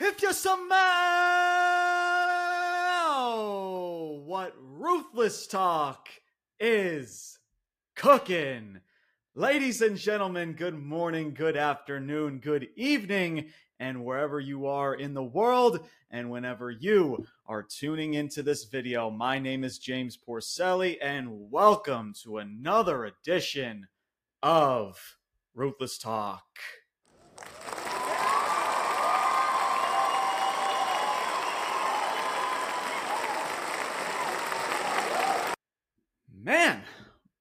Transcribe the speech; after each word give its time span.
If 0.00 0.22
you 0.22 0.32
somehow 0.32 0.68
what 4.24 4.54
ruthless 4.60 5.48
talk 5.48 6.08
is 6.60 7.40
cooking. 7.96 8.78
Ladies 9.34 9.82
and 9.82 9.96
gentlemen, 9.96 10.52
good 10.52 10.78
morning, 10.78 11.34
good 11.34 11.56
afternoon, 11.56 12.38
good 12.38 12.68
evening, 12.76 13.48
and 13.80 14.04
wherever 14.04 14.38
you 14.38 14.68
are 14.68 14.94
in 14.94 15.14
the 15.14 15.24
world, 15.24 15.84
and 16.12 16.30
whenever 16.30 16.70
you 16.70 17.26
are 17.46 17.64
tuning 17.64 18.14
into 18.14 18.44
this 18.44 18.66
video, 18.66 19.10
my 19.10 19.40
name 19.40 19.64
is 19.64 19.80
James 19.80 20.16
Porcelli, 20.16 20.98
and 21.02 21.50
welcome 21.50 22.14
to 22.22 22.38
another 22.38 23.04
edition 23.06 23.88
of 24.44 25.16
Ruthless 25.54 25.98
Talk. 25.98 26.44
Man, 36.48 36.80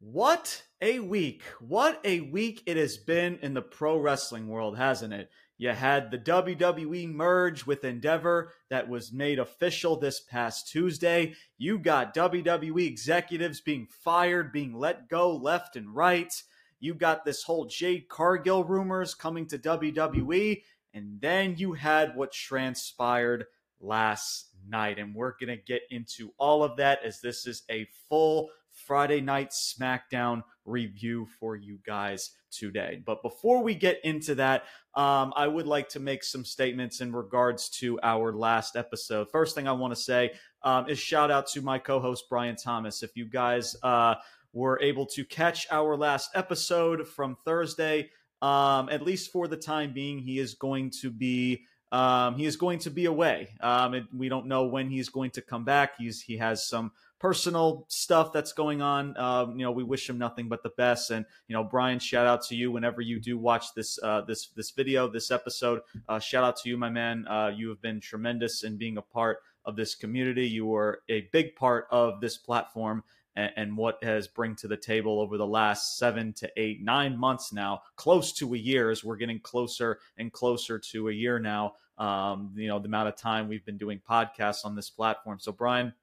what 0.02 0.64
a 0.82 1.00
week. 1.00 1.42
What 1.62 2.02
a 2.04 2.20
week 2.20 2.64
it 2.66 2.76
has 2.76 2.98
been 2.98 3.40
in 3.42 3.54
the 3.54 3.62
pro 3.62 3.98
wrestling 3.98 4.50
world, 4.50 4.78
hasn't 4.78 5.14
it? 5.14 5.30
You 5.58 5.70
had 5.70 6.12
the 6.12 6.18
WWE 6.18 7.14
merge 7.14 7.66
with 7.66 7.86
Endeavor 7.86 8.52
that 8.70 8.90
was 8.90 9.14
made 9.14 9.40
official 9.40 9.96
this 9.96 10.20
past 10.20 10.68
Tuesday. 10.68 11.36
You 11.58 11.80
got 11.80 12.14
WWE 12.14 12.86
executives 12.86 13.62
being 13.62 13.88
fired, 14.04 14.52
being 14.52 14.74
let 14.74 15.08
go 15.08 15.34
left 15.38 15.78
and 15.78 15.96
right. 15.96 16.34
You 16.82 16.94
got 16.94 17.24
this 17.24 17.44
whole 17.44 17.64
Jade 17.64 18.10
Cargill 18.10 18.66
rumors 18.66 19.14
coming 19.14 19.48
to 19.48 19.58
WWE. 19.58 20.64
And 20.94 21.22
then 21.22 21.56
you 21.56 21.72
had 21.72 22.14
what 22.14 22.34
transpired 22.34 23.46
last 23.80 24.50
night. 24.68 25.00
And 25.00 25.16
we're 25.16 25.38
going 25.40 25.58
to 25.58 25.64
get 25.64 25.84
into 25.90 26.34
all 26.38 26.62
of 26.62 26.76
that 26.76 27.06
as 27.06 27.22
this 27.22 27.48
is 27.48 27.64
a 27.72 27.88
full 28.10 28.50
Friday 28.88 29.20
night 29.20 29.52
SmackDown 29.52 30.44
review 30.64 31.28
for 31.42 31.58
you 31.58 31.78
guys 31.86 32.32
today. 32.52 33.02
But 33.06 33.22
before 33.22 33.62
we 33.62 33.76
get 33.76 34.00
into 34.06 34.36
that, 34.36 34.64
um, 34.96 35.34
I 35.36 35.46
would 35.46 35.68
like 35.68 35.90
to 35.90 36.00
make 36.00 36.24
some 36.24 36.46
statements 36.46 37.02
in 37.02 37.12
regards 37.12 37.70
to 37.82 38.00
our 38.02 38.32
last 38.32 38.78
episode. 38.78 39.30
First 39.30 39.56
thing 39.56 39.68
I 39.68 39.74
want 39.74 39.94
to 39.94 40.00
say 40.00 40.32
um, 40.64 40.90
is 40.90 40.98
shout 40.98 41.30
out 41.32 41.48
to 41.48 41.62
my 41.62 41.80
co 41.80 42.00
host, 42.00 42.26
Brian 42.30 42.56
Thomas. 42.56 43.04
If 43.04 43.18
you 43.18 43.26
guys 43.26 43.76
uh, 43.84 44.16
were 44.54 44.80
able 44.82 45.06
to 45.08 45.26
catch 45.26 45.68
our 45.70 45.98
last 45.98 46.32
episode 46.34 47.08
from 47.08 47.36
Thursday, 47.44 48.10
um, 48.42 48.88
at 48.90 49.02
least 49.02 49.34
for 49.34 49.50
the 49.50 49.58
time 49.58 49.92
being, 49.94 50.20
he 50.20 50.40
is 50.40 50.54
going 50.54 50.92
to 51.02 51.12
be. 51.12 51.66
Um, 51.90 52.36
he 52.36 52.46
is 52.46 52.58
going 52.58 52.80
to 52.80 52.90
be 52.90 53.06
away. 53.06 53.56
Um, 53.62 53.94
it, 53.94 54.04
we 54.14 54.28
don't 54.28 54.48
know 54.48 54.66
when 54.66 54.90
he's 54.90 55.08
going 55.08 55.32
to 55.32 55.42
come 55.42 55.64
back. 55.64 55.92
He's 55.98 56.20
he 56.22 56.36
has 56.36 56.68
some 56.68 56.92
personal 57.20 57.86
stuff 57.88 58.32
that's 58.32 58.54
going 58.54 58.82
on. 58.82 59.18
Um, 59.18 59.58
you 59.58 59.66
know, 59.66 59.72
we 59.72 59.84
wish 59.84 60.10
him 60.10 60.18
nothing 60.18 60.48
but 60.48 60.64
the 60.64 60.72
best. 60.78 61.12
And 61.12 61.26
you 61.48 61.54
know, 61.56 61.64
Brian, 61.64 62.00
shout 62.00 62.28
out 62.28 62.44
to 62.46 62.56
you 62.56 62.72
whenever 62.72 63.02
you 63.02 63.20
do 63.20 63.38
watch 63.38 63.74
this 63.76 64.00
uh, 64.02 64.22
this 64.22 64.48
this 64.56 64.72
video, 64.72 65.08
this 65.08 65.32
episode. 65.32 65.82
Uh, 66.08 66.20
shout 66.20 66.44
out 66.44 66.58
to 66.58 66.70
you, 66.70 66.78
my 66.78 66.90
man. 66.90 67.28
Uh, 67.28 67.52
you 67.56 67.70
have 67.70 67.82
been 67.82 68.00
tremendous 68.00 68.64
in 68.64 68.78
being 68.78 68.98
a 68.98 69.02
part 69.02 69.40
of 69.66 69.76
this 69.76 69.96
community. 69.96 70.48
You 70.48 70.74
are 70.76 71.02
a 71.10 71.22
big 71.32 71.56
part 71.56 71.88
of 71.92 72.22
this 72.22 72.38
platform. 72.38 73.04
And, 73.36 73.52
and 73.56 73.78
what 73.78 74.04
has 74.04 74.28
bring 74.28 74.56
to 74.58 74.68
the 74.68 74.78
table 74.78 75.20
over 75.20 75.38
the 75.38 75.46
last 75.46 75.98
seven 75.98 76.34
to 76.34 76.50
eight, 76.58 76.82
nine 76.82 77.18
months 77.18 77.54
now, 77.54 77.82
close 77.96 78.34
to 78.34 78.56
a 78.56 78.58
year, 78.58 78.90
as 78.90 79.04
we're 79.04 79.18
getting 79.18 79.40
closer 79.40 80.00
and 80.18 80.32
closer 80.32 80.80
to 80.80 81.10
a 81.10 81.14
year 81.14 81.38
now. 81.38 81.74
Um, 82.00 82.52
you 82.56 82.68
know, 82.68 82.80
the 82.80 82.86
amount 82.86 83.10
of 83.10 83.16
time 83.16 83.48
we've 83.48 83.66
been 83.66 83.78
doing 83.78 84.00
podcasts 84.08 84.66
on 84.66 84.76
this 84.76 84.90
platform. 84.90 85.40
So, 85.40 85.52
Brian, 85.52 85.94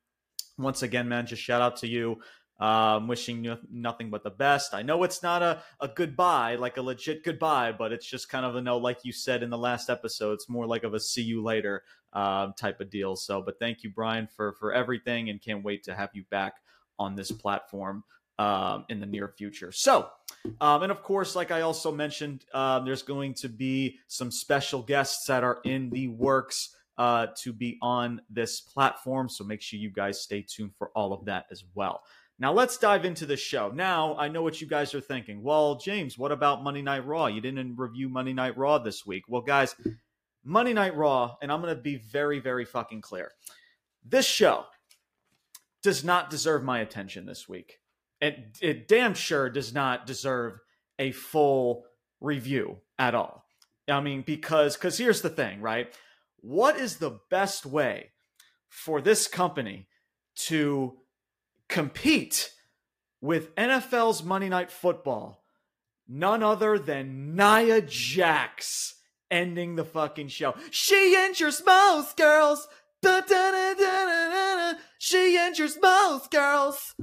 once 0.58 0.82
again, 0.82 1.08
man, 1.08 1.26
just 1.26 1.42
shout 1.42 1.62
out 1.62 1.76
to 1.78 1.88
you. 1.88 2.20
Um, 2.60 3.08
wishing 3.08 3.42
you 3.42 3.58
nothing 3.68 4.10
but 4.10 4.22
the 4.22 4.30
best. 4.30 4.74
I 4.74 4.82
know 4.82 5.02
it's 5.02 5.24
not 5.24 5.42
a, 5.42 5.60
a 5.80 5.88
goodbye, 5.88 6.54
like 6.54 6.76
a 6.76 6.82
legit 6.82 7.24
goodbye, 7.24 7.72
but 7.72 7.90
it's 7.90 8.06
just 8.06 8.28
kind 8.28 8.46
of 8.46 8.54
a 8.54 8.62
no, 8.62 8.78
like 8.78 8.98
you 9.02 9.12
said 9.12 9.42
in 9.42 9.50
the 9.50 9.58
last 9.58 9.90
episode, 9.90 10.34
it's 10.34 10.48
more 10.48 10.64
like 10.64 10.84
of 10.84 10.94
a 10.94 11.00
see 11.00 11.22
you 11.22 11.42
later 11.42 11.82
uh, 12.12 12.52
type 12.56 12.80
of 12.80 12.90
deal. 12.90 13.16
So, 13.16 13.42
but 13.42 13.58
thank 13.58 13.82
you, 13.82 13.90
Brian, 13.90 14.28
for 14.28 14.52
for 14.52 14.72
everything, 14.72 15.30
and 15.30 15.42
can't 15.42 15.64
wait 15.64 15.82
to 15.84 15.96
have 15.96 16.10
you 16.14 16.22
back 16.30 16.54
on 16.96 17.16
this 17.16 17.32
platform 17.32 18.04
um, 18.38 18.84
in 18.88 19.00
the 19.00 19.06
near 19.06 19.28
future. 19.28 19.72
So, 19.72 20.08
um, 20.60 20.82
and 20.82 20.92
of 20.92 21.02
course, 21.02 21.34
like 21.34 21.50
I 21.50 21.62
also 21.62 21.90
mentioned, 21.90 22.44
um, 22.54 22.84
there's 22.84 23.02
going 23.02 23.34
to 23.34 23.48
be 23.48 23.98
some 24.06 24.30
special 24.30 24.82
guests 24.82 25.26
that 25.26 25.42
are 25.44 25.58
in 25.64 25.90
the 25.90 26.08
works 26.08 26.74
uh, 26.98 27.28
to 27.38 27.52
be 27.52 27.78
on 27.82 28.20
this 28.30 28.60
platform. 28.60 29.28
So 29.28 29.44
make 29.44 29.62
sure 29.62 29.78
you 29.78 29.90
guys 29.90 30.20
stay 30.20 30.42
tuned 30.42 30.74
for 30.76 30.90
all 30.94 31.12
of 31.12 31.24
that 31.26 31.46
as 31.50 31.64
well. 31.74 32.02
Now 32.38 32.52
let's 32.52 32.78
dive 32.78 33.04
into 33.04 33.26
the 33.26 33.36
show. 33.36 33.70
Now 33.70 34.16
I 34.16 34.28
know 34.28 34.42
what 34.42 34.60
you 34.60 34.66
guys 34.66 34.94
are 34.94 35.00
thinking. 35.00 35.42
Well, 35.42 35.76
James, 35.76 36.18
what 36.18 36.32
about 36.32 36.64
Monday 36.64 36.82
Night 36.82 37.06
Raw? 37.06 37.26
You 37.26 37.40
didn't 37.40 37.76
review 37.76 38.08
Monday 38.08 38.32
Night 38.32 38.56
Raw 38.56 38.78
this 38.78 39.06
week. 39.06 39.24
Well, 39.28 39.42
guys, 39.42 39.76
Monday 40.44 40.72
Night 40.72 40.96
Raw, 40.96 41.36
and 41.40 41.50
I'm 41.52 41.62
going 41.62 41.74
to 41.74 41.80
be 41.80 41.96
very, 41.96 42.40
very 42.40 42.64
fucking 42.64 43.02
clear. 43.02 43.30
This 44.04 44.26
show 44.26 44.64
does 45.82 46.04
not 46.04 46.28
deserve 46.28 46.64
my 46.64 46.80
attention 46.80 47.24
this 47.26 47.48
week. 47.48 47.78
It, 48.20 48.58
it 48.60 48.88
damn 48.88 49.14
sure 49.14 49.48
does 49.48 49.72
not 49.72 50.06
deserve 50.06 50.58
a 50.98 51.12
full 51.12 51.84
review 52.20 52.78
at 52.98 53.14
all. 53.14 53.44
I 53.88 54.00
mean, 54.00 54.22
because 54.22 54.76
because 54.76 54.96
here's 54.98 55.20
the 55.20 55.28
thing, 55.30 55.60
right? 55.60 55.94
What 56.44 56.76
is 56.76 56.96
the 56.96 57.20
best 57.30 57.64
way 57.64 58.12
for 58.68 59.00
this 59.00 59.26
company 59.26 59.88
to 60.36 60.92
compete 61.70 62.50
with 63.22 63.54
NFL's 63.54 64.22
Monday 64.22 64.50
Night 64.50 64.70
Football? 64.70 65.42
None 66.06 66.42
other 66.42 66.78
than 66.78 67.34
Nia 67.34 67.80
Jax 67.80 68.96
ending 69.30 69.76
the 69.76 69.86
fucking 69.86 70.28
show. 70.28 70.54
She 70.70 71.16
injures 71.16 71.62
most 71.64 72.18
girls. 72.18 72.68
Da, 73.00 73.22
da, 73.22 73.74
da, 73.74 74.74
She 74.98 75.38
injures 75.38 75.78
most 75.80 76.30
girls. 76.30 76.94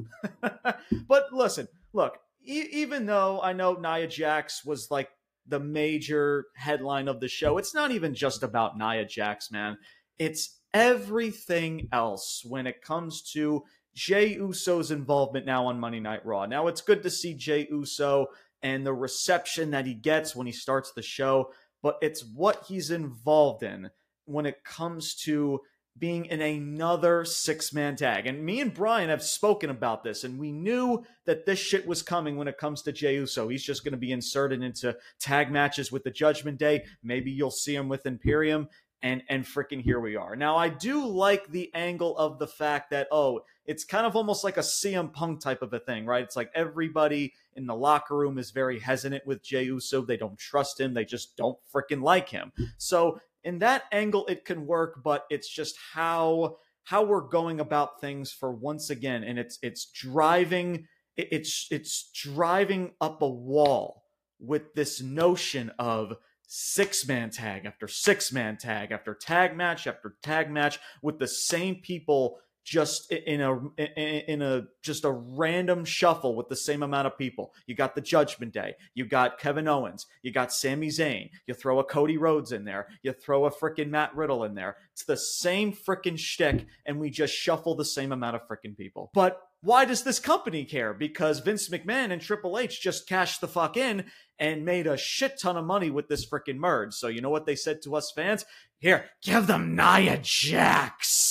but 1.07 1.33
listen, 1.33 1.67
look, 1.93 2.19
e- 2.45 2.69
even 2.73 3.07
though 3.07 3.41
I 3.41 3.53
know 3.53 3.73
Nia 3.73 4.05
Jax 4.05 4.63
was 4.63 4.91
like 4.91 5.09
the 5.47 5.59
major 5.59 6.45
headline 6.55 7.07
of 7.07 7.19
the 7.19 7.27
show. 7.27 7.57
It's 7.57 7.73
not 7.73 7.91
even 7.91 8.13
just 8.13 8.43
about 8.43 8.77
Nia 8.77 9.05
Jax, 9.05 9.51
man. 9.51 9.77
It's 10.19 10.59
everything 10.73 11.89
else 11.91 12.43
when 12.45 12.67
it 12.67 12.81
comes 12.81 13.21
to 13.33 13.63
Jey 13.93 14.35
Uso's 14.35 14.91
involvement 14.91 15.45
now 15.45 15.65
on 15.65 15.79
Monday 15.79 15.99
Night 15.99 16.25
Raw. 16.25 16.45
Now, 16.45 16.67
it's 16.67 16.81
good 16.81 17.03
to 17.03 17.09
see 17.09 17.33
Jey 17.33 17.67
Uso 17.69 18.27
and 18.61 18.85
the 18.85 18.93
reception 18.93 19.71
that 19.71 19.85
he 19.85 19.93
gets 19.93 20.35
when 20.35 20.47
he 20.47 20.53
starts 20.53 20.91
the 20.91 21.01
show, 21.01 21.51
but 21.81 21.97
it's 22.01 22.23
what 22.23 22.65
he's 22.67 22.91
involved 22.91 23.63
in 23.63 23.89
when 24.25 24.45
it 24.45 24.63
comes 24.63 25.15
to 25.15 25.59
being 25.97 26.25
in 26.25 26.41
another 26.41 27.25
six 27.25 27.73
man 27.73 27.95
tag. 27.95 28.25
And 28.25 28.43
me 28.43 28.59
and 28.61 28.73
Brian 28.73 29.09
have 29.09 29.23
spoken 29.23 29.69
about 29.69 30.03
this, 30.03 30.23
and 30.23 30.39
we 30.39 30.51
knew 30.51 31.03
that 31.25 31.45
this 31.45 31.59
shit 31.59 31.85
was 31.85 32.01
coming 32.01 32.37
when 32.37 32.47
it 32.47 32.57
comes 32.57 32.81
to 32.83 32.91
Jey 32.91 33.15
Uso. 33.15 33.49
He's 33.49 33.63
just 33.63 33.83
going 33.83 33.91
to 33.91 33.97
be 33.97 34.11
inserted 34.11 34.63
into 34.63 34.97
tag 35.19 35.51
matches 35.51 35.91
with 35.91 36.03
the 36.03 36.11
Judgment 36.11 36.57
Day. 36.57 36.85
Maybe 37.03 37.31
you'll 37.31 37.51
see 37.51 37.75
him 37.75 37.89
with 37.89 38.05
Imperium. 38.05 38.69
And, 39.03 39.23
and 39.29 39.43
freaking 39.43 39.81
here 39.81 39.99
we 39.99 40.15
are. 40.15 40.35
Now, 40.35 40.57
I 40.57 40.69
do 40.69 41.07
like 41.07 41.47
the 41.47 41.71
angle 41.73 42.15
of 42.19 42.37
the 42.37 42.45
fact 42.45 42.91
that, 42.91 43.07
oh, 43.11 43.41
it's 43.65 43.83
kind 43.83 44.05
of 44.05 44.15
almost 44.15 44.43
like 44.43 44.57
a 44.57 44.61
CM 44.61 45.11
Punk 45.11 45.41
type 45.41 45.63
of 45.63 45.73
a 45.73 45.79
thing, 45.79 46.05
right? 46.05 46.23
It's 46.23 46.35
like 46.35 46.51
everybody 46.53 47.33
in 47.55 47.65
the 47.65 47.75
locker 47.75 48.15
room 48.15 48.37
is 48.37 48.51
very 48.51 48.79
hesitant 48.79 49.25
with 49.25 49.41
Jey 49.41 49.63
Uso. 49.63 50.03
They 50.03 50.17
don't 50.17 50.37
trust 50.37 50.79
him. 50.79 50.93
They 50.93 51.05
just 51.05 51.35
don't 51.35 51.57
freaking 51.73 52.03
like 52.03 52.29
him. 52.29 52.51
So 52.77 53.19
in 53.43 53.59
that 53.59 53.83
angle 53.91 54.25
it 54.27 54.45
can 54.45 54.65
work 54.65 55.01
but 55.03 55.25
it's 55.29 55.49
just 55.49 55.75
how 55.93 56.57
how 56.83 57.03
we're 57.03 57.27
going 57.27 57.59
about 57.59 58.01
things 58.01 58.31
for 58.31 58.51
once 58.51 58.89
again 58.89 59.23
and 59.23 59.37
it's 59.39 59.57
it's 59.61 59.85
driving 59.91 60.87
it's 61.17 61.67
it's 61.71 62.09
driving 62.13 62.91
up 63.01 63.21
a 63.21 63.27
wall 63.27 64.03
with 64.39 64.73
this 64.73 65.01
notion 65.01 65.71
of 65.77 66.13
six 66.47 67.07
man 67.07 67.29
tag 67.29 67.65
after 67.65 67.87
six 67.87 68.31
man 68.31 68.57
tag 68.57 68.91
after 68.91 69.13
tag 69.13 69.55
match 69.55 69.87
after 69.87 70.15
tag 70.21 70.49
match 70.51 70.79
with 71.01 71.19
the 71.19 71.27
same 71.27 71.75
people 71.75 72.39
just 72.63 73.11
in 73.11 73.41
a 73.41 73.59
in 73.77 74.41
a 74.41 74.63
just 74.81 75.05
a 75.05 75.11
random 75.11 75.85
shuffle 75.85 76.35
with 76.35 76.49
the 76.49 76.55
same 76.55 76.83
amount 76.83 77.07
of 77.07 77.17
people. 77.17 77.53
You 77.65 77.75
got 77.75 77.95
the 77.95 78.01
Judgment 78.01 78.53
Day, 78.53 78.75
you 78.93 79.05
got 79.05 79.39
Kevin 79.39 79.67
Owens, 79.67 80.07
you 80.21 80.31
got 80.31 80.53
Sami 80.53 80.87
Zayn. 80.87 81.29
You 81.47 81.53
throw 81.53 81.79
a 81.79 81.83
Cody 81.83 82.17
Rhodes 82.17 82.51
in 82.51 82.65
there, 82.65 82.87
you 83.03 83.13
throw 83.13 83.45
a 83.45 83.51
freaking 83.51 83.89
Matt 83.89 84.15
Riddle 84.15 84.43
in 84.43 84.55
there. 84.55 84.77
It's 84.93 85.03
the 85.03 85.17
same 85.17 85.73
freaking 85.73 86.17
shtick, 86.17 86.65
and 86.85 86.99
we 86.99 87.09
just 87.09 87.33
shuffle 87.33 87.75
the 87.75 87.85
same 87.85 88.11
amount 88.11 88.35
of 88.35 88.47
freaking 88.47 88.77
people. 88.77 89.09
But 89.13 89.41
why 89.63 89.85
does 89.85 90.03
this 90.03 90.19
company 90.19 90.65
care? 90.65 90.93
Because 90.93 91.39
Vince 91.39 91.69
McMahon 91.69 92.11
and 92.11 92.21
Triple 92.21 92.57
H 92.57 92.81
just 92.81 93.07
cashed 93.07 93.41
the 93.41 93.47
fuck 93.47 93.77
in 93.77 94.05
and 94.39 94.65
made 94.65 94.87
a 94.87 94.97
shit 94.97 95.39
ton 95.39 95.55
of 95.55 95.65
money 95.65 95.91
with 95.91 96.07
this 96.07 96.27
freaking 96.27 96.57
merge. 96.57 96.93
So 96.95 97.07
you 97.07 97.21
know 97.21 97.29
what 97.29 97.45
they 97.45 97.55
said 97.55 97.83
to 97.83 97.95
us 97.95 98.11
fans? 98.15 98.43
Here, 98.79 99.05
give 99.21 99.45
them 99.45 99.75
Nia 99.75 100.17
Jax. 100.23 101.30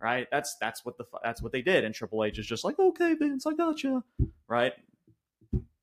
Right? 0.00 0.28
That's 0.30 0.56
that's 0.60 0.84
what 0.84 0.98
the 0.98 1.04
that's 1.22 1.42
what 1.42 1.52
they 1.52 1.62
did. 1.62 1.84
And 1.84 1.94
Triple 1.94 2.24
H 2.24 2.38
is 2.38 2.46
just 2.46 2.64
like, 2.64 2.78
okay, 2.78 3.14
Vince, 3.14 3.46
I 3.46 3.54
gotcha. 3.54 4.02
Right? 4.48 4.72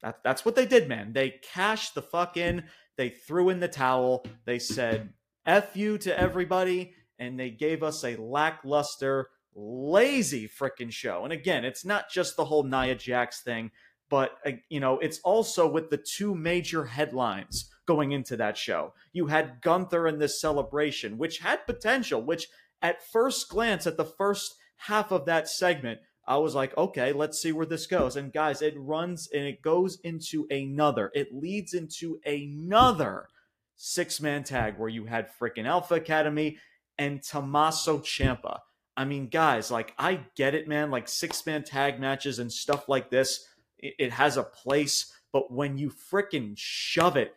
That, 0.01 0.19
that's 0.23 0.45
what 0.45 0.55
they 0.55 0.65
did, 0.65 0.89
man. 0.89 1.13
They 1.13 1.35
cashed 1.43 1.95
the 1.95 2.01
fuck 2.01 2.35
in. 2.37 2.63
They 2.97 3.09
threw 3.09 3.49
in 3.49 3.59
the 3.59 3.67
towel. 3.67 4.25
They 4.45 4.59
said, 4.59 5.13
F 5.45 5.75
you 5.75 5.97
to 5.99 6.19
everybody. 6.19 6.93
And 7.19 7.39
they 7.39 7.51
gave 7.51 7.83
us 7.83 8.03
a 8.03 8.15
lackluster, 8.15 9.27
lazy 9.53 10.47
freaking 10.49 10.91
show. 10.91 11.23
And 11.23 11.31
again, 11.31 11.65
it's 11.65 11.85
not 11.85 12.09
just 12.09 12.35
the 12.35 12.45
whole 12.45 12.63
Nia 12.63 12.95
Jax 12.95 13.43
thing, 13.43 13.69
but, 14.09 14.31
uh, 14.45 14.53
you 14.69 14.79
know, 14.79 14.97
it's 14.97 15.19
also 15.19 15.67
with 15.67 15.91
the 15.91 16.03
two 16.03 16.33
major 16.33 16.85
headlines 16.85 17.69
going 17.85 18.11
into 18.11 18.37
that 18.37 18.57
show. 18.57 18.93
You 19.13 19.27
had 19.27 19.61
Gunther 19.61 20.07
in 20.07 20.17
this 20.17 20.41
celebration, 20.41 21.19
which 21.19 21.39
had 21.39 21.65
potential, 21.67 22.23
which 22.23 22.47
at 22.81 23.03
first 23.03 23.49
glance, 23.49 23.85
at 23.85 23.97
the 23.97 24.05
first 24.05 24.55
half 24.77 25.11
of 25.11 25.25
that 25.25 25.47
segment, 25.47 25.99
I 26.27 26.37
was 26.37 26.55
like, 26.55 26.77
okay, 26.77 27.13
let's 27.13 27.41
see 27.41 27.51
where 27.51 27.65
this 27.65 27.87
goes. 27.87 28.15
And 28.15 28.31
guys, 28.31 28.61
it 28.61 28.75
runs 28.77 29.27
and 29.33 29.43
it 29.43 29.61
goes 29.61 29.99
into 30.03 30.47
another, 30.49 31.11
it 31.13 31.33
leads 31.33 31.73
into 31.73 32.19
another 32.25 33.27
six 33.75 34.21
man 34.21 34.43
tag 34.43 34.77
where 34.77 34.89
you 34.89 35.05
had 35.05 35.29
freaking 35.39 35.65
Alpha 35.65 35.95
Academy 35.95 36.57
and 36.97 37.23
Tommaso 37.23 37.99
Ciampa. 37.99 38.59
I 38.95 39.05
mean, 39.05 39.27
guys, 39.27 39.71
like, 39.71 39.93
I 39.97 40.25
get 40.35 40.53
it, 40.53 40.67
man. 40.67 40.91
Like, 40.91 41.07
six 41.07 41.45
man 41.45 41.63
tag 41.63 41.99
matches 41.99 42.39
and 42.39 42.51
stuff 42.51 42.87
like 42.87 43.09
this, 43.09 43.47
it, 43.79 43.95
it 43.97 44.11
has 44.11 44.37
a 44.37 44.43
place. 44.43 45.11
But 45.33 45.51
when 45.51 45.77
you 45.77 45.89
freaking 45.89 46.53
shove 46.55 47.17
it 47.17 47.33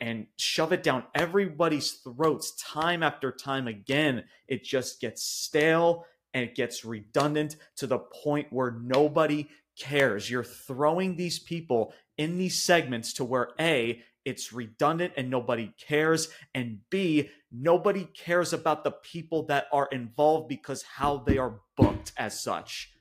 and, 0.00 0.26
shove 0.36 0.72
it 0.72 0.82
down 0.82 1.04
everybody's 1.14 1.92
throats 1.92 2.52
time 2.62 3.02
after 3.02 3.32
time 3.32 3.66
again, 3.66 4.24
it 4.46 4.64
just 4.64 5.00
gets 5.00 5.22
stale 5.22 6.04
and 6.34 6.44
it 6.44 6.54
gets 6.54 6.84
redundant 6.84 7.56
to 7.76 7.86
the 7.86 7.98
point 7.98 8.52
where 8.52 8.70
nobody 8.70 9.48
cares. 9.78 10.30
You're 10.30 10.44
throwing 10.44 11.16
these 11.16 11.38
people 11.38 11.92
in 12.16 12.38
these 12.38 12.60
segments 12.60 13.12
to 13.14 13.24
where 13.24 13.50
A, 13.60 14.02
it's 14.24 14.52
redundant 14.52 15.14
and 15.16 15.30
nobody 15.30 15.72
cares, 15.78 16.28
and 16.54 16.80
B, 16.90 17.30
nobody 17.50 18.04
cares 18.04 18.52
about 18.52 18.84
the 18.84 18.90
people 18.90 19.44
that 19.46 19.66
are 19.72 19.88
involved 19.90 20.48
because 20.48 20.82
how 20.82 21.18
they 21.18 21.38
are 21.38 21.60
booked 21.76 22.12
as 22.16 22.40
such. 22.40 22.92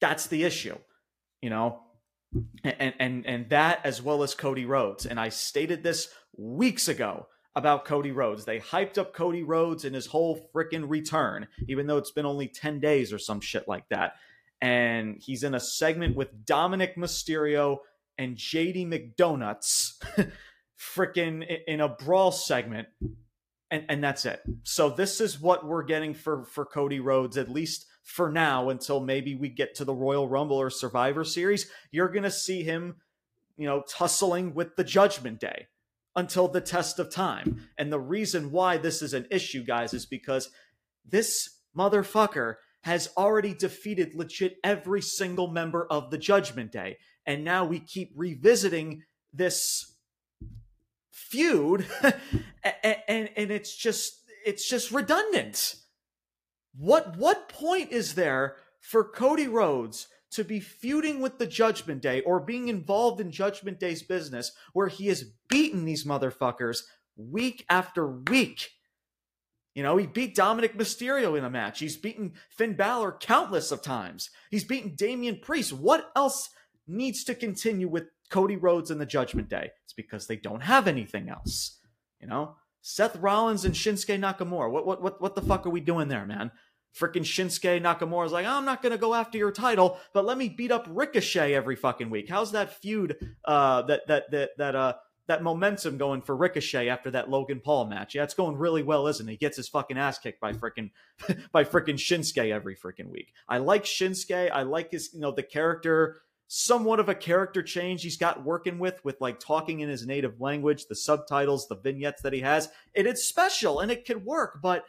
That's 0.00 0.26
the 0.26 0.44
issue, 0.44 0.76
you 1.40 1.50
know? 1.50 1.83
And 2.64 2.94
and 2.98 3.26
and 3.26 3.48
that 3.50 3.80
as 3.84 4.02
well 4.02 4.22
as 4.22 4.34
Cody 4.34 4.64
Rhodes. 4.64 5.06
And 5.06 5.20
I 5.20 5.28
stated 5.28 5.82
this 5.82 6.08
weeks 6.36 6.88
ago 6.88 7.26
about 7.56 7.84
Cody 7.84 8.10
Rhodes. 8.10 8.44
They 8.44 8.58
hyped 8.58 8.98
up 8.98 9.14
Cody 9.14 9.42
Rhodes 9.42 9.84
and 9.84 9.94
his 9.94 10.06
whole 10.06 10.50
freaking 10.54 10.88
return, 10.88 11.46
even 11.68 11.86
though 11.86 11.98
it's 11.98 12.10
been 12.10 12.26
only 12.26 12.48
10 12.48 12.80
days 12.80 13.12
or 13.12 13.18
some 13.18 13.40
shit 13.40 13.68
like 13.68 13.88
that. 13.90 14.14
And 14.60 15.16
he's 15.20 15.44
in 15.44 15.54
a 15.54 15.60
segment 15.60 16.16
with 16.16 16.44
Dominic 16.44 16.96
Mysterio 16.96 17.78
and 18.18 18.36
JD 18.36 18.86
McDonuts, 18.88 20.02
freaking 20.80 21.44
in 21.66 21.80
a 21.80 21.88
brawl 21.88 22.32
segment. 22.32 22.88
And, 23.70 23.84
and 23.88 24.04
that's 24.04 24.24
it. 24.24 24.40
So 24.62 24.90
this 24.90 25.20
is 25.20 25.40
what 25.40 25.66
we're 25.66 25.84
getting 25.84 26.14
for 26.14 26.44
for 26.44 26.64
Cody 26.64 27.00
Rhodes, 27.00 27.36
at 27.36 27.50
least 27.50 27.86
for 28.04 28.30
now, 28.30 28.68
until 28.68 29.00
maybe 29.00 29.34
we 29.34 29.48
get 29.48 29.74
to 29.76 29.84
the 29.84 29.94
Royal 29.94 30.28
Rumble 30.28 30.56
or 30.56 30.70
Survivor 30.70 31.24
Series. 31.24 31.68
You're 31.90 32.10
gonna 32.10 32.30
see 32.30 32.62
him, 32.62 32.96
you 33.56 33.66
know, 33.66 33.82
tussling 33.88 34.54
with 34.54 34.76
the 34.76 34.84
Judgment 34.84 35.40
Day 35.40 35.66
until 36.14 36.46
the 36.46 36.60
test 36.60 36.98
of 36.98 37.10
time. 37.10 37.68
And 37.76 37.92
the 37.92 37.98
reason 37.98 38.52
why 38.52 38.76
this 38.76 39.02
is 39.02 39.14
an 39.14 39.26
issue, 39.30 39.64
guys, 39.64 39.92
is 39.92 40.06
because 40.06 40.50
this 41.04 41.58
motherfucker 41.76 42.56
has 42.82 43.08
already 43.16 43.54
defeated 43.54 44.14
legit 44.14 44.58
every 44.62 45.00
single 45.00 45.48
member 45.48 45.86
of 45.90 46.10
the 46.10 46.18
Judgment 46.18 46.70
Day. 46.70 46.98
And 47.26 47.42
now 47.42 47.64
we 47.64 47.80
keep 47.80 48.12
revisiting 48.14 49.02
this 49.32 49.94
feud 51.10 51.86
and, 52.02 52.96
and, 53.08 53.30
and 53.36 53.50
it's 53.50 53.74
just 53.74 54.20
it's 54.44 54.68
just 54.68 54.90
redundant. 54.90 55.76
What 56.76 57.16
what 57.16 57.48
point 57.48 57.92
is 57.92 58.14
there 58.14 58.56
for 58.80 59.04
Cody 59.04 59.48
Rhodes 59.48 60.08
to 60.32 60.44
be 60.44 60.58
feuding 60.58 61.20
with 61.20 61.38
the 61.38 61.46
Judgment 61.46 62.02
Day 62.02 62.20
or 62.22 62.40
being 62.40 62.68
involved 62.68 63.20
in 63.20 63.30
Judgment 63.30 63.78
Day's 63.78 64.02
business 64.02 64.50
where 64.72 64.88
he 64.88 65.06
has 65.06 65.24
beaten 65.48 65.84
these 65.84 66.04
motherfuckers 66.04 66.82
week 67.16 67.64
after 67.70 68.06
week. 68.08 68.70
You 69.74 69.82
know, 69.82 69.96
he 69.96 70.06
beat 70.06 70.34
Dominic 70.34 70.76
Mysterio 70.76 71.38
in 71.38 71.44
a 71.44 71.50
match. 71.50 71.78
He's 71.80 71.96
beaten 71.96 72.32
Finn 72.50 72.74
Balor 72.74 73.16
countless 73.20 73.70
of 73.70 73.82
times. 73.82 74.30
He's 74.50 74.64
beaten 74.64 74.94
Damian 74.96 75.38
Priest. 75.40 75.72
What 75.72 76.10
else 76.16 76.50
needs 76.86 77.24
to 77.24 77.34
continue 77.34 77.88
with 77.88 78.04
Cody 78.30 78.56
Rhodes 78.56 78.90
and 78.90 79.00
the 79.00 79.06
Judgment 79.06 79.48
Day? 79.48 79.70
It's 79.84 79.92
because 79.92 80.26
they 80.26 80.36
don't 80.36 80.62
have 80.62 80.88
anything 80.88 81.28
else. 81.28 81.78
You 82.20 82.28
know, 82.28 82.56
Seth 82.82 83.16
Rollins 83.16 83.64
and 83.64 83.74
Shinsuke 83.74 84.18
Nakamura. 84.18 84.70
What 84.70 84.86
what 84.86 85.02
what 85.02 85.20
what 85.20 85.34
the 85.34 85.42
fuck 85.42 85.66
are 85.66 85.70
we 85.70 85.80
doing 85.80 86.08
there, 86.08 86.26
man? 86.26 86.50
Freaking 86.98 87.22
Shinsuke 87.22 87.82
Nakamura 87.82 88.26
is 88.26 88.32
like, 88.32 88.46
I'm 88.46 88.64
not 88.64 88.82
to 88.82 88.98
go 88.98 89.14
after 89.14 89.38
your 89.38 89.50
title, 89.50 89.98
but 90.12 90.24
let 90.24 90.38
me 90.38 90.48
beat 90.48 90.70
up 90.70 90.86
Ricochet 90.88 91.54
every 91.54 91.76
fucking 91.76 92.10
week. 92.10 92.28
How's 92.28 92.52
that 92.52 92.80
feud, 92.80 93.16
uh, 93.44 93.82
that, 93.82 94.06
that, 94.06 94.30
that, 94.30 94.50
that, 94.58 94.76
uh, 94.76 94.94
that 95.26 95.42
momentum 95.42 95.96
going 95.96 96.20
for 96.20 96.36
Ricochet 96.36 96.88
after 96.88 97.10
that 97.12 97.30
Logan 97.30 97.60
Paul 97.64 97.86
match? 97.86 98.14
Yeah, 98.14 98.22
it's 98.22 98.34
going 98.34 98.56
really 98.56 98.82
well, 98.82 99.06
isn't 99.08 99.28
it? 99.28 99.32
He 99.32 99.36
gets 99.38 99.56
his 99.56 99.68
fucking 99.68 99.98
ass 99.98 100.18
kicked 100.18 100.40
by 100.40 100.52
freaking, 100.52 100.90
by 101.52 101.64
freaking 101.64 101.94
Shinsuke 101.94 102.52
every 102.52 102.76
freaking 102.76 103.10
week. 103.10 103.32
I 103.48 103.58
like 103.58 103.84
Shinsuke. 103.84 104.50
I 104.52 104.62
like 104.62 104.92
his, 104.92 105.10
you 105.14 105.20
know, 105.20 105.32
the 105.32 105.42
character, 105.42 106.20
somewhat 106.46 107.00
of 107.00 107.08
a 107.08 107.14
character 107.14 107.62
change 107.62 108.02
he's 108.02 108.18
got 108.18 108.44
working 108.44 108.78
with, 108.78 109.02
with 109.04 109.20
like 109.20 109.40
talking 109.40 109.80
in 109.80 109.88
his 109.88 110.06
native 110.06 110.40
language, 110.40 110.86
the 110.86 110.94
subtitles, 110.94 111.66
the 111.66 111.76
vignettes 111.76 112.22
that 112.22 112.32
he 112.32 112.40
has. 112.40 112.68
It 112.92 113.06
is 113.06 113.26
special 113.26 113.80
and 113.80 113.90
it 113.90 114.04
can 114.04 114.24
work, 114.24 114.60
but 114.62 114.84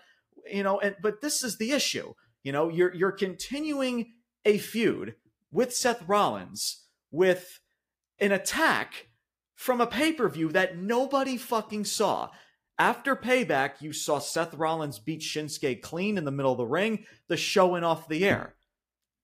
you 0.52 0.64
know, 0.64 0.80
and 0.80 0.96
but 1.02 1.22
this 1.22 1.44
is 1.44 1.58
the 1.58 1.72
issue. 1.72 2.14
You 2.44 2.52
know, 2.52 2.70
you're 2.70 2.94
you're 2.94 3.12
continuing 3.12 4.14
a 4.46 4.58
feud 4.58 5.16
with 5.52 5.74
Seth 5.74 6.04
Rollins 6.08 6.86
with 7.12 7.60
an 8.20 8.32
attack 8.32 9.08
from 9.56 9.82
a 9.82 9.88
pay-per-view 9.88 10.50
that 10.50 10.78
nobody 10.78 11.38
fucking 11.38 11.86
saw. 11.86 12.30
After 12.78 13.16
payback, 13.16 13.82
you 13.82 13.94
saw 13.94 14.20
Seth 14.20 14.54
Rollins 14.54 15.00
beat 15.00 15.22
Shinsuke 15.22 15.82
clean 15.82 16.18
in 16.18 16.26
the 16.26 16.32
middle 16.32 16.52
of 16.52 16.58
the 16.58 16.66
ring, 16.66 17.06
the 17.30 17.38
show 17.38 17.68
went 17.68 17.86
off 17.86 18.10
the 18.10 18.26
air. 18.26 18.56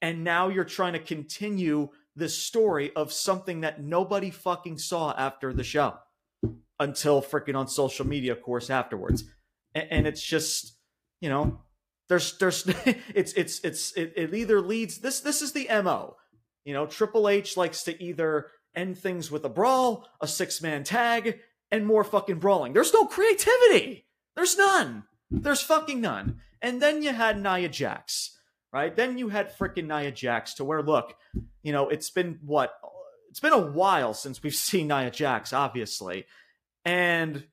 And 0.01 0.23
now 0.23 0.47
you're 0.47 0.63
trying 0.63 0.93
to 0.93 0.99
continue 0.99 1.89
the 2.15 2.29
story 2.29 2.91
of 2.95 3.11
something 3.11 3.61
that 3.61 3.83
nobody 3.83 4.31
fucking 4.31 4.77
saw 4.77 5.13
after 5.17 5.53
the 5.53 5.63
show 5.63 5.95
until 6.79 7.21
freaking 7.21 7.55
on 7.55 7.67
social 7.67 8.07
media, 8.07 8.31
of 8.31 8.41
course, 8.41 8.69
afterwards. 8.69 9.25
And, 9.75 9.87
and 9.91 10.07
it's 10.07 10.23
just 10.23 10.77
you 11.21 11.29
know, 11.29 11.59
there's 12.09 12.37
there's 12.39 12.67
it's 13.15 13.33
it's 13.33 13.59
it's 13.63 13.93
it, 13.93 14.13
it 14.17 14.33
either 14.33 14.59
leads 14.59 14.97
this 14.97 15.21
this 15.21 15.41
is 15.41 15.53
the 15.53 15.67
mo. 15.69 16.17
You 16.65 16.73
know, 16.73 16.85
Triple 16.85 17.29
H 17.29 17.55
likes 17.55 17.83
to 17.83 18.03
either 18.03 18.47
end 18.75 18.97
things 18.97 19.31
with 19.31 19.45
a 19.45 19.49
brawl, 19.49 20.07
a 20.19 20.27
six 20.27 20.61
man 20.61 20.83
tag, 20.83 21.39
and 21.71 21.85
more 21.85 22.03
fucking 22.03 22.39
brawling. 22.39 22.73
There's 22.73 22.93
no 22.93 23.05
creativity. 23.05 24.05
There's 24.35 24.57
none. 24.57 25.03
There's 25.29 25.61
fucking 25.61 26.01
none. 26.01 26.41
And 26.61 26.81
then 26.81 27.01
you 27.01 27.13
had 27.13 27.41
Nia 27.41 27.69
Jax, 27.69 28.37
right? 28.71 28.95
Then 28.95 29.17
you 29.17 29.29
had 29.29 29.57
freaking 29.57 29.87
Nia 29.87 30.11
Jax 30.11 30.55
to 30.55 30.65
where, 30.65 30.83
look, 30.83 31.15
you 31.63 31.71
know, 31.71 31.89
it's 31.89 32.09
been 32.09 32.39
what? 32.45 32.73
It's 33.29 33.39
been 33.39 33.53
a 33.53 33.57
while 33.57 34.13
since 34.13 34.43
we've 34.43 34.53
seen 34.69 34.87
Nia 34.87 35.11
Jax, 35.11 35.53
obviously. 35.53 36.25
And 36.85 37.47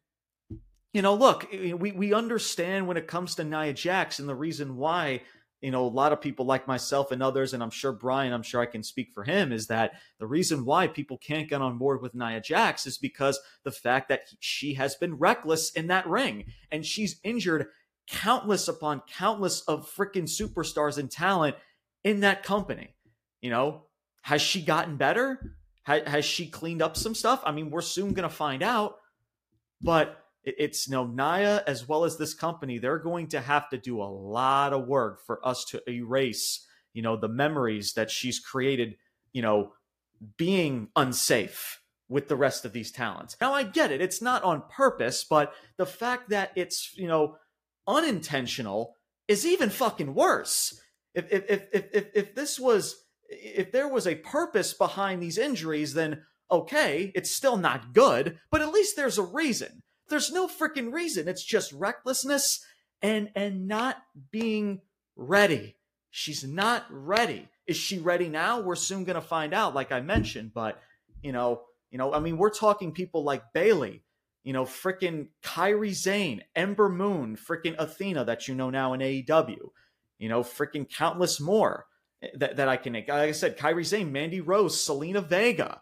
you 0.93 1.03
know, 1.03 1.15
look, 1.15 1.53
eh, 1.53 1.71
eh, 1.71 1.73
we, 1.73 1.93
we 1.93 2.15
understand 2.15 2.87
when 2.87 2.97
it 2.97 3.07
comes 3.07 3.35
to 3.35 3.45
Nia 3.45 3.73
Jax 3.73 4.19
and 4.19 4.29
the 4.29 4.35
reason 4.35 4.77
why, 4.77 5.23
you 5.61 5.71
know, 5.71 5.85
a 5.85 5.89
lot 5.89 6.13
of 6.13 6.21
people 6.21 6.47
like 6.47 6.69
myself 6.69 7.13
and 7.13 7.23
others, 7.23 7.53
and 7.53 7.63
I'm 7.63 7.71
sure 7.71 7.93
Brian, 7.93 8.33
I'm 8.33 8.43
sure 8.43 8.61
I 8.61 8.67
can 8.67 8.83
speak 8.83 9.11
for 9.13 9.25
him, 9.25 9.53
is 9.53 9.67
that 9.67 9.93
the 10.19 10.27
reason 10.27 10.65
why 10.65 10.87
people 10.87 11.19
can't 11.19 11.49
get 11.49 11.61
on 11.61 11.79
board 11.79 12.01
with 12.01 12.15
Nia 12.15 12.41
Jax 12.41 12.87
is 12.87 12.97
because 12.97 13.39
the 13.65 13.73
fact 13.73 14.09
that 14.09 14.23
she 14.41 14.75
has 14.75 14.95
been 14.95 15.15
reckless 15.17 15.71
in 15.73 15.89
that 15.89 16.07
ring 16.07 16.45
and 16.71 16.87
she's 16.87 17.21
injured 17.25 17.67
countless 18.09 18.69
upon 18.69 19.03
countless 19.11 19.61
of 19.63 19.91
freaking 19.91 20.29
superstars 20.29 20.97
and 20.97 21.11
talent 21.11 21.57
in 22.05 22.21
that 22.21 22.43
company. 22.43 22.95
You 23.43 23.51
know, 23.51 23.85
has 24.23 24.43
she 24.43 24.63
gotten 24.63 24.97
better? 24.97 25.55
has 25.85 26.27
she 26.27 26.47
cleaned 26.47 26.83
up 26.83 26.99
some 26.99 27.15
stuff? 27.15 27.41
I 27.47 27.53
mean, 27.53 27.71
we're 27.71 27.81
soon 27.81 28.13
going 28.13 28.29
to 28.29 28.35
find 28.35 28.63
out. 28.63 28.97
But 29.81 30.23
it's 30.59 30.89
you 30.89 30.93
know 30.93 31.07
Nia 31.07 31.63
as 31.67 31.89
well 31.89 32.05
as 32.05 32.17
this 32.17 32.35
company 32.35 32.79
they're 32.79 32.99
going 32.99 33.29
to 33.29 33.41
have 33.41 33.69
to 33.71 33.79
do 33.79 34.01
a 34.01 34.05
lot 34.05 34.73
of 34.73 34.87
work 34.87 35.25
for 35.25 35.47
us 35.47 35.65
to 35.67 35.83
erase 35.91 36.67
you 36.99 37.03
know, 37.03 37.17
the 37.17 37.29
memories 37.29 37.93
that 37.93 38.11
she's 38.11 38.41
created, 38.41 38.97
you 39.33 39.41
know, 39.41 39.73
being 40.37 40.89
unsafe 40.97 41.81
with 42.09 42.27
the 42.27 42.35
rest 42.35 42.65
of 42.65 42.73
these 42.73 42.91
talents. 42.91 43.37
Now 43.41 43.53
I 43.53 43.63
get 43.63 43.93
it. 43.93 44.01
It's 44.01 44.21
not 44.21 44.43
on 44.43 44.65
purpose, 44.69 45.23
but 45.23 45.53
the 45.77 45.87
fact 45.87 46.31
that 46.31 46.51
it's, 46.57 46.93
you 46.97 47.07
know, 47.07 47.37
unintentional 47.87 48.97
is 49.29 49.47
even 49.47 49.71
fucking 49.71 50.13
worse. 50.13 50.81
If 51.15 51.31
if 51.31 51.45
if 51.49 51.63
if 51.73 51.85
if, 51.93 52.07
if 52.15 52.35
this 52.35 52.59
was 52.59 53.05
if 53.29 53.71
there 53.71 53.87
was 53.87 54.09
a 54.09 54.17
purpose 54.17 54.73
behind 54.73 55.23
these 55.23 55.39
injuries, 55.39 55.95
then 55.95 56.23
okay, 56.51 57.13
it's 57.15 57.31
still 57.31 57.59
not 57.59 57.93
good, 57.93 58.39
but 58.51 58.61
at 58.61 58.73
least 58.73 58.97
there's 58.97 59.19
a 59.19 59.23
reason. 59.23 59.85
There's 60.09 60.33
no 60.33 60.47
freaking 60.47 60.93
reason. 60.93 61.29
It's 61.29 61.45
just 61.45 61.73
recklessness 61.73 62.65
and 63.03 63.31
and 63.35 63.69
not 63.69 63.97
being 64.31 64.81
ready. 65.17 65.77
She's 66.11 66.45
not 66.45 66.87
ready. 66.91 67.49
Is 67.67 67.77
she 67.77 67.99
ready 67.99 68.29
now? 68.29 68.61
We're 68.61 68.77
soon 68.77 69.05
going 69.05 69.21
to 69.21 69.21
find 69.21 69.53
out 69.53 69.75
like 69.75 69.93
I 69.93 70.01
mentioned, 70.01 70.53
but 70.55 70.81
you 71.23 71.33
know, 71.33 71.63
you 71.91 71.99
know, 71.99 72.13
I 72.13 72.21
mean, 72.21 72.39
we're 72.39 72.51
talking 72.51 72.93
people 72.93 73.25
like 73.25 73.53
Bayley, 73.53 74.03
you 74.45 74.53
know, 74.53 74.65
freaking 74.65 75.29
Kairi 75.43 75.95
Sane, 75.95 76.43
Ember 76.55 76.89
Moon, 76.89 77.37
freaking 77.37 77.77
Athena 77.79 78.25
that 78.25 78.49
you 78.49 78.55
know 78.55 78.71
now 78.71 78.93
in 78.93 79.01
AEW, 79.01 79.71
you 80.19 80.29
know, 80.29 80.43
freaking 80.43 80.89
countless 80.89 81.41
more 81.41 81.87
that, 82.35 82.57
that 82.57 82.69
I 82.69 82.77
can, 82.77 82.95
like 82.95 83.11
I 83.11 83.33
said, 83.33 83.59
Kairi 83.59 83.87
Sane, 83.87 84.13
Mandy 84.13 84.41
Rose, 84.41 84.77
Zelina 84.77 85.25
Vega, 85.25 85.81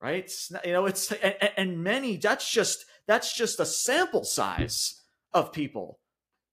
right? 0.00 0.24
It's, 0.24 0.52
you 0.64 0.72
know, 0.72 0.86
it's, 0.86 1.12
and, 1.12 1.34
and 1.56 1.84
many, 1.84 2.16
that's 2.16 2.50
just, 2.50 2.86
that's 3.06 3.34
just 3.34 3.60
a 3.60 3.66
sample 3.66 4.24
size 4.24 5.02
of 5.32 5.52
people 5.52 6.00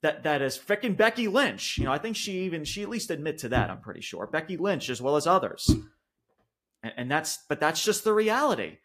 that 0.01 0.23
that 0.23 0.41
is 0.41 0.57
freaking 0.57 0.95
Becky 0.95 1.27
Lynch. 1.27 1.77
You 1.77 1.85
know, 1.85 1.91
I 1.91 1.97
think 1.97 2.15
she 2.15 2.43
even 2.43 2.63
she 2.65 2.83
at 2.83 2.89
least 2.89 3.09
admit 3.09 3.39
to 3.39 3.49
that. 3.49 3.69
I'm 3.69 3.81
pretty 3.81 4.01
sure 4.01 4.27
Becky 4.27 4.57
Lynch 4.57 4.89
as 4.89 5.01
well 5.01 5.15
as 5.15 5.25
others, 5.25 5.69
and, 6.83 6.93
and 6.95 7.11
that's 7.11 7.39
but 7.49 7.59
that's 7.59 7.83
just 7.83 8.03
the 8.03 8.13
reality. 8.13 8.77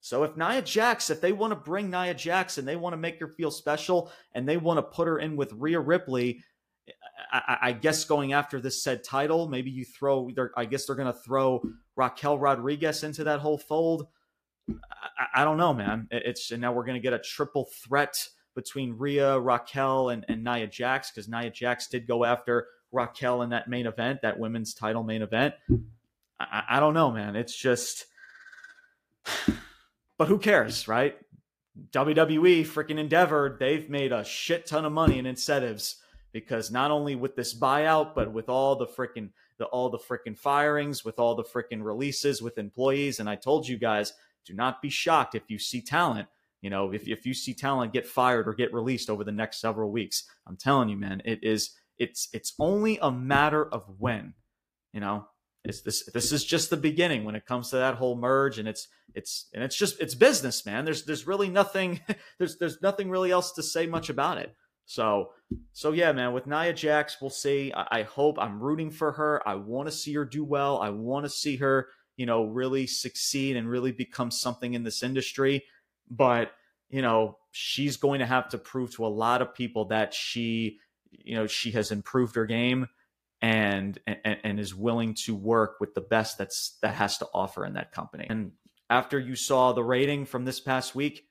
So 0.00 0.22
if 0.22 0.36
Nia 0.36 0.62
Jax, 0.62 1.10
if 1.10 1.20
they 1.20 1.32
want 1.32 1.52
to 1.52 1.56
bring 1.56 1.90
Nia 1.90 2.14
Jax 2.14 2.58
and 2.58 2.68
they 2.68 2.76
want 2.76 2.92
to 2.92 2.98
make 2.98 3.18
her 3.18 3.28
feel 3.28 3.50
special 3.50 4.12
and 4.34 4.48
they 4.48 4.56
want 4.56 4.78
to 4.78 4.82
put 4.82 5.08
her 5.08 5.18
in 5.18 5.36
with 5.36 5.52
Rhea 5.52 5.80
Ripley, 5.80 6.44
I, 7.32 7.58
I 7.62 7.72
guess 7.72 8.04
going 8.04 8.32
after 8.32 8.60
this 8.60 8.82
said 8.82 9.02
title, 9.02 9.48
maybe 9.48 9.70
you 9.70 9.84
throw. 9.84 10.30
I 10.56 10.64
guess 10.64 10.86
they're 10.86 10.96
going 10.96 11.12
to 11.12 11.18
throw 11.20 11.62
Raquel 11.96 12.38
Rodriguez 12.38 13.02
into 13.02 13.24
that 13.24 13.40
whole 13.40 13.58
fold. 13.58 14.06
I, 14.68 15.42
I 15.42 15.44
don't 15.44 15.56
know, 15.56 15.72
man. 15.72 16.08
It's 16.10 16.50
and 16.50 16.60
now 16.60 16.72
we're 16.72 16.84
going 16.84 16.96
to 16.96 17.00
get 17.00 17.12
a 17.12 17.18
triple 17.18 17.64
threat 17.64 18.28
between 18.54 18.96
Rhea, 18.96 19.38
Raquel, 19.38 20.08
and, 20.08 20.24
and 20.28 20.42
Nia 20.42 20.66
Jax 20.66 21.10
because 21.10 21.28
Nia 21.28 21.50
Jax 21.50 21.88
did 21.88 22.06
go 22.06 22.24
after 22.24 22.66
Raquel 22.90 23.42
in 23.42 23.50
that 23.50 23.68
main 23.68 23.86
event, 23.86 24.22
that 24.22 24.38
women's 24.38 24.74
title 24.74 25.02
main 25.02 25.22
event. 25.22 25.54
I, 26.40 26.62
I 26.70 26.80
don't 26.80 26.94
know, 26.94 27.10
man. 27.10 27.36
It's 27.36 27.56
just, 27.56 28.06
but 30.18 30.28
who 30.28 30.38
cares, 30.38 30.88
right? 30.88 31.16
WWE, 31.90 32.62
freaking 32.62 32.98
Endeavor, 32.98 33.56
they've 33.60 33.90
made 33.90 34.12
a 34.12 34.24
shit 34.24 34.66
ton 34.66 34.86
of 34.86 34.92
money 34.92 35.18
in 35.18 35.26
incentives 35.26 35.96
because 36.32 36.70
not 36.70 36.90
only 36.90 37.14
with 37.14 37.36
this 37.36 37.58
buyout, 37.58 38.14
but 38.14 38.32
with 38.32 38.48
all 38.48 38.76
the 38.76 38.86
freaking 38.86 39.30
the 39.58 39.64
all 39.66 39.88
the 39.88 39.98
freaking 39.98 40.36
firings, 40.36 41.04
with 41.04 41.18
all 41.18 41.34
the 41.34 41.44
freaking 41.44 41.82
releases 41.82 42.42
with 42.42 42.58
employees. 42.58 43.20
And 43.20 43.28
I 43.28 43.36
told 43.36 43.66
you 43.66 43.78
guys, 43.78 44.12
do 44.46 44.54
not 44.54 44.80
be 44.80 44.88
shocked 44.88 45.34
if 45.34 45.44
you 45.48 45.58
see 45.58 45.82
talent 45.82 46.28
you 46.62 46.70
know, 46.70 46.90
if, 46.92 47.06
if 47.06 47.26
you 47.26 47.34
see 47.34 47.54
talent 47.54 47.92
get 47.92 48.06
fired 48.06 48.48
or 48.48 48.54
get 48.54 48.72
released 48.72 49.10
over 49.10 49.22
the 49.22 49.32
next 49.32 49.60
several 49.60 49.92
weeks, 49.92 50.24
I'm 50.48 50.56
telling 50.56 50.88
you, 50.88 50.96
man, 50.96 51.22
it 51.24 51.44
is 51.44 51.70
it's 51.98 52.28
it's 52.32 52.54
only 52.58 52.98
a 53.00 53.10
matter 53.10 53.64
of 53.64 53.84
when. 53.98 54.34
You 54.92 55.00
know, 55.00 55.26
it's 55.64 55.82
this 55.82 56.10
this 56.12 56.32
is 56.32 56.44
just 56.44 56.70
the 56.70 56.76
beginning 56.76 57.24
when 57.24 57.34
it 57.34 57.46
comes 57.46 57.70
to 57.70 57.76
that 57.76 57.96
whole 57.96 58.16
merge, 58.16 58.58
and 58.58 58.66
it's 58.66 58.88
it's 59.14 59.48
and 59.54 59.62
it's 59.62 59.76
just 59.76 60.00
it's 60.00 60.14
business, 60.14 60.64
man. 60.64 60.84
There's 60.84 61.04
there's 61.04 61.26
really 61.26 61.48
nothing 61.48 62.00
there's 62.38 62.58
there's 62.58 62.82
nothing 62.82 63.10
really 63.10 63.30
else 63.30 63.52
to 63.52 63.62
say 63.62 63.86
much 63.86 64.08
about 64.08 64.38
it. 64.38 64.54
So 64.86 65.30
so 65.72 65.92
yeah, 65.92 66.12
man, 66.12 66.32
with 66.32 66.46
Nia 66.46 66.72
Jax, 66.72 67.18
we'll 67.20 67.30
see. 67.30 67.72
I, 67.74 68.00
I 68.00 68.02
hope 68.02 68.38
I'm 68.40 68.60
rooting 68.60 68.90
for 68.90 69.12
her. 69.12 69.46
I 69.46 69.56
want 69.56 69.88
to 69.88 69.92
see 69.92 70.14
her 70.14 70.24
do 70.24 70.44
well. 70.44 70.80
I 70.80 70.90
want 70.90 71.26
to 71.26 71.30
see 71.30 71.56
her, 71.58 71.88
you 72.16 72.26
know, 72.26 72.44
really 72.44 72.86
succeed 72.86 73.56
and 73.56 73.68
really 73.68 73.92
become 73.92 74.30
something 74.30 74.74
in 74.74 74.82
this 74.82 75.02
industry. 75.02 75.64
But 76.10 76.52
you 76.88 77.02
know 77.02 77.38
she's 77.50 77.96
going 77.96 78.20
to 78.20 78.26
have 78.26 78.48
to 78.50 78.58
prove 78.58 78.94
to 78.94 79.06
a 79.06 79.08
lot 79.08 79.42
of 79.42 79.54
people 79.54 79.86
that 79.86 80.14
she 80.14 80.78
you 81.10 81.34
know 81.34 81.46
she 81.46 81.70
has 81.72 81.90
improved 81.90 82.34
her 82.36 82.46
game 82.46 82.86
and 83.42 83.98
and, 84.06 84.38
and 84.44 84.60
is 84.60 84.74
willing 84.74 85.14
to 85.14 85.34
work 85.34 85.76
with 85.80 85.94
the 85.94 86.00
best 86.00 86.38
that's 86.38 86.78
that 86.82 86.94
has 86.94 87.18
to 87.18 87.28
offer 87.34 87.64
in 87.64 87.74
that 87.74 87.92
company. 87.92 88.26
And 88.28 88.52
after 88.88 89.18
you 89.18 89.34
saw 89.34 89.72
the 89.72 89.84
rating 89.84 90.26
from 90.26 90.44
this 90.44 90.60
past 90.60 90.94
week 90.94 91.24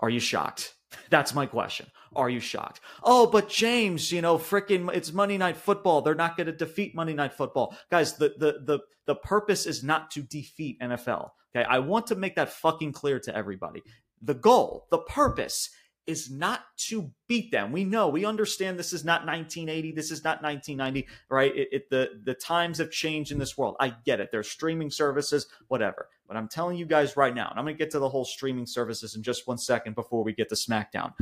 are 0.00 0.10
you 0.10 0.20
shocked 0.20 0.74
that's 1.10 1.34
my 1.34 1.46
question 1.46 1.86
are 2.16 2.30
you 2.30 2.40
shocked 2.40 2.80
oh 3.02 3.26
but 3.26 3.48
james 3.48 4.10
you 4.10 4.22
know 4.22 4.38
freaking 4.38 4.90
it's 4.94 5.12
monday 5.12 5.36
night 5.36 5.56
football 5.56 6.00
they're 6.00 6.14
not 6.14 6.36
going 6.36 6.46
to 6.46 6.52
defeat 6.52 6.94
monday 6.94 7.14
night 7.14 7.34
football 7.34 7.76
guys 7.90 8.14
the, 8.14 8.34
the 8.38 8.60
the 8.64 8.78
the 9.06 9.14
purpose 9.14 9.66
is 9.66 9.82
not 9.82 10.10
to 10.10 10.22
defeat 10.22 10.80
nfl 10.80 11.30
Okay. 11.54 11.66
I 11.68 11.78
want 11.78 12.06
to 12.08 12.14
make 12.14 12.36
that 12.36 12.52
fucking 12.52 12.92
clear 12.92 13.18
to 13.20 13.34
everybody. 13.34 13.82
The 14.22 14.34
goal, 14.34 14.86
the 14.90 14.98
purpose 14.98 15.70
is 16.06 16.30
not 16.30 16.62
to 16.76 17.10
beat 17.28 17.52
them. 17.52 17.70
We 17.70 17.84
know, 17.84 18.08
we 18.08 18.24
understand 18.24 18.78
this 18.78 18.94
is 18.94 19.04
not 19.04 19.26
1980, 19.26 19.92
this 19.92 20.10
is 20.10 20.24
not 20.24 20.42
1990, 20.42 21.06
right? 21.28 21.54
It, 21.54 21.68
it, 21.70 21.90
the 21.90 22.20
the 22.24 22.34
times 22.34 22.78
have 22.78 22.90
changed 22.90 23.30
in 23.30 23.38
this 23.38 23.58
world. 23.58 23.76
I 23.78 23.94
get 24.04 24.20
it. 24.20 24.30
There's 24.32 24.48
streaming 24.48 24.90
services, 24.90 25.46
whatever. 25.68 26.08
But 26.28 26.36
I'm 26.36 26.48
telling 26.48 26.76
you 26.76 26.86
guys 26.86 27.16
right 27.16 27.34
now, 27.34 27.48
and 27.48 27.58
I'm 27.58 27.64
going 27.64 27.74
to 27.74 27.78
get 27.78 27.90
to 27.92 27.98
the 27.98 28.08
whole 28.08 28.24
streaming 28.24 28.66
services 28.66 29.16
in 29.16 29.22
just 29.22 29.48
one 29.48 29.58
second 29.58 29.94
before 29.94 30.22
we 30.22 30.32
get 30.34 30.50
to 30.50 30.54
SmackDown. 30.54 31.14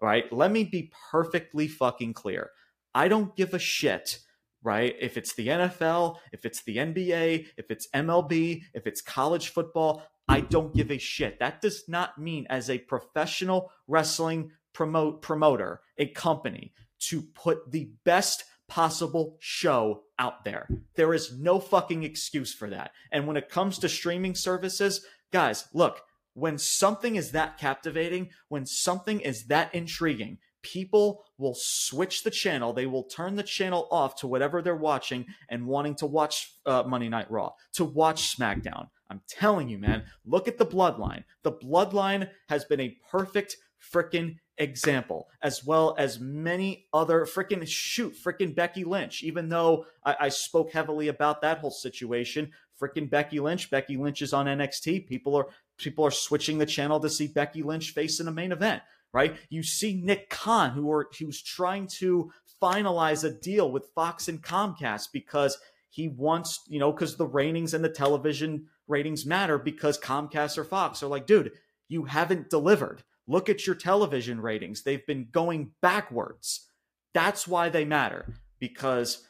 Right? 0.00 0.32
Let 0.32 0.50
me 0.50 0.64
be 0.64 0.92
perfectly 1.10 1.68
fucking 1.68 2.14
clear. 2.14 2.50
I 2.94 3.08
don't 3.08 3.36
give 3.36 3.54
a 3.54 3.58
shit 3.58 4.20
right? 4.62 4.94
If 5.00 5.16
it's 5.16 5.34
the 5.34 5.48
NFL, 5.48 6.18
if 6.32 6.44
it's 6.44 6.62
the 6.62 6.76
NBA, 6.76 7.46
if 7.56 7.70
it's 7.70 7.88
MLB, 7.94 8.62
if 8.74 8.86
it's 8.86 9.00
college 9.00 9.48
football, 9.48 10.04
I 10.28 10.40
don't 10.40 10.74
give 10.74 10.90
a 10.90 10.98
shit. 10.98 11.38
That 11.40 11.60
does 11.60 11.84
not 11.88 12.18
mean 12.18 12.46
as 12.48 12.70
a 12.70 12.78
professional 12.78 13.72
wrestling 13.88 14.52
promote 14.72 15.20
promoter, 15.20 15.80
a 15.98 16.06
company 16.06 16.72
to 17.00 17.22
put 17.22 17.70
the 17.70 17.90
best 18.04 18.44
possible 18.72 19.36
show 19.38 20.04
out 20.18 20.44
there. 20.44 20.66
There 20.96 21.12
is 21.12 21.38
no 21.38 21.60
fucking 21.60 22.04
excuse 22.04 22.54
for 22.54 22.70
that. 22.70 22.92
And 23.10 23.26
when 23.26 23.36
it 23.36 23.50
comes 23.50 23.78
to 23.78 23.88
streaming 23.88 24.34
services, 24.34 25.04
guys, 25.30 25.68
look, 25.74 26.00
when 26.32 26.56
something 26.56 27.16
is 27.16 27.32
that 27.32 27.58
captivating, 27.58 28.30
when 28.48 28.64
something 28.64 29.20
is 29.20 29.44
that 29.48 29.74
intriguing, 29.74 30.38
people 30.62 31.22
will 31.36 31.54
switch 31.54 32.22
the 32.22 32.30
channel. 32.30 32.72
They 32.72 32.86
will 32.86 33.02
turn 33.02 33.36
the 33.36 33.42
channel 33.42 33.88
off 33.90 34.16
to 34.16 34.26
whatever 34.26 34.62
they're 34.62 34.74
watching 34.74 35.26
and 35.50 35.66
wanting 35.66 35.96
to 35.96 36.06
watch 36.06 36.54
uh, 36.64 36.84
Monday 36.86 37.10
Night 37.10 37.30
Raw, 37.30 37.50
to 37.74 37.84
watch 37.84 38.34
SmackDown. 38.34 38.88
I'm 39.10 39.20
telling 39.28 39.68
you, 39.68 39.76
man, 39.76 40.04
look 40.24 40.48
at 40.48 40.56
the 40.56 40.64
bloodline. 40.64 41.24
The 41.42 41.52
bloodline 41.52 42.30
has 42.48 42.64
been 42.64 42.80
a 42.80 42.96
perfect 43.10 43.54
freaking 43.92 44.36
example, 44.62 45.28
as 45.42 45.64
well 45.64 45.94
as 45.98 46.20
many 46.20 46.86
other 46.92 47.26
freaking 47.26 47.66
shoot, 47.66 48.14
freaking 48.14 48.54
Becky 48.54 48.84
Lynch. 48.84 49.22
Even 49.22 49.48
though 49.48 49.86
I, 50.04 50.16
I 50.20 50.28
spoke 50.28 50.72
heavily 50.72 51.08
about 51.08 51.42
that 51.42 51.58
whole 51.58 51.70
situation, 51.70 52.52
freaking 52.80 53.10
Becky 53.10 53.40
Lynch. 53.40 53.70
Becky 53.70 53.96
Lynch 53.96 54.22
is 54.22 54.32
on 54.32 54.46
NXT. 54.46 55.06
People 55.06 55.36
are 55.36 55.46
people 55.78 56.04
are 56.04 56.10
switching 56.10 56.58
the 56.58 56.66
channel 56.66 57.00
to 57.00 57.10
see 57.10 57.26
Becky 57.26 57.62
Lynch 57.62 57.90
face 57.90 58.20
in 58.20 58.28
a 58.28 58.32
main 58.32 58.52
event 58.52 58.82
right? 59.12 59.36
You 59.50 59.62
see 59.62 60.00
Nick 60.02 60.30
Khan, 60.30 60.70
who 60.70 61.04
he 61.12 61.24
was 61.24 61.42
trying 61.42 61.86
to 61.98 62.32
finalize 62.62 63.24
a 63.24 63.30
deal 63.30 63.70
with 63.70 63.90
Fox 63.94 64.28
and 64.28 64.42
Comcast 64.42 65.08
because 65.12 65.58
he 65.90 66.08
wants, 66.08 66.60
you 66.68 66.78
know, 66.78 66.92
because 66.92 67.16
the 67.16 67.26
ratings 67.26 67.74
and 67.74 67.84
the 67.84 67.88
television 67.88 68.66
ratings 68.88 69.26
matter 69.26 69.58
because 69.58 69.98
Comcast 69.98 70.56
or 70.56 70.64
Fox 70.64 71.02
are 71.02 71.08
like, 71.08 71.26
dude, 71.26 71.52
you 71.88 72.04
haven't 72.04 72.48
delivered. 72.48 73.02
Look 73.26 73.48
at 73.48 73.66
your 73.66 73.76
television 73.76 74.40
ratings. 74.40 74.82
They've 74.82 75.06
been 75.06 75.28
going 75.30 75.72
backwards. 75.80 76.68
That's 77.14 77.46
why 77.46 77.68
they 77.68 77.84
matter 77.84 78.34
because 78.58 79.26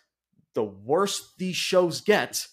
the 0.55 0.65
worse 0.65 1.35
these 1.39 1.57
shows 1.57 2.01
get, 2.01 2.47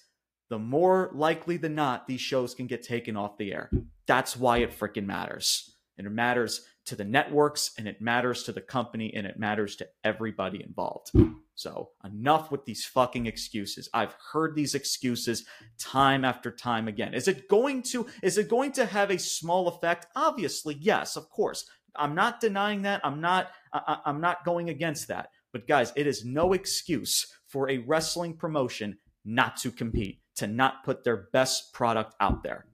the 0.49 0.59
more 0.59 1.11
likely 1.13 1.57
than 1.57 1.75
not 1.75 2.07
these 2.07 2.21
shows 2.21 2.55
can 2.55 2.67
get 2.67 2.81
taken 2.83 3.15
off 3.15 3.37
the 3.37 3.53
air. 3.53 3.69
That's 4.07 4.35
why 4.35 4.59
it 4.59 4.77
freaking 4.77 5.05
matters. 5.05 5.75
And 5.97 6.07
it 6.07 6.11
matters 6.11 6.65
to 6.89 6.95
the 6.95 7.05
networks 7.05 7.71
and 7.77 7.87
it 7.87 8.01
matters 8.01 8.43
to 8.43 8.51
the 8.51 8.61
company 8.61 9.13
and 9.15 9.27
it 9.27 9.37
matters 9.37 9.75
to 9.75 9.87
everybody 10.03 10.63
involved. 10.63 11.11
So, 11.53 11.91
enough 12.03 12.51
with 12.51 12.65
these 12.65 12.85
fucking 12.85 13.27
excuses. 13.27 13.89
I've 13.93 14.15
heard 14.31 14.55
these 14.55 14.73
excuses 14.73 15.45
time 15.77 16.25
after 16.25 16.51
time 16.51 16.87
again. 16.87 17.13
Is 17.13 17.27
it 17.27 17.47
going 17.47 17.83
to 17.91 18.07
is 18.23 18.37
it 18.37 18.49
going 18.49 18.71
to 18.73 18.85
have 18.85 19.11
a 19.11 19.19
small 19.19 19.67
effect? 19.67 20.07
Obviously, 20.15 20.77
yes, 20.79 21.15
of 21.15 21.29
course. 21.29 21.65
I'm 21.95 22.15
not 22.15 22.39
denying 22.39 22.83
that. 22.83 23.01
I'm 23.03 23.21
not 23.21 23.51
I, 23.71 23.97
I'm 24.05 24.19
not 24.19 24.45
going 24.45 24.69
against 24.69 25.09
that. 25.09 25.29
But 25.51 25.67
guys, 25.67 25.93
it 25.95 26.07
is 26.07 26.25
no 26.25 26.53
excuse 26.53 27.27
for 27.45 27.69
a 27.69 27.79
wrestling 27.79 28.37
promotion 28.37 28.97
not 29.23 29.57
to 29.57 29.71
compete, 29.71 30.21
to 30.37 30.47
not 30.47 30.83
put 30.83 31.03
their 31.03 31.27
best 31.33 31.73
product 31.73 32.15
out 32.19 32.41
there. 32.41 32.65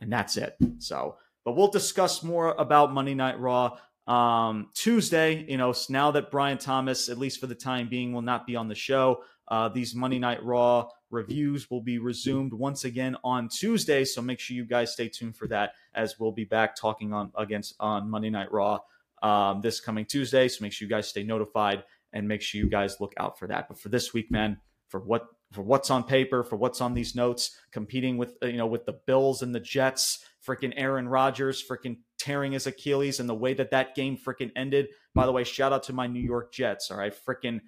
And 0.00 0.12
that's 0.12 0.36
it. 0.36 0.56
So, 0.78 1.16
but 1.44 1.56
we'll 1.56 1.70
discuss 1.70 2.22
more 2.22 2.54
about 2.58 2.92
Monday 2.92 3.14
Night 3.14 3.38
Raw 3.40 3.78
um, 4.06 4.68
Tuesday. 4.74 5.44
You 5.48 5.56
know, 5.56 5.74
now 5.88 6.10
that 6.12 6.30
Brian 6.30 6.58
Thomas, 6.58 7.08
at 7.08 7.18
least 7.18 7.40
for 7.40 7.46
the 7.46 7.54
time 7.54 7.88
being, 7.88 8.12
will 8.12 8.22
not 8.22 8.46
be 8.46 8.56
on 8.56 8.68
the 8.68 8.74
show, 8.74 9.22
uh, 9.48 9.68
these 9.68 9.94
Monday 9.94 10.18
Night 10.18 10.42
Raw 10.44 10.88
reviews 11.10 11.70
will 11.70 11.80
be 11.80 11.98
resumed 11.98 12.52
once 12.52 12.84
again 12.84 13.16
on 13.24 13.48
Tuesday. 13.48 14.04
So 14.04 14.22
make 14.22 14.38
sure 14.38 14.56
you 14.56 14.64
guys 14.64 14.92
stay 14.92 15.08
tuned 15.08 15.36
for 15.36 15.48
that, 15.48 15.72
as 15.94 16.18
we'll 16.18 16.32
be 16.32 16.44
back 16.44 16.76
talking 16.76 17.12
on 17.12 17.32
against 17.36 17.74
on 17.80 18.08
Monday 18.08 18.30
Night 18.30 18.52
Raw 18.52 18.78
um, 19.22 19.60
this 19.60 19.80
coming 19.80 20.06
Tuesday. 20.06 20.48
So 20.48 20.62
make 20.62 20.72
sure 20.72 20.86
you 20.86 20.90
guys 20.90 21.08
stay 21.08 21.22
notified 21.22 21.84
and 22.12 22.26
make 22.26 22.42
sure 22.42 22.60
you 22.60 22.68
guys 22.68 23.00
look 23.00 23.12
out 23.18 23.38
for 23.38 23.48
that. 23.48 23.68
But 23.68 23.78
for 23.78 23.88
this 23.88 24.12
week, 24.12 24.30
man, 24.30 24.58
for 24.88 25.00
what 25.00 25.26
for 25.52 25.62
what's 25.62 25.90
on 25.90 26.04
paper, 26.04 26.42
for 26.42 26.56
what's 26.56 26.80
on 26.80 26.94
these 26.94 27.14
notes, 27.14 27.56
competing 27.72 28.16
with 28.16 28.34
you 28.42 28.56
know 28.56 28.66
with 28.66 28.86
the 28.86 28.98
Bills 29.06 29.42
and 29.42 29.54
the 29.54 29.60
Jets, 29.60 30.24
freaking 30.46 30.72
Aaron 30.76 31.08
Rodgers, 31.08 31.62
freaking 31.66 31.98
tearing 32.18 32.52
his 32.52 32.66
Achilles, 32.66 33.20
and 33.20 33.28
the 33.28 33.34
way 33.34 33.54
that 33.54 33.70
that 33.70 33.94
game 33.94 34.16
freaking 34.16 34.52
ended. 34.54 34.88
By 35.14 35.26
the 35.26 35.32
way, 35.32 35.44
shout 35.44 35.72
out 35.72 35.82
to 35.84 35.92
my 35.92 36.06
New 36.06 36.20
York 36.20 36.52
Jets. 36.52 36.90
All 36.90 36.98
right, 36.98 37.14
freaking 37.14 37.60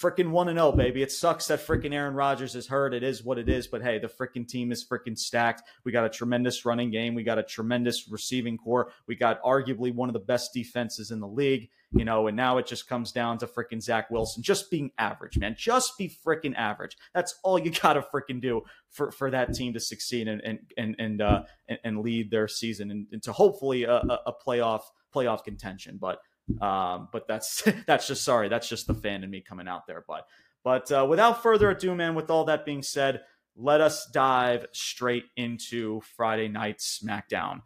freaking 0.00 0.30
1 0.30 0.48
0, 0.48 0.72
baby. 0.72 1.02
It 1.02 1.12
sucks 1.12 1.46
that 1.48 1.60
freaking 1.60 1.94
Aaron 1.94 2.14
Rodgers 2.14 2.54
is 2.54 2.66
hurt. 2.66 2.94
It 2.94 3.02
is 3.02 3.24
what 3.24 3.38
it 3.38 3.48
is. 3.48 3.66
But 3.66 3.82
hey, 3.82 3.98
the 3.98 4.08
freaking 4.08 4.46
team 4.46 4.72
is 4.72 4.86
freaking 4.86 5.16
stacked. 5.16 5.62
We 5.84 5.92
got 5.92 6.04
a 6.04 6.10
tremendous 6.10 6.64
running 6.64 6.90
game. 6.90 7.14
We 7.14 7.22
got 7.22 7.38
a 7.38 7.42
tremendous 7.42 8.08
receiving 8.08 8.58
core. 8.58 8.92
We 9.06 9.16
got 9.16 9.42
arguably 9.42 9.94
one 9.94 10.08
of 10.08 10.12
the 10.12 10.20
best 10.20 10.52
defenses 10.52 11.10
in 11.10 11.20
the 11.20 11.28
league, 11.28 11.70
you 11.92 12.04
know, 12.04 12.26
and 12.26 12.36
now 12.36 12.58
it 12.58 12.66
just 12.66 12.88
comes 12.88 13.12
down 13.12 13.38
to 13.38 13.46
freaking 13.46 13.82
Zach 13.82 14.10
Wilson 14.10 14.42
just 14.42 14.70
being 14.70 14.90
average, 14.98 15.38
man. 15.38 15.54
Just 15.58 15.96
be 15.96 16.14
freaking 16.26 16.54
average. 16.56 16.96
That's 17.14 17.34
all 17.42 17.58
you 17.58 17.70
got 17.82 17.94
to 17.94 18.02
freaking 18.02 18.40
do 18.40 18.62
for, 18.90 19.10
for 19.10 19.30
that 19.30 19.54
team 19.54 19.72
to 19.72 19.80
succeed 19.80 20.28
and, 20.28 20.40
and, 20.42 20.58
and, 20.76 20.96
and, 20.98 21.22
uh, 21.22 21.42
and, 21.68 21.78
and 21.84 22.00
lead 22.00 22.30
their 22.30 22.48
season 22.48 22.90
and, 22.90 23.06
and 23.12 23.22
to 23.22 23.32
hopefully 23.32 23.84
a, 23.84 23.96
a 23.96 24.32
playoff 24.46 24.82
playoff 25.14 25.44
contention. 25.44 25.98
But 26.00 26.18
um, 26.60 27.08
but 27.12 27.26
that's 27.26 27.62
that's 27.86 28.06
just 28.06 28.24
sorry, 28.24 28.48
that's 28.48 28.68
just 28.68 28.86
the 28.86 28.94
fan 28.94 29.24
in 29.24 29.30
me 29.30 29.40
coming 29.40 29.68
out 29.68 29.86
there. 29.86 30.04
But 30.06 30.26
but 30.64 30.90
uh, 30.90 31.06
without 31.08 31.42
further 31.42 31.70
ado, 31.70 31.94
man, 31.94 32.14
with 32.14 32.30
all 32.30 32.44
that 32.44 32.64
being 32.64 32.82
said, 32.82 33.22
let 33.56 33.80
us 33.80 34.06
dive 34.06 34.66
straight 34.72 35.24
into 35.36 36.00
Friday 36.16 36.48
night 36.48 36.78
SmackDown. 36.78 37.62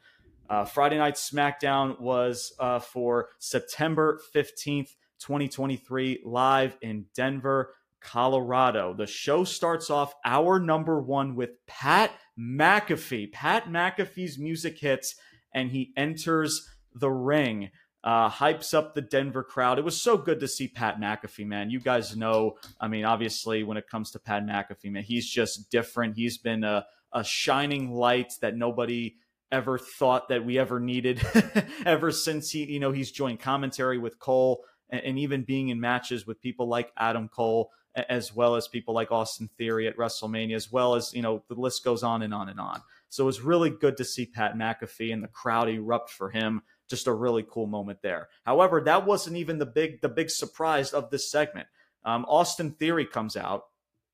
Uh, 0.49 0.65
Friday 0.65 0.99
night 0.99 1.15
SmackDown 1.15 1.99
was 2.01 2.53
uh, 2.59 2.79
for 2.79 3.31
September 3.39 4.21
15th, 4.35 4.91
2023, 5.21 6.23
live 6.25 6.77
in 6.83 7.07
Denver, 7.15 7.75
Colorado. 8.01 8.95
The 8.95 9.07
show 9.07 9.45
starts 9.45 9.91
off 9.91 10.15
our 10.25 10.59
number 10.59 11.01
one 11.01 11.37
with 11.37 11.51
Pat 11.67 12.13
McAfee. 12.39 13.33
Pat 13.33 13.69
McAfee's 13.69 14.39
music 14.39 14.79
hits, 14.79 15.15
and 15.55 15.71
he 15.71 15.93
enters 15.97 16.69
the 16.95 17.11
ring 17.11 17.71
uh, 18.03 18.31
hypes 18.31 18.73
up 18.73 18.95
the 18.95 19.03
Denver 19.03 19.43
crowd. 19.43 19.79
It 19.79 19.85
was 19.85 20.01
so 20.01 20.17
good 20.17 20.41
to 20.41 20.49
see 20.49 20.69
Pat 20.69 21.01
McAfee, 21.01 21.47
man. 21.47 21.71
You 21.71 21.81
guys 21.81 22.17
know, 22.17 22.57
I 22.81 22.89
mean, 22.89 23.05
obviously, 23.05 23.63
when 23.63 23.77
it 23.77 23.89
comes 23.89 24.11
to 24.13 24.19
Pat 24.19 24.45
McAfee, 24.45 24.91
man, 24.91 25.03
he's 25.03 25.29
just 25.29 25.71
different. 25.71 26.17
He's 26.17 26.39
been 26.39 26.65
a, 26.65 26.87
a 27.13 27.23
shining 27.25 27.91
light 27.93 28.35
that 28.41 28.57
nobody 28.57 29.17
ever 29.53 29.79
thought 29.79 30.29
that 30.29 30.45
we 30.45 30.59
ever 30.59 30.79
needed 30.81 31.21
ever 31.87 32.11
since 32.11 32.51
he, 32.51 32.65
you 32.65 32.81
know, 32.81 32.93
he's 32.93 33.11
joined 33.11 33.41
commentary 33.41 33.99
with 33.99 34.19
Cole 34.19 34.65
and, 34.89 35.03
and 35.03 35.19
even 35.19 35.43
being 35.43 35.69
in 35.69 35.81
matches 35.81 36.27
with 36.27 36.41
people 36.41 36.69
like 36.69 36.93
Adam 36.97 37.29
Cole 37.29 37.71
as 38.09 38.35
well 38.35 38.55
as 38.55 38.69
people 38.69 38.95
like 38.95 39.11
Austin 39.11 39.51
Theory 39.59 39.89
at 39.89 39.97
WrestleMania, 39.97 40.55
as 40.55 40.71
well 40.71 40.95
as, 40.95 41.13
you 41.13 41.23
know, 41.23 41.43
the 41.49 41.55
list 41.55 41.85
goes 41.85 42.03
on 42.03 42.23
and 42.23 42.33
on 42.33 42.49
and 42.49 42.61
on. 42.61 42.81
So 43.09 43.25
it 43.25 43.27
was 43.27 43.41
really 43.41 43.71
good 43.71 43.97
to 43.97 44.05
see 44.05 44.27
Pat 44.27 44.55
McAfee 44.55 45.13
and 45.13 45.23
the 45.23 45.29
crowd 45.29 45.69
erupt 45.69 46.11
for 46.11 46.31
him 46.31 46.63
just 46.91 47.07
a 47.07 47.13
really 47.13 47.45
cool 47.49 47.67
moment 47.67 48.01
there. 48.03 48.29
However, 48.45 48.83
that 48.83 49.07
wasn't 49.07 49.37
even 49.37 49.59
the 49.59 49.67
big 49.67 50.03
the 50.03 50.09
big 50.09 50.29
surprise 50.29 50.93
of 50.93 51.11
this 51.11 51.31
segment. 51.31 51.69
Um, 52.05 52.27
Austin 52.29 52.73
Theory 52.73 53.07
comes 53.07 53.37
out. 53.37 53.65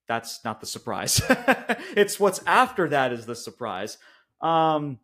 That's 0.07 0.45
not 0.45 0.61
the 0.61 0.67
surprise. 0.67 1.21
it's 1.97 2.21
what's 2.21 2.41
after 2.47 2.89
that 2.91 3.13
is 3.13 3.27
the 3.27 3.35
surprise. 3.35 3.99
Um, 4.41 4.99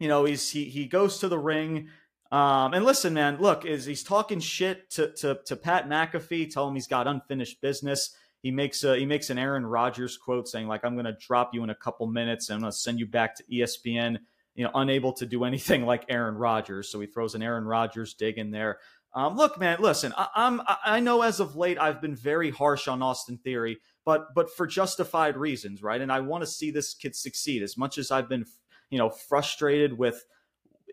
you 0.00 0.08
know, 0.08 0.24
he's 0.24 0.50
he 0.50 0.64
he 0.64 0.86
goes 0.86 1.18
to 1.18 1.28
the 1.28 1.38
ring. 1.38 1.88
Um, 2.32 2.74
and 2.74 2.84
listen, 2.84 3.14
man, 3.14 3.36
look, 3.38 3.64
is 3.64 3.84
he's 3.84 4.02
talking 4.02 4.40
shit 4.40 4.90
to, 4.92 5.12
to 5.18 5.38
to 5.46 5.56
Pat 5.56 5.88
McAfee, 5.88 6.52
tell 6.52 6.66
him 6.66 6.74
he's 6.74 6.88
got 6.88 7.06
unfinished 7.06 7.60
business. 7.60 8.16
He 8.42 8.50
makes 8.50 8.82
a 8.82 8.96
he 8.96 9.06
makes 9.06 9.30
an 9.30 9.38
Aaron 9.38 9.64
Rodgers 9.64 10.16
quote 10.16 10.48
saying 10.48 10.66
like 10.66 10.84
I'm 10.84 10.94
going 10.94 11.06
to 11.06 11.16
drop 11.18 11.54
you 11.54 11.62
in 11.62 11.70
a 11.70 11.74
couple 11.74 12.06
minutes 12.06 12.48
and 12.48 12.56
I'm 12.56 12.60
going 12.62 12.72
to 12.72 12.76
send 12.76 12.98
you 12.98 13.06
back 13.06 13.36
to 13.36 13.44
ESPN 13.44 14.18
you 14.54 14.64
know, 14.64 14.70
unable 14.74 15.12
to 15.14 15.26
do 15.26 15.44
anything 15.44 15.84
like 15.86 16.04
Aaron 16.08 16.36
Rodgers. 16.36 16.90
So 16.90 17.00
he 17.00 17.06
throws 17.06 17.34
an 17.34 17.42
Aaron 17.42 17.64
Rodgers 17.64 18.14
dig 18.14 18.38
in 18.38 18.50
there. 18.50 18.78
Um, 19.14 19.36
look, 19.36 19.58
man, 19.60 19.78
listen, 19.80 20.12
I, 20.16 20.28
I'm 20.34 20.60
I 20.84 21.00
know 21.00 21.22
as 21.22 21.38
of 21.38 21.56
late 21.56 21.78
I've 21.78 22.00
been 22.00 22.16
very 22.16 22.50
harsh 22.50 22.88
on 22.88 23.00
Austin 23.00 23.38
Theory, 23.38 23.78
but 24.04 24.34
but 24.34 24.50
for 24.50 24.66
justified 24.66 25.36
reasons, 25.36 25.82
right? 25.82 26.00
And 26.00 26.10
I 26.10 26.20
want 26.20 26.42
to 26.42 26.46
see 26.46 26.70
this 26.70 26.94
kid 26.94 27.14
succeed 27.14 27.62
as 27.62 27.76
much 27.76 27.96
as 27.96 28.10
I've 28.10 28.28
been, 28.28 28.44
you 28.90 28.98
know, 28.98 29.10
frustrated 29.10 29.96
with 29.96 30.24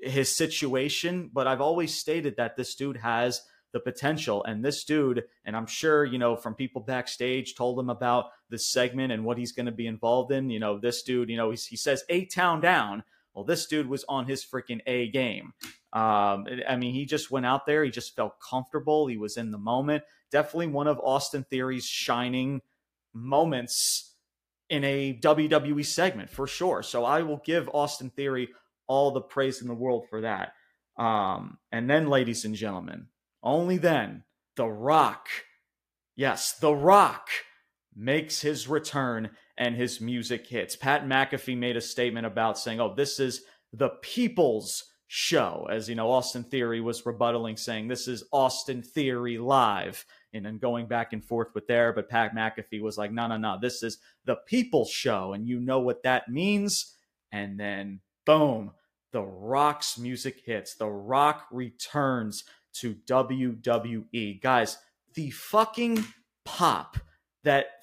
his 0.02 0.36
situation. 0.36 1.32
But 1.34 1.48
I've 1.48 1.62
always 1.62 1.96
stated 1.96 2.36
that 2.38 2.56
this 2.56 2.76
dude 2.76 2.98
has 2.98 3.42
the 3.74 3.80
potential. 3.80 4.44
And 4.44 4.64
this 4.64 4.84
dude, 4.84 5.24
and 5.46 5.56
I'm 5.56 5.66
sure, 5.66 6.04
you 6.04 6.18
know, 6.18 6.36
from 6.36 6.56
people 6.56 6.82
backstage 6.82 7.56
told 7.56 7.80
him 7.80 7.90
about 7.90 8.26
this 8.50 8.68
segment 8.68 9.12
and 9.12 9.24
what 9.24 9.38
he's 9.38 9.52
going 9.52 9.66
to 9.66 9.72
be 9.72 9.88
involved 9.88 10.32
in. 10.32 10.50
You 10.50 10.60
know, 10.60 10.78
this 10.78 11.04
dude, 11.04 11.30
you 11.30 11.38
know, 11.38 11.52
he, 11.52 11.58
he 11.58 11.78
says 11.78 12.04
A-Town 12.10 12.62
Down. 12.62 13.04
Well, 13.34 13.46
this 13.46 13.66
dude 13.66 13.88
was 13.88 14.04
on 14.10 14.26
his 14.26 14.46
freaking 14.46 14.82
A 14.86 15.10
game. 15.10 15.54
Um, 15.94 16.46
I 16.68 16.76
mean, 16.78 16.94
he 16.94 17.06
just 17.06 17.32
went 17.32 17.46
out 17.46 17.66
there. 17.66 17.84
He 17.84 17.92
just 17.92 18.16
felt 18.16 18.34
comfortable. 18.40 19.08
He 19.08 19.18
was 19.18 19.38
in 19.38 19.52
the 19.52 19.58
moment. 19.58 20.04
Definitely 20.32 20.68
one 20.68 20.88
of 20.88 21.00
Austin 21.04 21.46
Theory's 21.50 21.86
shining 21.86 22.62
moments 23.14 24.16
in 24.70 24.84
a 24.84 25.20
WWE 25.22 25.86
segment 25.86 26.30
for 26.30 26.48
sure. 26.48 26.82
So 26.82 27.04
I 27.04 27.22
will 27.24 27.42
give 27.46 27.70
Austin 27.74 28.10
Theory 28.10 28.50
all 28.88 29.12
the 29.12 29.22
praise 29.22 29.62
in 29.62 29.68
the 29.68 29.74
world 29.74 30.08
for 30.10 30.22
that. 30.22 30.54
Um, 30.98 31.58
and 31.72 31.90
then, 31.90 32.08
ladies 32.08 32.46
and 32.46 32.56
gentlemen, 32.56 33.08
only 33.44 33.78
then, 33.78 34.24
The 34.56 34.68
Rock, 34.68 35.28
yes, 36.16 36.54
The 36.54 36.74
Rock 36.74 37.28
makes 37.96 38.42
his 38.42 38.68
return 38.68 39.32
and 39.62 39.76
his 39.76 40.02
music 40.02 40.48
hits. 40.48 40.76
Pat 40.76 41.06
McAfee 41.06 41.56
made 41.56 41.78
a 41.78 41.82
statement 41.82 42.26
about 42.26 42.58
saying, 42.58 42.82
"Oh, 42.82 42.96
this 42.96 43.20
is 43.20 43.44
the 43.72 43.90
people's 44.02 44.86
show," 45.06 45.68
as 45.70 45.88
you 45.88 45.94
know, 45.94 46.10
Austin 46.10 46.44
Theory 46.44 46.82
was 46.82 47.04
rebuttaling, 47.04 47.60
saying, 47.60 47.88
"This 47.88 48.08
is 48.08 48.24
Austin 48.34 48.82
Theory 48.82 49.38
live," 49.38 50.04
and 50.34 50.44
then 50.44 50.58
going 50.58 50.88
back 50.88 51.14
and 51.14 51.24
forth 51.24 51.54
with 51.54 51.68
there. 51.68 51.94
But 51.94 52.10
Pat 52.10 52.34
McAfee 52.34 52.82
was 52.82 52.98
like, 52.98 53.12
"No, 53.12 53.28
no, 53.28 53.38
no, 53.38 53.60
this 53.62 53.84
is 53.84 54.00
the 54.26 54.38
people's 54.48 54.90
show, 54.90 55.34
and 55.34 55.48
you 55.48 55.60
know 55.60 55.80
what 55.80 56.02
that 56.02 56.28
means." 56.28 56.98
And 57.32 57.60
then, 57.60 58.02
boom, 58.26 58.72
the 59.12 59.22
Rock's 59.22 59.96
music 59.96 60.42
hits. 60.44 60.74
The 60.74 60.90
Rock 60.90 61.46
returns 61.52 62.46
to 62.80 62.96
WWE, 63.06 64.40
guys. 64.42 64.80
The 65.14 65.30
fucking 65.30 66.04
pop 66.46 66.98
that 67.44 67.81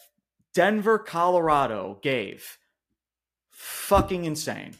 Denver, 0.58 0.98
Colorado 0.98 2.00
gave. 2.02 2.58
Fucking 3.52 4.24
insane. 4.24 4.74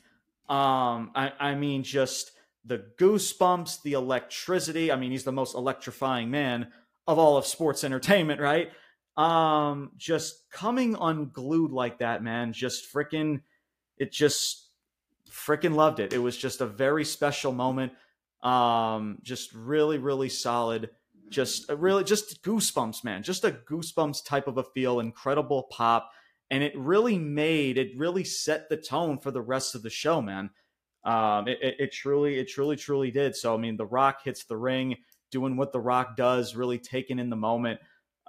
Um, 0.49 1.12
I, 1.14 1.33
I 1.38 1.55
mean, 1.55 1.85
just 1.85 2.33
the 2.64 2.85
goosebumps, 2.99 3.83
the 3.83 3.93
electricity. 3.93 4.91
I 4.91 4.97
mean, 4.97 5.12
he's 5.12 5.23
the 5.23 5.31
most 5.31 5.55
electrifying 5.55 6.33
man 6.33 6.73
of 7.07 7.21
all 7.21 7.37
of 7.37 7.47
sports 7.47 7.85
entertainment, 7.85 8.41
right? 8.41 8.73
Um, 9.17 9.93
just 9.97 10.51
coming 10.51 10.97
unglued 11.01 11.71
like 11.71 12.01
that, 12.01 12.25
man. 12.25 12.53
Just 12.53 12.93
freaking, 12.93 13.43
it 13.99 14.11
just 14.11 14.71
freaking 15.31 15.77
loved 15.77 16.01
it. 16.01 16.12
It 16.12 16.19
was 16.19 16.37
just 16.37 16.61
a 16.61 16.67
very 16.67 17.05
special 17.05 17.53
moment. 17.53 17.93
Um, 18.43 19.19
just 19.23 19.53
really, 19.55 19.99
really 19.99 20.29
solid 20.29 20.91
just 21.31 21.71
really 21.71 22.05
just 22.05 22.43
goosebumps 22.43 23.05
man. 23.05 23.23
Just 23.23 23.45
a 23.45 23.51
goosebumps 23.51 24.25
type 24.25 24.47
of 24.47 24.59
a 24.59 24.64
feel 24.64 25.01
incredible 25.01 25.64
pop. 25.71 26.11
And 26.51 26.62
it 26.62 26.77
really 26.77 27.19
made 27.19 27.79
it 27.79 27.93
really 27.97 28.25
set 28.25 28.69
the 28.69 28.77
tone 28.77 29.19
for 29.19 29.31
the 29.31 29.43
rest 29.43 29.75
of 29.75 29.83
the 29.83 29.91
show 29.91 30.23
man. 30.23 30.51
Um 31.05 31.49
it, 31.49 31.59
it, 31.62 31.77
it, 31.79 31.93
truly 31.93 32.38
it 32.38 32.49
truly 32.49 32.77
truly 32.77 33.11
did. 33.11 33.37
So 33.37 33.55
i 33.55 33.59
mean 33.59 33.77
the 33.77 33.87
rock 33.87 34.23
hits 34.25 34.45
the 34.45 34.57
ring 34.57 34.97
doing 35.31 35.57
what 35.57 35.73
the 35.73 35.81
rock 35.81 36.17
does 36.17 36.55
really 36.55 36.79
taking 36.79 37.19
in 37.19 37.31
the 37.31 37.37
moment. 37.37 37.81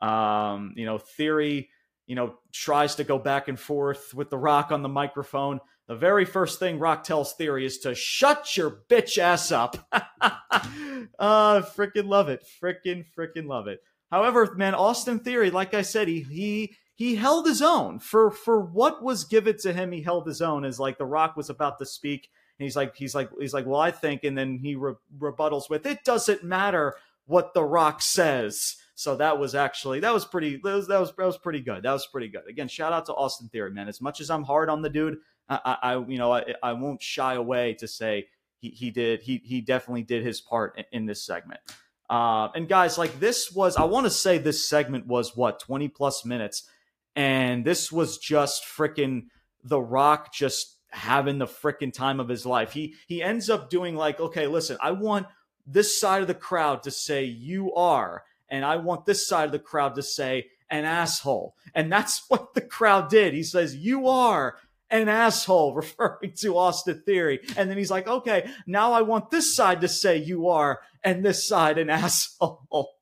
Um 0.02 0.74
you 0.76 0.86
know 0.86 0.98
theory 0.98 1.70
you 2.08 2.16
know 2.16 2.36
tries 2.52 2.96
to 2.96 3.04
go 3.04 3.20
back 3.20 3.48
and 3.48 3.60
forth 3.60 4.14
with 4.14 4.30
the 4.30 4.38
rock 4.38 4.72
on 4.72 4.82
the 4.82 4.90
microphone 4.90 5.60
the 5.90 5.96
very 5.96 6.24
first 6.24 6.60
thing 6.60 6.78
Rock 6.78 7.04
tells 7.04 7.34
Theory 7.34 7.66
is 7.66 7.80
to 7.80 7.96
shut 7.96 8.56
your 8.56 8.84
bitch 8.90 9.18
ass 9.18 9.52
up. 9.52 9.76
uh, 9.92 11.64
freaking 11.64 12.08
love 12.08 12.30
it. 12.30 12.46
Freaking, 12.62 13.06
freaking 13.18 13.48
love 13.48 13.68
it. 13.68 13.82
However, 14.12 14.54
man, 14.56 14.76
Austin 14.76 15.20
Theory, 15.20 15.50
like 15.50 15.74
I 15.74 15.82
said, 15.82 16.08
he 16.08 16.22
he 16.22 16.76
he 16.94 17.16
held 17.16 17.48
his 17.48 17.64
own 17.64 17.98
for 17.98 18.30
for 18.30 18.62
what 18.62 19.04
was 19.04 19.24
given 19.24 19.58
to 19.62 19.74
him. 19.74 19.92
He 19.92 20.04
held 20.04 20.28
his 20.28 20.44
own. 20.44 20.64
As 20.64 20.80
like 20.80 21.00
The 21.00 21.08
Rock 21.08 21.36
was 21.36 21.50
about 21.50 21.80
to 21.80 21.88
speak, 21.88 22.30
and 22.60 22.66
he's 22.66 22.76
like 22.76 22.96
he's 22.96 23.16
like 23.16 23.32
he's 23.40 23.56
like, 23.56 23.66
well, 23.66 23.82
I 23.82 23.90
think, 23.90 24.24
and 24.24 24.38
then 24.38 24.60
he 24.62 24.76
re- 24.76 24.94
rebuttals 25.18 25.72
with, 25.72 25.88
it 25.88 26.04
doesn't 26.04 26.44
matter 26.44 26.94
what 27.26 27.56
The 27.56 27.64
Rock 27.64 28.04
says. 28.04 28.76
So 28.94 29.16
that 29.16 29.40
was 29.40 29.56
actually 29.56 30.02
that 30.02 30.14
was 30.14 30.26
pretty 30.26 30.60
that 30.64 30.76
was 30.76 30.88
that 30.88 31.00
was, 31.00 31.14
that 31.18 31.26
was 31.26 31.38
pretty 31.40 31.62
good. 31.62 31.82
That 31.82 31.94
was 31.94 32.06
pretty 32.06 32.28
good. 32.28 32.44
Again, 32.48 32.68
shout 32.68 32.94
out 32.94 33.08
to 33.08 33.14
Austin 33.14 33.50
Theory, 33.50 33.72
man. 33.72 33.88
As 33.88 34.02
much 34.02 34.22
as 34.22 34.30
I'm 34.30 34.44
hard 34.44 34.70
on 34.70 34.84
the 34.84 34.90
dude, 34.90 35.18
I, 35.50 35.78
I 35.82 35.98
you 35.98 36.18
know 36.18 36.32
I, 36.32 36.54
I 36.62 36.74
won't 36.74 37.02
shy 37.02 37.36
away 37.36 37.74
to 37.76 37.88
say 37.88 38.28
he 38.60 38.70
he 38.70 38.92
did 38.92 39.22
he 39.22 39.42
he 39.44 39.62
definitely 39.62 40.04
did 40.04 40.24
his 40.24 40.42
part 40.42 40.78
in, 40.78 40.86
in 40.92 41.06
this 41.06 41.24
segment. 41.24 41.62
Uh, 42.10 42.50
and 42.56 42.68
guys, 42.68 42.98
like 42.98 43.20
this 43.20 43.52
was 43.52 43.78
I 43.78 43.84
want 43.84 44.06
to 44.06 44.12
say 44.12 44.38
this 44.38 44.68
segment 44.68 45.08
was 45.08 45.36
what 45.36 45.60
20 45.60 45.88
plus 45.90 46.26
minutes, 46.26 46.68
and 47.16 47.64
this 47.64 47.92
was 47.92 48.18
just 48.18 48.64
freaking 48.64 49.28
The 49.64 49.82
Rock 49.82 50.34
just 50.34 50.78
having 50.92 51.38
the 51.38 51.46
freaking 51.46 51.94
time 51.94 52.20
of 52.20 52.28
his 52.28 52.46
life. 52.46 52.74
He 52.74 52.96
he 53.08 53.22
ends 53.22 53.50
up 53.50 53.70
doing 53.70 53.96
like, 53.96 54.20
okay, 54.20 54.48
listen, 54.48 54.78
I 54.82 54.92
want 54.92 55.28
this 55.68 56.00
side 56.00 56.22
of 56.22 56.28
the 56.28 56.34
crowd 56.34 56.84
to 56.84 56.92
say 56.92 57.26
you 57.26 57.74
are 57.76 58.24
and 58.50 58.66
I 58.66 58.78
want 58.78 59.06
this 59.06 59.28
side 59.28 59.46
of 59.46 59.52
the 59.52 59.60
crowd 59.60 59.96
to 59.96 60.04
say 60.04 60.48
an 60.70 60.86
asshole. 60.86 61.56
And 61.74 61.92
that's 61.92 62.24
what 62.30 62.54
the 62.54 62.62
crowd 62.62 63.10
did. 63.10 63.34
He 63.34 63.44
says, 63.44 63.76
You 63.76 64.08
are 64.08 64.58
an 64.90 65.10
asshole, 65.10 65.74
referring 65.76 66.34
to 66.38 66.58
Austin 66.58 67.02
Theory. 67.06 67.40
And 67.58 67.70
then 67.70 67.78
he's 67.78 67.92
like, 67.92 68.08
Okay, 68.08 68.50
now 68.68 68.94
I 68.94 69.02
want 69.02 69.32
this 69.32 69.56
side 69.56 69.82
to 69.82 69.88
say 69.88 70.18
you 70.18 70.50
are, 70.50 70.82
and 71.04 71.24
this 71.24 71.48
side 71.48 71.78
an 71.78 71.90
asshole. 71.90 72.96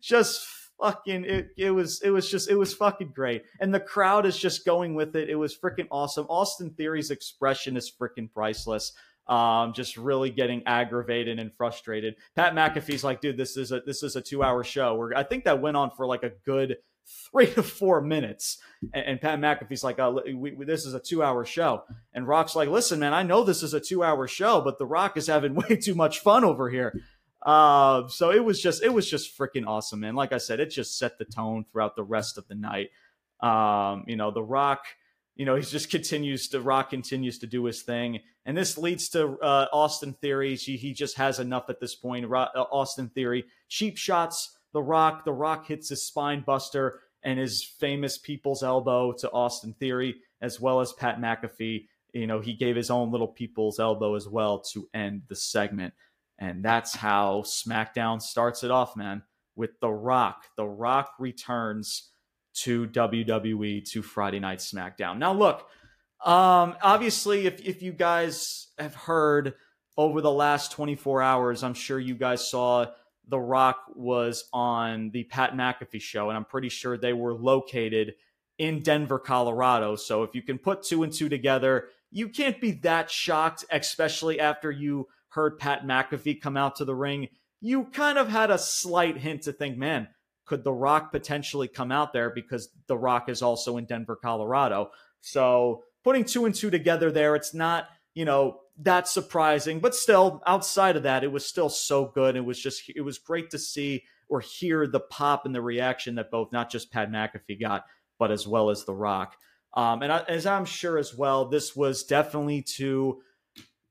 just 0.00 0.46
fucking 0.80 1.24
it, 1.24 1.50
it 1.56 1.70
was 1.70 2.02
it 2.02 2.10
was 2.10 2.28
just 2.28 2.50
it 2.50 2.56
was 2.56 2.74
fucking 2.74 3.12
great 3.14 3.44
and 3.60 3.72
the 3.72 3.78
crowd 3.78 4.26
is 4.26 4.36
just 4.36 4.66
going 4.66 4.96
with 4.96 5.14
it 5.14 5.30
it 5.30 5.36
was 5.36 5.56
freaking 5.56 5.86
awesome 5.88 6.26
austin 6.28 6.70
theory's 6.70 7.12
expression 7.12 7.76
is 7.76 7.90
freaking 7.90 8.30
priceless 8.30 8.92
um, 9.26 9.72
just 9.72 9.96
really 9.96 10.30
getting 10.30 10.62
aggravated 10.66 11.38
and 11.38 11.52
frustrated. 11.54 12.16
Pat 12.36 12.54
McAfee's 12.54 13.04
like, 13.04 13.20
dude, 13.20 13.36
this 13.36 13.56
is 13.56 13.72
a 13.72 13.80
this 13.80 14.02
is 14.02 14.16
a 14.16 14.20
two 14.20 14.42
hour 14.42 14.62
show. 14.62 14.94
Where 14.94 15.16
I 15.16 15.22
think 15.22 15.44
that 15.44 15.60
went 15.60 15.76
on 15.76 15.90
for 15.90 16.06
like 16.06 16.22
a 16.22 16.32
good 16.44 16.76
three 17.06 17.46
to 17.54 17.62
four 17.62 18.00
minutes. 18.00 18.58
And, 18.92 19.06
and 19.06 19.20
Pat 19.20 19.38
McAfee's 19.38 19.84
like, 19.84 19.98
uh, 19.98 20.12
we, 20.34 20.52
we, 20.52 20.64
this 20.64 20.86
is 20.86 20.94
a 20.94 21.00
two 21.00 21.22
hour 21.22 21.44
show. 21.44 21.84
And 22.12 22.26
Rock's 22.26 22.56
like, 22.56 22.68
listen, 22.68 23.00
man, 23.00 23.14
I 23.14 23.22
know 23.22 23.44
this 23.44 23.62
is 23.62 23.74
a 23.74 23.80
two 23.80 24.02
hour 24.02 24.26
show, 24.26 24.60
but 24.60 24.78
The 24.78 24.86
Rock 24.86 25.16
is 25.16 25.26
having 25.26 25.54
way 25.68 25.76
too 25.76 25.94
much 25.94 26.20
fun 26.20 26.44
over 26.44 26.70
here. 26.70 27.00
Uh, 27.42 28.08
so 28.08 28.30
it 28.30 28.42
was 28.42 28.60
just 28.60 28.82
it 28.82 28.92
was 28.92 29.08
just 29.08 29.36
freaking 29.36 29.66
awesome, 29.66 30.00
man. 30.00 30.14
Like 30.14 30.32
I 30.32 30.38
said, 30.38 30.60
it 30.60 30.70
just 30.70 30.98
set 30.98 31.18
the 31.18 31.26
tone 31.26 31.66
throughout 31.70 31.94
the 31.94 32.04
rest 32.04 32.38
of 32.38 32.48
the 32.48 32.54
night. 32.54 32.90
Um, 33.40 34.04
you 34.06 34.16
know, 34.16 34.30
The 34.30 34.42
Rock 34.42 34.86
you 35.36 35.44
know, 35.44 35.56
he 35.56 35.62
just 35.62 35.90
continues 35.90 36.48
to 36.48 36.60
Rock 36.60 36.90
continues 36.90 37.38
to 37.40 37.46
do 37.46 37.64
his 37.64 37.82
thing, 37.82 38.20
and 38.46 38.56
this 38.56 38.78
leads 38.78 39.08
to 39.10 39.36
uh, 39.40 39.66
Austin 39.72 40.12
Theory. 40.12 40.54
He, 40.54 40.92
just 40.92 41.16
has 41.16 41.40
enough 41.40 41.68
at 41.68 41.80
this 41.80 41.94
point. 41.94 42.24
uh, 42.24 42.46
Austin 42.70 43.08
Theory 43.08 43.44
cheap 43.68 43.96
shots 43.96 44.56
the 44.74 44.82
Rock. 44.82 45.24
The 45.24 45.32
Rock 45.32 45.66
hits 45.66 45.88
his 45.88 46.04
spine 46.04 46.42
buster 46.44 47.00
and 47.22 47.38
his 47.38 47.64
famous 47.64 48.18
people's 48.18 48.62
elbow 48.62 49.12
to 49.12 49.30
Austin 49.30 49.74
Theory, 49.80 50.16
as 50.42 50.60
well 50.60 50.80
as 50.80 50.92
Pat 50.92 51.18
McAfee. 51.18 51.86
You 52.12 52.26
know, 52.26 52.40
he 52.40 52.52
gave 52.52 52.76
his 52.76 52.90
own 52.90 53.10
little 53.10 53.28
people's 53.28 53.80
elbow 53.80 54.14
as 54.14 54.28
well 54.28 54.58
to 54.72 54.88
end 54.92 55.22
the 55.28 55.36
segment, 55.36 55.94
and 56.38 56.62
that's 56.62 56.94
how 56.94 57.42
SmackDown 57.46 58.20
starts 58.20 58.62
it 58.62 58.70
off, 58.70 58.94
man. 58.96 59.22
With 59.56 59.78
The 59.80 59.90
Rock, 59.90 60.44
The 60.56 60.66
Rock 60.66 61.12
returns 61.18 62.10
to 62.54 62.86
WWE 62.88 63.88
to 63.90 64.02
Friday 64.02 64.40
Night 64.40 64.58
SmackDown. 64.58 65.18
Now, 65.18 65.32
look, 65.32 65.68
um, 66.24 66.74
obviously, 66.82 67.46
if 67.46 67.60
if 67.60 67.82
you 67.82 67.92
guys 67.92 68.68
have 68.78 68.94
heard 68.94 69.54
over 69.96 70.20
the 70.20 70.30
last 70.30 70.72
24 70.72 71.22
hours, 71.22 71.62
I'm 71.62 71.74
sure 71.74 72.00
you 72.00 72.14
guys 72.14 72.48
saw 72.48 72.86
The 73.28 73.38
Rock 73.38 73.84
was 73.94 74.48
on 74.52 75.10
the 75.10 75.24
Pat 75.24 75.54
McAfee 75.54 76.00
show, 76.00 76.28
and 76.28 76.36
I'm 76.36 76.44
pretty 76.44 76.68
sure 76.68 76.96
they 76.96 77.12
were 77.12 77.34
located 77.34 78.14
in 78.58 78.82
Denver, 78.82 79.18
Colorado. 79.18 79.96
So 79.96 80.22
if 80.22 80.34
you 80.34 80.42
can 80.42 80.58
put 80.58 80.82
two 80.82 81.02
and 81.02 81.12
two 81.12 81.28
together, 81.28 81.88
you 82.10 82.28
can't 82.28 82.60
be 82.60 82.72
that 82.82 83.10
shocked, 83.10 83.64
especially 83.70 84.38
after 84.38 84.70
you 84.70 85.08
heard 85.28 85.58
Pat 85.58 85.84
McAfee 85.84 86.40
come 86.40 86.56
out 86.56 86.76
to 86.76 86.84
the 86.84 86.94
ring. 86.94 87.28
You 87.60 87.84
kind 87.86 88.18
of 88.18 88.28
had 88.28 88.50
a 88.50 88.58
slight 88.58 89.16
hint 89.16 89.42
to 89.42 89.52
think, 89.52 89.76
man, 89.76 90.08
could 90.46 90.62
The 90.62 90.72
Rock 90.72 91.10
potentially 91.10 91.66
come 91.66 91.90
out 91.90 92.12
there 92.12 92.30
because 92.30 92.68
The 92.86 92.98
Rock 92.98 93.28
is 93.28 93.42
also 93.42 93.78
in 93.78 93.86
Denver, 93.86 94.16
Colorado. 94.16 94.90
So 95.20 95.82
putting 96.04 96.24
two 96.24 96.44
and 96.44 96.54
two 96.54 96.70
together 96.70 97.10
there, 97.10 97.34
it's 97.34 97.54
not, 97.54 97.88
you 98.14 98.24
know, 98.24 98.60
that 98.78 99.08
surprising, 99.08 99.80
but 99.80 99.94
still 99.94 100.42
outside 100.46 100.96
of 100.96 101.04
that, 101.04 101.24
it 101.24 101.32
was 101.32 101.46
still 101.46 101.68
so 101.68 102.06
good. 102.06 102.36
It 102.36 102.44
was 102.44 102.60
just, 102.60 102.90
it 102.94 103.02
was 103.02 103.18
great 103.18 103.50
to 103.50 103.58
see 103.58 104.04
or 104.28 104.40
hear 104.40 104.86
the 104.86 105.00
pop 105.00 105.46
and 105.46 105.54
the 105.54 105.62
reaction 105.62 106.16
that 106.16 106.30
both, 106.30 106.52
not 106.52 106.70
just 106.70 106.90
Pat 106.90 107.10
McAfee 107.10 107.60
got, 107.60 107.84
but 108.18 108.30
as 108.30 108.46
well 108.46 108.70
as 108.70 108.84
The 108.84 108.94
Rock. 108.94 109.36
Um, 109.74 110.02
and 110.02 110.12
I, 110.12 110.18
as 110.28 110.46
I'm 110.46 110.64
sure 110.64 110.98
as 110.98 111.14
well, 111.14 111.46
this 111.46 111.74
was 111.76 112.04
definitely 112.04 112.62
to 112.76 113.20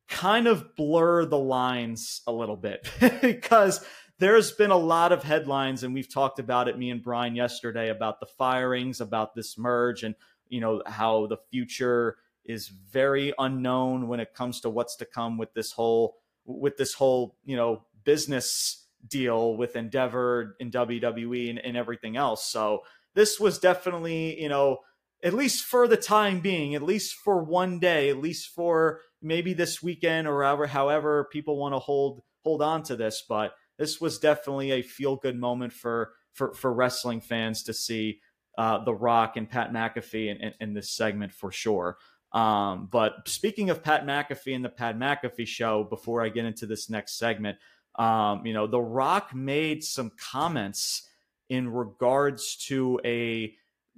kind 0.08 0.48
of 0.48 0.76
blur 0.76 1.26
the 1.26 1.38
lines 1.38 2.22
a 2.28 2.32
little 2.32 2.56
bit 2.56 2.90
because 3.22 3.86
there's 4.20 4.52
been 4.52 4.72
a 4.72 4.78
lot 4.78 5.12
of 5.12 5.24
headlines, 5.24 5.84
and 5.84 5.94
we've 5.94 6.12
talked 6.12 6.40
about 6.40 6.68
it, 6.68 6.78
me 6.78 6.90
and 6.90 7.02
Brian 7.04 7.36
yesterday, 7.36 7.90
about 7.90 8.20
the 8.20 8.28
firings, 8.38 9.02
about 9.02 9.36
this 9.36 9.58
merge, 9.58 10.04
and 10.04 10.16
you 10.48 10.62
know 10.62 10.82
how 10.86 11.28
the 11.28 11.38
future 11.52 12.18
is 12.46 12.68
very 12.68 13.34
unknown 13.38 14.08
when 14.08 14.20
it 14.20 14.34
comes 14.34 14.60
to 14.62 14.70
what's 14.70 14.96
to 14.98 15.06
come 15.06 15.38
with 15.38 15.54
this 15.54 15.72
whole 15.72 16.18
with 16.46 16.78
this 16.78 16.94
whole 16.94 17.38
you 17.46 17.56
know 17.56 17.84
business 18.04 18.88
deal 19.08 19.56
with 19.56 19.76
Endeavor 19.76 20.56
and 20.60 20.72
WWE 20.72 21.50
and, 21.50 21.60
and 21.60 21.76
everything 21.76 22.16
else. 22.18 22.50
So 22.50 22.82
this 23.16 23.40
was 23.40 23.60
definitely 23.60 24.42
you 24.42 24.50
know 24.50 24.80
at 25.24 25.34
least 25.34 25.64
for 25.64 25.88
the 25.88 25.98
time 25.98 26.42
being, 26.42 26.76
at 26.76 26.84
least 26.84 27.16
for 27.16 27.42
one 27.42 27.80
day, 27.80 28.10
at 28.10 28.18
least 28.18 28.50
for 28.50 29.00
maybe 29.22 29.54
this 29.54 29.82
weekend 29.82 30.28
or 30.28 30.44
however 30.44 30.68
however 30.68 31.30
people 31.32 31.58
want 31.58 31.74
to 31.74 31.80
hold 31.80 32.22
hold 32.44 32.62
on 32.62 32.84
to 32.84 32.96
this, 32.96 33.24
but 33.28 33.54
this 33.78 34.02
was 34.02 34.20
definitely 34.20 34.72
a 34.72 34.82
feel 34.82 35.16
good 35.16 35.40
moment 35.40 35.74
for 35.74 36.12
for 36.34 36.54
for 36.54 36.74
wrestling 36.74 37.22
fans 37.22 37.64
to 37.64 37.74
see 37.74 38.20
uh, 38.58 38.84
The 38.84 38.94
Rock 38.94 39.38
and 39.38 39.50
Pat 39.50 39.72
McAfee 39.72 40.30
in, 40.30 40.38
in, 40.38 40.54
in 40.60 40.74
this 40.74 40.92
segment 40.92 41.32
for 41.32 41.52
sure. 41.52 41.98
Um, 42.34 42.88
but 42.92 43.28
speaking 43.28 43.70
of 43.70 43.84
Pat 43.84 44.06
McAfee 44.06 44.56
and 44.56 44.66
the 44.66 44.70
Pat 44.70 44.98
McAfee 44.98 45.48
show, 45.48 45.84
before 45.84 46.24
I 46.24 46.30
get 46.30 46.46
into 46.46 46.66
this 46.66 46.90
next 46.90 47.18
segment, 47.18 47.58
um, 47.96 48.46
you 48.46 48.54
know, 48.54 48.66
The 48.66 48.82
Rock 48.82 49.36
made 49.36 49.84
some 49.84 50.12
comments 50.18 51.08
in 51.50 51.70
regards 51.70 52.56
to 52.68 53.00
a 53.06 53.54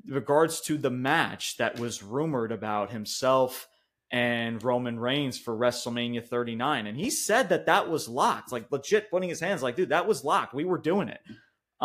regards 0.07 0.59
to 0.59 0.77
the 0.77 0.89
match 0.89 1.55
that 1.57 1.79
was 1.79 2.03
rumored 2.03 2.51
about 2.51 2.91
himself 2.91 3.69
and 4.11 4.61
Roman 4.61 4.99
Reigns 4.99 5.39
for 5.39 5.55
WrestleMania 5.55 6.25
39. 6.25 6.87
And 6.87 6.97
he 6.97 7.09
said 7.09 7.49
that 7.49 7.65
that 7.67 7.89
was 7.89 8.09
locked, 8.09 8.51
like 8.51 8.71
legit 8.71 9.09
putting 9.09 9.29
his 9.29 9.39
hands 9.39 9.63
like, 9.63 9.77
dude, 9.77 9.89
that 9.89 10.07
was 10.07 10.23
locked. 10.23 10.53
We 10.53 10.65
were 10.65 10.77
doing 10.77 11.07
it. 11.07 11.21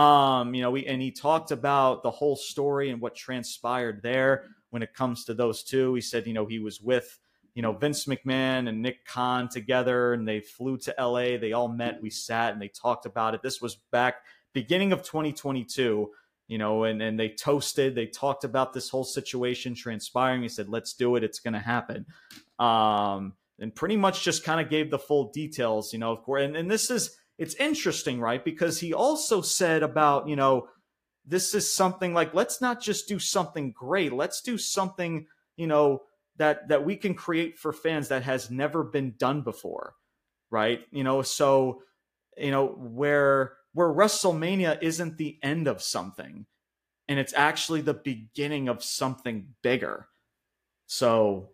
Um, 0.01 0.55
you 0.55 0.63
know, 0.63 0.71
we, 0.71 0.87
and 0.87 1.01
he 1.01 1.13
talked 1.13 1.51
about 1.51 2.03
the 2.03 2.11
whole 2.11 2.37
story 2.37 2.91
and 2.91 3.01
what 3.01 3.15
transpired 3.15 4.03
there 4.03 4.45
when 4.71 4.83
it 4.83 4.95
comes 4.95 5.25
to 5.25 5.35
those 5.35 5.63
two. 5.63 5.95
He 5.95 6.01
said, 6.01 6.27
you 6.27 6.33
know, 6.33 6.47
he 6.47 6.59
was 6.59 6.81
with, 6.81 7.19
you 7.55 7.63
know, 7.63 7.73
Vince 7.73 8.07
McMahon 8.07 8.69
and 8.69 8.83
Nick 8.83 9.05
Khan 9.05 9.49
together 9.49 10.13
and 10.15 10.27
they 10.27 10.41
flew 10.41 10.79
to 10.79 10.95
LA. 10.99 11.37
They 11.39 11.53
all 11.53 11.69
met, 11.69 12.03
we 12.03 12.11
sat 12.11 12.53
and 12.53 12.63
they 12.63 12.69
talked 12.69 13.07
about 13.07 13.35
it. 13.35 13.43
This 13.43 13.61
was 13.61 13.77
back 13.91 14.17
beginning 14.53 14.93
of 14.93 15.03
2022 15.03 16.11
you 16.51 16.59
know, 16.59 16.83
and, 16.83 17.01
and 17.01 17.19
they 17.19 17.29
toasted, 17.29 17.95
they 17.95 18.07
talked 18.07 18.43
about 18.43 18.73
this 18.73 18.89
whole 18.89 19.05
situation 19.05 19.73
transpiring. 19.73 20.43
He 20.43 20.49
said, 20.49 20.69
let's 20.69 20.95
do 20.95 21.15
it. 21.15 21.23
It's 21.23 21.39
going 21.39 21.55
to 21.55 21.61
happen. 21.61 22.07
Um, 22.59 23.35
and 23.61 23.73
pretty 23.73 23.97
much 23.97 24.25
just 24.25 24.43
kind 24.43 24.61
of 24.61 24.69
gave 24.69 24.91
the 24.91 24.99
full 24.99 25.31
details, 25.31 25.93
you 25.93 26.01
know, 26.01 26.11
of 26.11 26.25
course. 26.25 26.43
And, 26.43 26.57
and 26.57 26.69
this 26.69 26.91
is, 26.91 27.17
it's 27.39 27.55
interesting, 27.55 28.19
right? 28.21 28.45
Because 28.45 28.81
he 28.81 28.93
also 28.93 29.43
said 29.43 29.85
about, 29.85 30.27
you 30.27 30.35
know, 30.35 30.67
this 31.31 31.55
is 31.55 31.73
something 31.73 32.13
like, 32.13 32.35
let's 32.35 32.61
not 32.61 32.83
just 32.83 33.09
do 33.09 33.19
something 33.19 33.73
great. 33.73 34.13
Let's 34.13 34.41
do 34.41 34.59
something, 34.59 35.27
you 35.57 35.69
know, 35.69 36.03
that, 36.37 36.69
that 36.69 36.85
we 36.85 36.97
can 36.97 37.15
create 37.15 37.57
for 37.57 37.73
fans 37.73 38.09
that 38.09 38.25
has 38.25 38.51
never 38.51 38.83
been 38.83 39.15
done 39.17 39.43
before. 39.43 39.95
Right. 40.51 40.81
You 40.91 41.05
know, 41.05 41.23
so, 41.23 41.83
you 42.37 42.51
know, 42.51 42.67
where, 42.67 43.53
where 43.73 43.89
WrestleMania 43.89 44.83
isn't 44.83 45.19
the 45.19 45.39
end 45.43 45.69
of 45.69 45.81
something 45.81 46.47
and 47.09 47.19
it's 47.21 47.35
actually 47.35 47.83
the 47.83 47.95
beginning 47.95 48.69
of 48.69 48.83
something 48.83 49.55
bigger. 49.63 50.09
So 50.89 51.51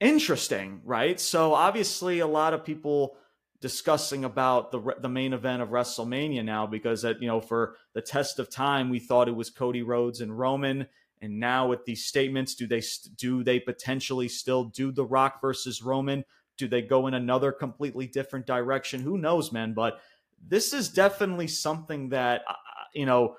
interesting, 0.00 0.80
right? 0.84 1.20
So 1.20 1.52
obviously 1.52 2.20
a 2.20 2.26
lot 2.26 2.54
of 2.54 2.64
people 2.64 3.16
discussing 3.60 4.24
about 4.24 4.70
the 4.70 4.80
the 5.00 5.08
main 5.08 5.32
event 5.32 5.62
of 5.62 5.70
WrestleMania 5.70 6.44
now 6.44 6.66
because 6.66 7.02
that 7.02 7.20
you 7.20 7.26
know 7.26 7.40
for 7.40 7.76
the 7.92 8.00
test 8.00 8.38
of 8.38 8.50
time 8.50 8.88
we 8.88 8.98
thought 8.98 9.28
it 9.28 9.36
was 9.36 9.50
Cody 9.50 9.82
Rhodes 9.82 10.20
and 10.20 10.38
Roman. 10.38 10.86
And 11.20 11.40
now 11.40 11.66
with 11.66 11.84
these 11.84 12.04
statements 12.04 12.54
do 12.54 12.66
they 12.66 12.82
do 13.16 13.42
they 13.42 13.58
potentially 13.58 14.28
still 14.28 14.64
do 14.64 14.92
the 14.92 15.04
Rock 15.04 15.40
versus 15.40 15.82
Roman? 15.82 16.24
Do 16.56 16.68
they 16.68 16.82
go 16.82 17.06
in 17.06 17.14
another 17.14 17.50
completely 17.50 18.06
different 18.06 18.46
direction? 18.46 19.00
Who 19.00 19.18
knows 19.18 19.52
man? 19.52 19.74
But 19.74 20.00
this 20.46 20.72
is 20.72 20.88
definitely 20.88 21.48
something 21.48 22.10
that 22.10 22.42
uh, 22.48 22.54
you 22.94 23.06
know 23.06 23.36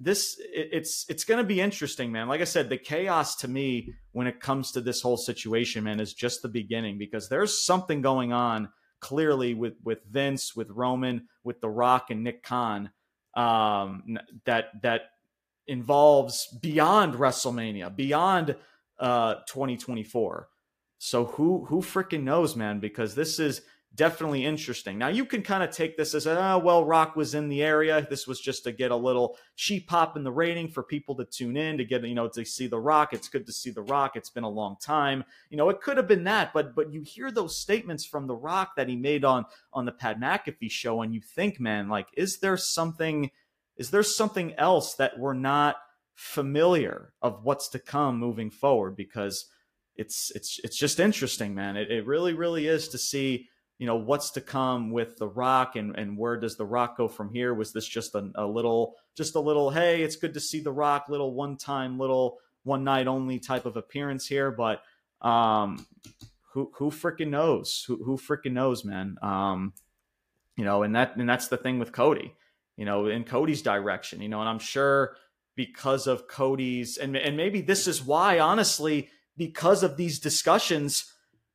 this 0.00 0.40
it's 0.40 1.04
it's 1.10 1.24
going 1.24 1.38
to 1.38 1.44
be 1.44 1.60
interesting 1.60 2.10
man. 2.10 2.26
Like 2.26 2.40
i 2.40 2.44
said 2.44 2.70
the 2.70 2.78
chaos 2.78 3.36
to 3.36 3.48
me 3.48 3.92
when 4.12 4.26
it 4.26 4.40
comes 4.40 4.72
to 4.72 4.80
this 4.80 5.02
whole 5.02 5.18
situation 5.18 5.84
man 5.84 6.00
is 6.00 6.14
just 6.14 6.40
the 6.40 6.48
beginning 6.48 6.96
because 6.96 7.28
there's 7.28 7.62
something 7.62 8.00
going 8.00 8.32
on 8.32 8.70
clearly 9.02 9.52
with 9.52 9.74
with 9.84 10.02
Vince, 10.04 10.56
with 10.56 10.70
Roman, 10.70 11.28
with 11.44 11.60
The 11.60 11.68
Rock, 11.68 12.10
and 12.10 12.24
Nick 12.24 12.42
Khan 12.42 12.90
um, 13.34 14.18
that 14.46 14.82
that 14.82 15.02
involves 15.66 16.46
beyond 16.60 17.14
WrestleMania, 17.14 17.94
beyond 17.94 18.56
uh, 18.98 19.34
2024. 19.46 20.48
So 20.98 21.26
who 21.26 21.64
who 21.66 21.82
freaking 21.82 22.22
knows, 22.22 22.56
man? 22.56 22.80
Because 22.80 23.14
this 23.14 23.38
is 23.38 23.62
definitely 23.94 24.44
interesting. 24.44 24.96
Now 24.96 25.08
you 25.08 25.24
can 25.24 25.42
kind 25.42 25.62
of 25.62 25.70
take 25.70 25.96
this 25.96 26.14
as, 26.14 26.26
oh, 26.26 26.58
well, 26.58 26.84
Rock 26.84 27.14
was 27.14 27.34
in 27.34 27.48
the 27.48 27.62
area. 27.62 28.06
This 28.08 28.26
was 28.26 28.40
just 28.40 28.64
to 28.64 28.72
get 28.72 28.90
a 28.90 28.96
little 28.96 29.36
cheap 29.56 29.86
pop 29.86 30.16
in 30.16 30.24
the 30.24 30.32
rating 30.32 30.68
for 30.68 30.82
people 30.82 31.14
to 31.16 31.24
tune 31.24 31.56
in 31.56 31.76
to 31.78 31.84
get, 31.84 32.02
you 32.04 32.14
know, 32.14 32.28
to 32.28 32.44
see 32.44 32.66
the 32.66 32.78
Rock. 32.78 33.12
It's 33.12 33.28
good 33.28 33.46
to 33.46 33.52
see 33.52 33.70
the 33.70 33.82
Rock. 33.82 34.16
It's 34.16 34.30
been 34.30 34.44
a 34.44 34.48
long 34.48 34.76
time. 34.80 35.24
You 35.50 35.56
know, 35.56 35.68
it 35.68 35.80
could 35.80 35.96
have 35.96 36.08
been 36.08 36.24
that, 36.24 36.52
but 36.52 36.74
but 36.74 36.92
you 36.92 37.02
hear 37.02 37.30
those 37.30 37.58
statements 37.58 38.04
from 38.04 38.26
the 38.26 38.34
Rock 38.34 38.76
that 38.76 38.88
he 38.88 38.96
made 38.96 39.24
on 39.24 39.44
on 39.72 39.84
the 39.84 39.92
Pat 39.92 40.18
McAfee 40.18 40.70
show, 40.70 41.02
and 41.02 41.14
you 41.14 41.20
think, 41.20 41.60
man, 41.60 41.88
like, 41.88 42.08
is 42.16 42.38
there 42.38 42.56
something? 42.56 43.30
Is 43.76 43.90
there 43.90 44.02
something 44.02 44.54
else 44.54 44.94
that 44.94 45.18
we're 45.18 45.32
not 45.34 45.76
familiar 46.14 47.12
of 47.22 47.42
what's 47.42 47.68
to 47.70 47.78
come 47.78 48.18
moving 48.18 48.50
forward? 48.50 48.96
Because 48.96 49.46
it's 49.96 50.32
it's 50.34 50.60
it's 50.64 50.78
just 50.78 51.00
interesting, 51.00 51.54
man. 51.54 51.76
It, 51.76 51.90
it 51.90 52.06
really 52.06 52.32
really 52.32 52.66
is 52.66 52.88
to 52.88 52.98
see 52.98 53.48
you 53.82 53.86
know 53.86 53.96
what's 53.96 54.30
to 54.30 54.40
come 54.40 54.92
with 54.92 55.16
the 55.16 55.26
rock 55.26 55.74
and 55.74 55.98
and 55.98 56.16
where 56.16 56.36
does 56.36 56.56
the 56.56 56.64
rock 56.64 56.96
go 56.96 57.08
from 57.08 57.34
here? 57.34 57.52
Was 57.52 57.72
this 57.72 57.84
just 57.84 58.14
a, 58.14 58.30
a 58.36 58.46
little 58.46 58.94
just 59.16 59.34
a 59.34 59.40
little 59.40 59.70
hey 59.70 60.04
it's 60.04 60.14
good 60.14 60.34
to 60.34 60.40
see 60.40 60.60
the 60.60 60.70
rock 60.70 61.06
little 61.08 61.34
one 61.34 61.56
time 61.56 61.98
little 61.98 62.38
one 62.62 62.84
night 62.84 63.08
only 63.08 63.40
type 63.40 63.66
of 63.66 63.76
appearance 63.76 64.24
here 64.24 64.52
but 64.52 64.82
um 65.20 65.84
who 66.52 66.70
who 66.76 66.92
freaking 66.92 67.30
knows? 67.30 67.84
Who 67.88 68.04
who 68.04 68.16
freaking 68.18 68.52
knows 68.52 68.84
man? 68.84 69.16
Um 69.20 69.72
you 70.56 70.64
know 70.64 70.84
and 70.84 70.94
that 70.94 71.16
and 71.16 71.28
that's 71.28 71.48
the 71.48 71.56
thing 71.56 71.80
with 71.80 71.90
Cody 71.90 72.36
you 72.76 72.84
know 72.84 73.06
in 73.06 73.24
Cody's 73.24 73.62
direction 73.62 74.22
you 74.22 74.28
know 74.28 74.38
and 74.38 74.48
I'm 74.48 74.60
sure 74.60 75.16
because 75.56 76.06
of 76.06 76.28
Cody's 76.28 76.98
and 76.98 77.16
and 77.16 77.36
maybe 77.36 77.62
this 77.62 77.88
is 77.88 78.00
why 78.00 78.38
honestly 78.38 79.08
because 79.36 79.82
of 79.82 79.96
these 79.96 80.20
discussions 80.20 81.12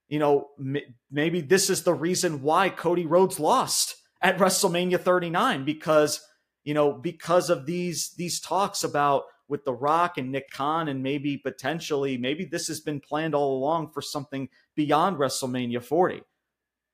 you 0.07 0.19
know, 0.19 0.49
m- 0.59 0.77
maybe 1.11 1.41
this 1.41 1.69
is 1.69 1.83
the 1.83 1.93
reason 1.93 2.41
why 2.41 2.69
Cody 2.69 3.05
Rhodes 3.05 3.39
lost 3.39 3.95
at 4.21 4.37
WrestleMania 4.37 4.99
39 4.99 5.65
because, 5.65 6.21
you 6.63 6.73
know, 6.73 6.93
because 6.93 7.49
of 7.49 7.65
these 7.65 8.13
these 8.17 8.39
talks 8.39 8.83
about 8.83 9.23
with 9.47 9.63
The 9.63 9.73
Rock 9.73 10.17
and 10.17 10.31
Nick 10.31 10.49
Khan 10.51 10.87
and 10.87 11.01
maybe 11.01 11.37
potentially 11.37 12.17
maybe 12.17 12.45
this 12.45 12.67
has 12.67 12.79
been 12.79 12.99
planned 12.99 13.35
all 13.35 13.57
along 13.57 13.91
for 13.91 14.01
something 14.01 14.49
beyond 14.75 15.17
WrestleMania 15.17 15.83
40. 15.83 16.21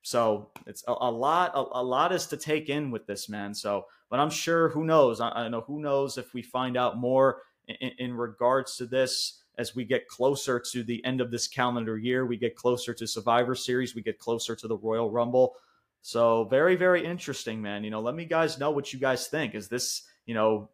So 0.04 0.50
it's 0.68 0.84
a, 0.88 0.92
a 0.92 1.12
lot, 1.12 1.52
a, 1.56 1.80
a, 1.80 1.84
lot 1.84 2.12
is 2.12 2.28
to 2.28 2.38
take 2.38 2.70
in 2.70 2.92
with 2.92 3.08
this 3.08 3.30
man. 3.30 3.54
So, 3.54 3.86
but 4.10 4.20
I'm 4.20 4.30
sure 4.30 4.70
who 4.70 4.84
knows? 4.84 5.22
I, 5.22 5.30
I 5.30 5.48
know 5.48 5.62
who 5.62 5.80
knows 5.80 6.18
if 6.18 6.34
we 6.34 6.42
find 6.42 6.76
out 6.78 6.98
more 6.98 7.42
in, 7.68 7.92
in 7.98 8.14
regards 8.14 8.76
to 8.78 8.86
this 8.86 9.43
as 9.58 9.76
we 9.76 9.84
get 9.86 10.08
closer 10.08 10.60
to 10.60 10.84
the 10.84 11.04
end 11.06 11.22
of 11.22 11.32
this 11.32 11.48
calendar 11.48 11.98
year, 11.98 12.26
we 12.26 12.38
get 12.38 12.56
closer 12.56 12.94
to 12.94 13.08
Survivor 13.08 13.56
Series, 13.56 13.96
we 13.96 14.02
get 14.02 14.20
closer 14.20 14.56
to 14.56 14.68
the 14.68 14.78
Royal 14.78 15.12
Rumble. 15.12 15.56
So 16.02 16.46
very, 16.46 16.76
very 16.76 17.06
interesting, 17.06 17.62
man. 17.62 17.84
You 17.84 17.92
know, 17.92 18.02
let 18.02 18.16
me 18.16 18.26
guys 18.26 18.60
know 18.60 18.72
what 18.72 18.92
you 18.92 19.00
guys 19.00 19.28
think. 19.28 19.56
Is 19.56 19.70
this, 19.70 20.04
you 20.26 20.34
know, 20.34 20.70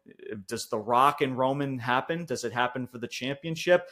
does 0.48 0.68
The 0.68 0.78
Rock 0.78 1.20
and 1.20 1.38
Roman 1.38 1.78
happen? 1.78 2.24
Does 2.24 2.44
it 2.44 2.52
happen 2.52 2.86
for 2.86 2.98
the 2.98 3.06
championship? 3.06 3.88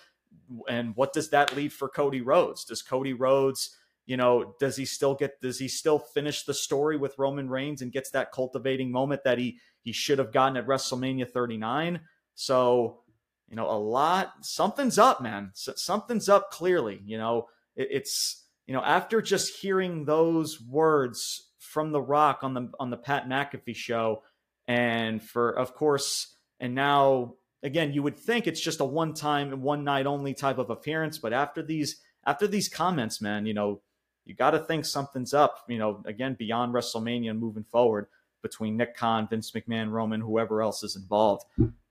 And 0.68 0.96
what 0.96 1.12
does 1.12 1.30
that 1.30 1.54
leave 1.54 1.72
for 1.72 1.88
Cody 1.88 2.22
Rhodes? 2.22 2.64
Does 2.64 2.82
Cody 2.82 3.12
Rhodes, 3.12 3.76
you 4.06 4.16
know, 4.16 4.54
does 4.58 4.76
he 4.76 4.84
still 4.84 5.14
get 5.14 5.40
does 5.40 5.58
he 5.58 5.68
still 5.68 5.98
finish 5.98 6.44
the 6.44 6.54
story 6.54 6.96
with 6.96 7.18
Roman 7.18 7.48
Reigns 7.48 7.82
and 7.82 7.92
gets 7.92 8.10
that 8.10 8.32
cultivating 8.32 8.90
moment 8.90 9.22
that 9.24 9.38
he 9.38 9.58
he 9.82 9.92
should 9.92 10.18
have 10.18 10.32
gotten 10.32 10.56
at 10.56 10.66
WrestleMania 10.66 11.30
39? 11.30 12.00
So 12.34 13.00
you 13.48 13.56
know, 13.56 13.70
a 13.70 13.78
lot, 13.78 14.32
something's 14.42 14.98
up, 14.98 15.22
man. 15.22 15.50
something's 15.54 16.28
up 16.28 16.50
clearly. 16.50 17.00
You 17.04 17.18
know, 17.18 17.48
it, 17.76 17.88
it's, 17.90 18.44
you 18.66 18.74
know, 18.74 18.82
after 18.82 19.22
just 19.22 19.60
hearing 19.60 20.04
those 20.04 20.60
words 20.60 21.48
from 21.58 21.92
The 21.92 22.00
Rock 22.00 22.40
on 22.42 22.54
the 22.54 22.70
on 22.78 22.90
the 22.90 22.96
Pat 22.96 23.28
McAfee 23.28 23.76
show, 23.76 24.22
and 24.66 25.22
for 25.22 25.50
of 25.50 25.74
course, 25.74 26.36
and 26.60 26.74
now 26.74 27.34
again, 27.62 27.92
you 27.92 28.02
would 28.02 28.16
think 28.16 28.46
it's 28.46 28.60
just 28.60 28.80
a 28.80 28.84
one 28.84 29.14
time, 29.14 29.62
one 29.62 29.84
night 29.84 30.06
only 30.06 30.34
type 30.34 30.58
of 30.58 30.70
appearance, 30.70 31.18
but 31.18 31.32
after 31.32 31.62
these 31.62 32.00
after 32.26 32.46
these 32.46 32.68
comments, 32.68 33.22
man, 33.22 33.46
you 33.46 33.54
know, 33.54 33.80
you 34.26 34.34
got 34.34 34.50
to 34.50 34.58
think 34.58 34.84
something's 34.84 35.32
up. 35.32 35.64
You 35.68 35.78
know, 35.78 36.02
again, 36.04 36.36
beyond 36.38 36.74
WrestleMania 36.74 37.38
moving 37.38 37.64
forward 37.64 38.08
between 38.42 38.76
Nick 38.76 38.96
Khan, 38.96 39.26
Vince 39.28 39.50
McMahon, 39.52 39.90
Roman, 39.90 40.20
whoever 40.20 40.60
else 40.60 40.82
is 40.82 40.94
involved 40.94 41.44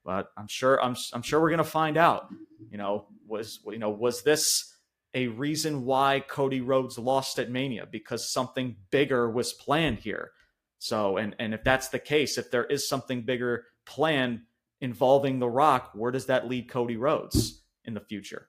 but 0.08 0.32
I'm 0.38 0.48
sure 0.48 0.82
I'm 0.82 0.96
I'm 1.12 1.22
sure 1.22 1.42
we're 1.42 1.50
gonna 1.50 1.66
find 1.66 1.98
out. 1.98 2.30
You 2.72 2.78
know, 2.78 3.08
was 3.28 3.60
you 3.68 3.78
know 3.78 3.90
was 3.90 4.24
this 4.24 4.74
a 5.14 5.28
reason 5.28 5.84
why 5.84 6.24
Cody 6.26 6.62
Rhodes 6.62 6.98
lost 6.98 7.40
at 7.40 7.52
Mania 7.52 7.86
because 7.92 8.32
something 8.32 8.78
bigger 8.90 9.30
was 9.30 9.52
planned 9.52 10.00
here? 10.00 10.32
So, 10.80 11.18
and 11.18 11.36
and 11.40 11.54
if 11.54 11.62
that's 11.66 11.90
the 11.90 12.00
case, 12.00 12.38
if 12.38 12.50
there 12.50 12.64
is 12.64 12.88
something 12.88 13.24
bigger 13.24 13.66
planned 13.86 14.44
involving 14.80 15.40
The 15.40 15.50
Rock, 15.50 15.92
where 15.94 16.14
does 16.14 16.28
that 16.28 16.48
lead 16.48 16.70
Cody 16.70 16.96
Rhodes 16.96 17.62
in 17.84 17.94
the 17.94 18.00
future? 18.00 18.48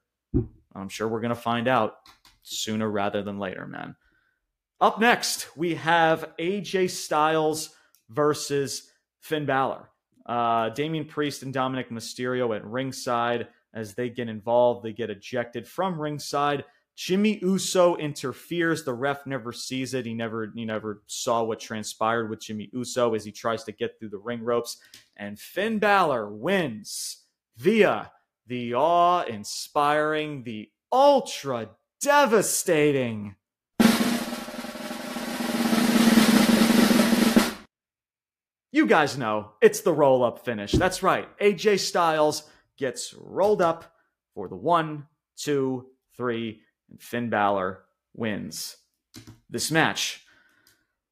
I'm 0.76 0.88
sure 0.88 1.08
we're 1.08 1.20
gonna 1.20 1.34
find 1.34 1.66
out 1.66 1.96
sooner 2.42 2.88
rather 2.88 3.24
than 3.24 3.40
later, 3.40 3.66
man. 3.66 3.96
Up 4.80 5.00
next, 5.00 5.56
we 5.56 5.74
have 5.74 6.30
AJ 6.38 6.90
Styles 6.90 7.74
versus 8.08 8.92
Finn 9.18 9.44
Balor. 9.44 9.90
Uh, 10.28 10.68
Damian 10.68 11.06
Priest 11.06 11.42
and 11.42 11.52
Dominic 11.52 11.90
Mysterio 11.90 12.54
at 12.54 12.64
ringside. 12.64 13.48
As 13.74 13.94
they 13.94 14.10
get 14.10 14.28
involved, 14.28 14.84
they 14.84 14.92
get 14.92 15.10
ejected 15.10 15.66
from 15.66 16.00
ringside. 16.00 16.64
Jimmy 16.96 17.38
Uso 17.42 17.96
interferes. 17.96 18.82
The 18.82 18.92
ref 18.92 19.24
never 19.24 19.52
sees 19.52 19.94
it. 19.94 20.04
He 20.04 20.14
never, 20.14 20.50
he 20.54 20.64
never 20.64 21.02
saw 21.06 21.44
what 21.44 21.60
transpired 21.60 22.28
with 22.28 22.40
Jimmy 22.40 22.70
Uso 22.72 23.14
as 23.14 23.24
he 23.24 23.30
tries 23.30 23.62
to 23.64 23.72
get 23.72 23.98
through 23.98 24.08
the 24.08 24.18
ring 24.18 24.42
ropes. 24.42 24.78
And 25.16 25.38
Finn 25.38 25.78
Balor 25.78 26.30
wins 26.30 27.24
via 27.56 28.10
the 28.48 28.74
awe-inspiring, 28.74 30.42
the 30.42 30.70
ultra 30.90 31.70
devastating 32.00 33.36
You 38.70 38.86
guys 38.86 39.16
know 39.16 39.52
it's 39.62 39.80
the 39.80 39.92
roll 39.92 40.22
up 40.22 40.44
finish. 40.44 40.72
That's 40.72 41.02
right. 41.02 41.28
AJ 41.38 41.80
Styles 41.80 42.44
gets 42.76 43.14
rolled 43.14 43.62
up 43.62 43.96
for 44.34 44.48
the 44.48 44.56
one, 44.56 45.06
two, 45.36 45.86
three, 46.16 46.60
and 46.90 47.00
Finn 47.00 47.30
Balor 47.30 47.84
wins 48.14 48.76
this 49.48 49.70
match. 49.70 50.24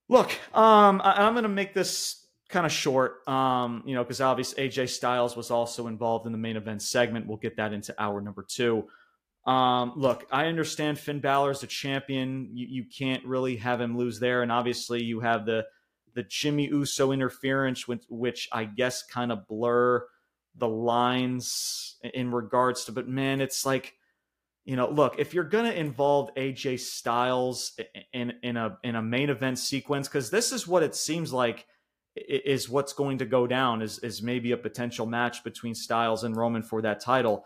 Look, 0.09 0.31
um, 0.55 1.01
I- 1.03 1.27
am 1.27 1.33
going 1.33 1.45
to 1.45 1.49
make 1.49 1.75
this 1.75 2.27
kind 2.49 2.66
of 2.66 2.71
short, 2.71 3.27
um, 3.27 3.83
you 3.87 3.95
know, 3.95 4.05
because 4.05 4.21
obviously 4.21 4.69
AJ 4.69 4.90
Styles 4.90 5.35
was 5.35 5.51
also 5.51 5.88
involved 5.88 6.27
in 6.27 6.33
the 6.33 6.38
main 6.38 6.57
event 6.57 6.83
segment. 6.83 7.27
We'll 7.27 7.38
get 7.38 7.57
that 7.57 7.73
into 7.73 7.95
hour 8.01 8.21
number 8.21 8.45
two. 8.47 8.87
Um, 9.47 9.92
look, 9.97 10.27
I 10.31 10.47
understand 10.47 10.99
Finn 10.99 11.21
Balor 11.21 11.53
is 11.53 11.62
a 11.62 11.66
champion. 11.69 12.51
You, 12.53 12.66
you 12.69 12.85
can't 12.85 13.25
really 13.25 13.57
have 13.57 13.81
him 13.81 13.97
lose 13.97 14.21
there. 14.21 14.42
And 14.42 14.53
obviously, 14.53 15.03
you 15.03 15.21
have 15.21 15.47
the 15.47 15.64
the 16.16 16.24
Jimmy 16.24 16.66
Uso 16.66 17.12
interference, 17.12 17.87
which, 17.87 18.02
which 18.09 18.48
I 18.50 18.64
guess 18.64 19.05
kind 19.05 19.31
of 19.31 19.46
blur 19.46 20.05
the 20.57 20.66
lines 20.66 21.96
in 22.02 22.33
regards 22.33 22.87
to. 22.87 22.92
But 22.92 23.07
man, 23.07 23.40
it's 23.40 23.64
like 23.64 23.94
you 24.64 24.74
know, 24.74 24.90
look, 24.90 25.14
if 25.18 25.33
you're 25.33 25.44
gonna 25.44 25.70
involve 25.70 26.35
AJ 26.35 26.81
Styles 26.81 27.79
in 28.12 28.33
in 28.42 28.57
a 28.57 28.79
in 28.83 28.96
a 28.96 29.02
main 29.02 29.31
event 29.31 29.61
sequence, 29.61 30.09
because 30.09 30.31
this 30.31 30.50
is 30.50 30.66
what 30.66 30.83
it 30.83 30.96
seems 30.96 31.33
like 31.33 31.66
is 32.16 32.68
what's 32.68 32.94
going 32.94 33.18
to 33.18 33.26
go 33.26 33.46
down 33.46 33.83
is 33.83 34.00
is 34.00 34.22
maybe 34.22 34.50
a 34.52 34.57
potential 34.57 35.07
match 35.07 35.44
between 35.44 35.74
Styles 35.74 36.24
and 36.24 36.37
Roman 36.37 36.62
for 36.62 36.83
that 36.83 37.00
title. 37.00 37.44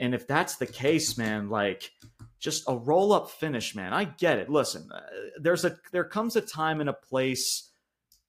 And 0.00 0.12
if 0.12 0.26
that's 0.26 0.56
the 0.56 0.66
case, 0.66 1.16
man, 1.16 1.48
like 1.48 1.92
just 2.40 2.64
a 2.66 2.76
roll 2.76 3.12
up 3.12 3.30
finish, 3.30 3.76
man. 3.76 3.92
I 3.92 4.04
get 4.04 4.38
it. 4.38 4.50
Listen, 4.50 4.90
uh, 4.92 5.00
there's 5.40 5.64
a 5.64 5.78
there 5.92 6.04
comes 6.04 6.34
a 6.34 6.40
time 6.40 6.80
and 6.80 6.88
a 6.88 6.94
place 6.94 7.70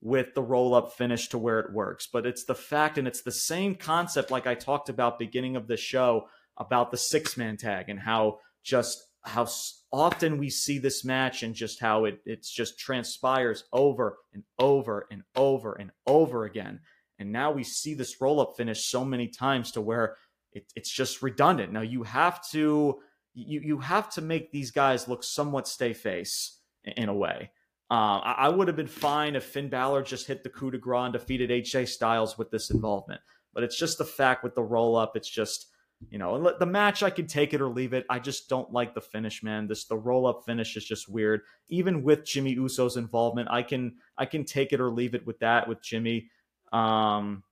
with 0.02 0.34
the 0.36 0.42
roll 0.42 0.76
up 0.76 0.94
finish 0.94 1.28
to 1.30 1.38
where 1.38 1.60
it 1.60 1.74
works, 1.74 2.08
but 2.12 2.26
it's 2.26 2.44
the 2.46 2.56
fact 2.56 2.98
and 2.98 3.08
it's 3.08 3.22
the 3.22 3.32
same 3.32 3.76
concept 3.76 4.30
like 4.30 4.46
I 4.46 4.56
talked 4.56 4.90
about 4.90 5.18
beginning 5.20 5.56
of 5.56 5.68
the 5.68 5.78
show 5.78 6.28
about 6.58 6.92
the 6.92 6.98
six 6.98 7.38
man 7.38 7.58
tag 7.58 7.90
and 7.90 8.00
how 8.00 8.40
just 8.64 9.04
how 9.24 9.48
often 9.92 10.38
we 10.38 10.50
see 10.50 10.80
this 10.80 11.04
match 11.04 11.44
and 11.44 11.54
just 11.54 11.80
how 11.80 12.06
it 12.06 12.20
it's 12.26 12.50
just 12.52 12.80
transpires 12.80 13.64
over 13.74 14.18
and 14.34 14.44
over 14.60 15.08
and 15.12 15.24
over 15.36 15.74
and 15.74 15.92
over 16.06 16.46
again. 16.46 16.80
And 17.20 17.32
now 17.32 17.52
we 17.52 17.64
see 17.64 17.94
this 17.94 18.22
roll 18.22 18.40
up 18.40 18.56
finish 18.56 18.86
so 18.86 19.04
many 19.04 19.28
times 19.28 19.72
to 19.72 19.82
where 19.82 20.18
it, 20.54 20.72
it's 20.76 20.92
just 20.92 21.22
redundant. 21.22 21.74
Now 21.74 21.82
you 21.82 22.04
have 22.04 22.48
to 22.52 23.00
you 23.34 23.62
you 23.62 23.80
have 23.80 24.10
to 24.14 24.22
make 24.22 24.52
these 24.52 24.72
guys 24.72 25.08
look 25.08 25.24
somewhat 25.24 25.68
stay 25.68 25.94
face 25.94 26.60
in 26.84 27.10
a 27.10 27.14
way. 27.14 27.52
Uh, 27.90 28.20
I, 28.20 28.36
I 28.40 28.50
would 28.50 28.68
have 28.68 28.76
been 28.76 28.88
fine 28.88 29.36
if 29.36 29.46
Finn 29.46 29.70
Balor 29.70 30.04
just 30.04 30.28
hit 30.28 30.44
the 30.44 30.50
coup 30.50 30.72
de 30.72 30.78
grace 30.78 31.06
and 31.06 31.14
defeated 31.14 31.50
AJ 31.50 31.88
Styles 31.88 32.38
with 32.38 32.52
this 32.52 32.70
involvement, 32.70 33.22
but 33.54 33.64
it's 33.64 33.78
just 33.78 33.98
the 33.98 34.06
fact 34.06 34.44
with 34.44 34.56
the 34.56 34.64
roll 34.64 34.96
up. 34.96 35.16
It's 35.16 35.30
just 35.30 35.68
you 36.10 36.20
know 36.20 36.54
the 36.60 36.66
match 36.66 37.02
I 37.02 37.10
can 37.10 37.28
take 37.28 37.54
it 37.54 37.62
or 37.62 37.70
leave 37.70 37.94
it. 37.94 38.06
I 38.10 38.20
just 38.20 38.50
don't 38.50 38.72
like 38.72 38.94
the 38.94 39.02
finish, 39.02 39.42
man. 39.42 39.68
This 39.68 39.86
the 39.86 39.98
roll 39.98 40.28
up 40.28 40.44
finish 40.46 40.76
is 40.76 40.86
just 40.86 41.10
weird. 41.10 41.42
Even 41.70 42.04
with 42.04 42.26
Jimmy 42.26 42.52
Uso's 42.52 42.98
involvement, 42.98 43.48
I 43.50 43.64
can 43.64 43.96
I 44.18 44.26
can 44.26 44.44
take 44.44 44.74
it 44.74 44.82
or 44.82 44.92
leave 44.92 45.16
it 45.16 45.26
with 45.26 45.40
that 45.40 45.68
with 45.68 45.82
Jimmy. 45.82 46.30
Um, 46.74 47.44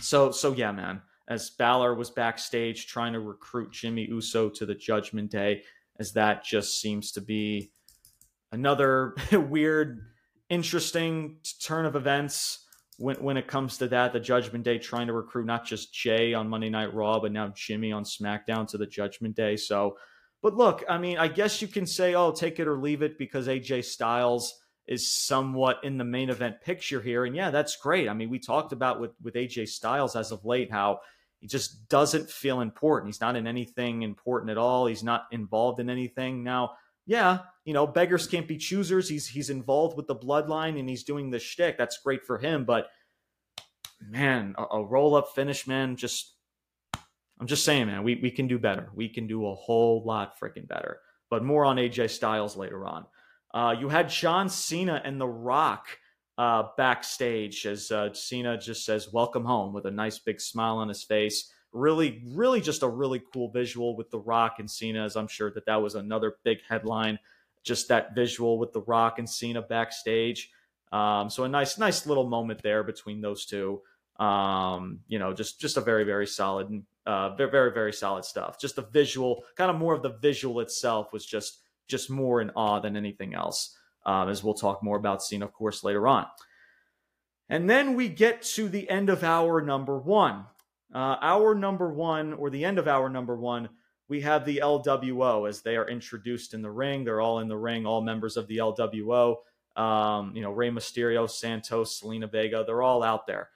so 0.00 0.30
so 0.30 0.52
yeah, 0.52 0.72
man 0.72 1.02
as 1.28 1.50
Balor 1.50 1.94
was 1.94 2.10
backstage 2.10 2.86
trying 2.86 3.12
to 3.12 3.20
recruit 3.20 3.72
Jimmy 3.72 4.06
Uso 4.06 4.48
to 4.50 4.66
the 4.66 4.74
Judgment 4.74 5.30
Day, 5.30 5.62
as 5.98 6.12
that 6.12 6.44
just 6.44 6.80
seems 6.80 7.12
to 7.12 7.20
be 7.20 7.72
another 8.52 9.14
weird, 9.32 10.00
interesting 10.48 11.38
turn 11.62 11.86
of 11.86 11.96
events 11.96 12.66
when 12.98 13.16
when 13.16 13.36
it 13.36 13.46
comes 13.46 13.78
to 13.78 13.88
that. 13.88 14.12
The 14.12 14.20
Judgment 14.20 14.64
Day 14.64 14.78
trying 14.78 15.06
to 15.08 15.12
recruit 15.12 15.46
not 15.46 15.66
just 15.66 15.92
Jey 15.92 16.34
on 16.34 16.48
Monday 16.48 16.70
Night 16.70 16.94
Raw, 16.94 17.20
but 17.20 17.32
now 17.32 17.52
Jimmy 17.54 17.92
on 17.92 18.04
SmackDown 18.04 18.66
to 18.68 18.78
the 18.78 18.86
Judgment 18.86 19.36
Day. 19.36 19.56
So, 19.56 19.96
but 20.42 20.54
look, 20.54 20.84
I 20.88 20.98
mean, 20.98 21.18
I 21.18 21.28
guess 21.28 21.60
you 21.60 21.68
can 21.68 21.86
say, 21.86 22.14
oh, 22.14 22.32
take 22.32 22.58
it 22.58 22.68
or 22.68 22.78
leave 22.78 23.02
it 23.02 23.18
because 23.18 23.48
AJ 23.48 23.84
Styles 23.84 24.60
is 24.86 25.10
somewhat 25.10 25.80
in 25.82 25.98
the 25.98 26.04
main 26.04 26.30
event 26.30 26.60
picture 26.60 27.00
here. 27.00 27.24
And 27.24 27.34
yeah, 27.34 27.50
that's 27.50 27.76
great. 27.76 28.08
I 28.08 28.14
mean, 28.14 28.30
we 28.30 28.38
talked 28.38 28.72
about 28.72 29.00
with 29.00 29.12
with 29.22 29.34
AJ 29.34 29.68
Styles 29.68 30.16
as 30.16 30.32
of 30.32 30.44
late 30.44 30.70
how 30.70 31.00
he 31.40 31.46
just 31.46 31.88
doesn't 31.88 32.30
feel 32.30 32.60
important. 32.60 33.08
He's 33.12 33.20
not 33.20 33.36
in 33.36 33.46
anything 33.46 34.02
important 34.02 34.50
at 34.50 34.58
all. 34.58 34.86
He's 34.86 35.04
not 35.04 35.26
involved 35.32 35.80
in 35.80 35.90
anything. 35.90 36.42
Now, 36.42 36.72
yeah, 37.04 37.40
you 37.66 37.74
know, 37.74 37.86
beggars 37.86 38.28
can't 38.28 38.46
be 38.46 38.56
choosers. 38.56 39.08
He's 39.08 39.26
he's 39.26 39.50
involved 39.50 39.96
with 39.96 40.06
the 40.06 40.14
bloodline 40.14 40.78
and 40.78 40.88
he's 40.88 41.02
doing 41.02 41.30
the 41.30 41.40
shtick. 41.40 41.76
That's 41.76 41.98
great 41.98 42.24
for 42.24 42.38
him. 42.38 42.64
But 42.64 42.86
man, 44.00 44.54
a, 44.56 44.76
a 44.76 44.84
roll 44.84 45.16
up 45.16 45.34
finish, 45.34 45.66
man, 45.66 45.96
just 45.96 46.36
I'm 47.40 47.48
just 47.48 47.64
saying, 47.64 47.88
man, 47.88 48.04
we, 48.04 48.14
we 48.22 48.30
can 48.30 48.46
do 48.46 48.58
better. 48.58 48.88
We 48.94 49.08
can 49.08 49.26
do 49.26 49.46
a 49.46 49.54
whole 49.54 50.02
lot 50.04 50.38
freaking 50.40 50.66
better. 50.66 51.00
But 51.28 51.44
more 51.44 51.64
on 51.64 51.76
AJ 51.76 52.10
Styles 52.10 52.56
later 52.56 52.86
on. 52.86 53.04
Uh, 53.52 53.74
you 53.78 53.88
had 53.88 54.08
John 54.08 54.48
Cena 54.48 55.02
and 55.04 55.20
The 55.20 55.26
Rock 55.26 55.86
uh, 56.38 56.68
backstage 56.76 57.66
as 57.66 57.90
uh, 57.90 58.12
Cena 58.12 58.56
just 58.58 58.84
says, 58.84 59.12
Welcome 59.12 59.44
home 59.44 59.72
with 59.72 59.86
a 59.86 59.90
nice 59.90 60.18
big 60.18 60.40
smile 60.40 60.76
on 60.76 60.88
his 60.88 61.02
face. 61.02 61.52
Really, 61.72 62.22
really 62.28 62.60
just 62.60 62.82
a 62.82 62.88
really 62.88 63.22
cool 63.32 63.50
visual 63.50 63.96
with 63.96 64.10
The 64.10 64.20
Rock 64.20 64.56
and 64.60 64.70
Cena, 64.70 65.04
as 65.04 65.16
I'm 65.16 65.28
sure 65.28 65.50
that 65.50 65.66
that 65.66 65.82
was 65.82 65.94
another 65.94 66.36
big 66.44 66.58
headline. 66.68 67.18
Just 67.66 67.88
that 67.88 68.14
visual 68.14 68.58
with 68.58 68.72
The 68.72 68.80
Rock 68.80 69.18
and 69.18 69.28
Cena 69.28 69.60
backstage. 69.60 70.50
Um, 70.92 71.28
so 71.28 71.44
a 71.44 71.48
nice, 71.48 71.76
nice 71.76 72.06
little 72.06 72.28
moment 72.28 72.62
there 72.62 72.82
between 72.82 73.20
those 73.20 73.44
two. 73.44 73.82
Um, 74.18 75.00
you 75.08 75.18
know, 75.18 75.34
just 75.34 75.60
just 75.60 75.76
a 75.76 75.82
very, 75.82 76.04
very 76.04 76.26
solid, 76.26 76.82
uh, 77.04 77.34
very, 77.34 77.50
very, 77.50 77.72
very 77.72 77.92
solid 77.92 78.24
stuff. 78.24 78.58
Just 78.58 78.76
the 78.76 78.86
visual, 78.86 79.44
kind 79.56 79.70
of 79.70 79.76
more 79.76 79.92
of 79.92 80.02
the 80.02 80.16
visual 80.22 80.60
itself 80.60 81.12
was 81.12 81.26
just 81.26 81.60
just 81.88 82.08
more 82.08 82.40
in 82.40 82.50
awe 82.56 82.80
than 82.80 82.96
anything 82.96 83.34
else 83.34 83.76
um, 84.06 84.28
as 84.28 84.42
we'll 84.42 84.54
talk 84.54 84.82
more 84.82 84.96
about 84.96 85.22
Cena, 85.22 85.44
of 85.44 85.52
course, 85.52 85.84
later 85.84 86.06
on. 86.08 86.26
And 87.48 87.68
then 87.68 87.94
we 87.94 88.08
get 88.08 88.42
to 88.42 88.68
the 88.68 88.88
end 88.88 89.10
of 89.10 89.22
our 89.22 89.60
number 89.60 89.98
one. 89.98 90.46
Uh, 90.94 91.16
our 91.20 91.54
number 91.54 91.92
one, 91.92 92.32
or 92.32 92.48
the 92.48 92.64
end 92.64 92.78
of 92.78 92.88
our 92.88 93.08
number 93.08 93.36
one, 93.36 93.68
we 94.08 94.20
have 94.20 94.44
the 94.44 94.60
LWO 94.62 95.48
as 95.48 95.62
they 95.62 95.76
are 95.76 95.88
introduced 95.88 96.54
in 96.54 96.62
the 96.62 96.70
ring. 96.70 97.04
They're 97.04 97.20
all 97.20 97.40
in 97.40 97.48
the 97.48 97.56
ring, 97.56 97.86
all 97.86 98.00
members 98.00 98.36
of 98.36 98.46
the 98.46 98.58
LWO. 98.58 99.36
Um, 99.76 100.32
you 100.34 100.42
know, 100.42 100.52
Rey 100.52 100.70
Mysterio, 100.70 101.28
Santos, 101.28 102.00
Zelina 102.00 102.30
Vega, 102.30 102.64
they're 102.66 102.82
all 102.82 103.02
out 103.02 103.26
there. 103.26 103.50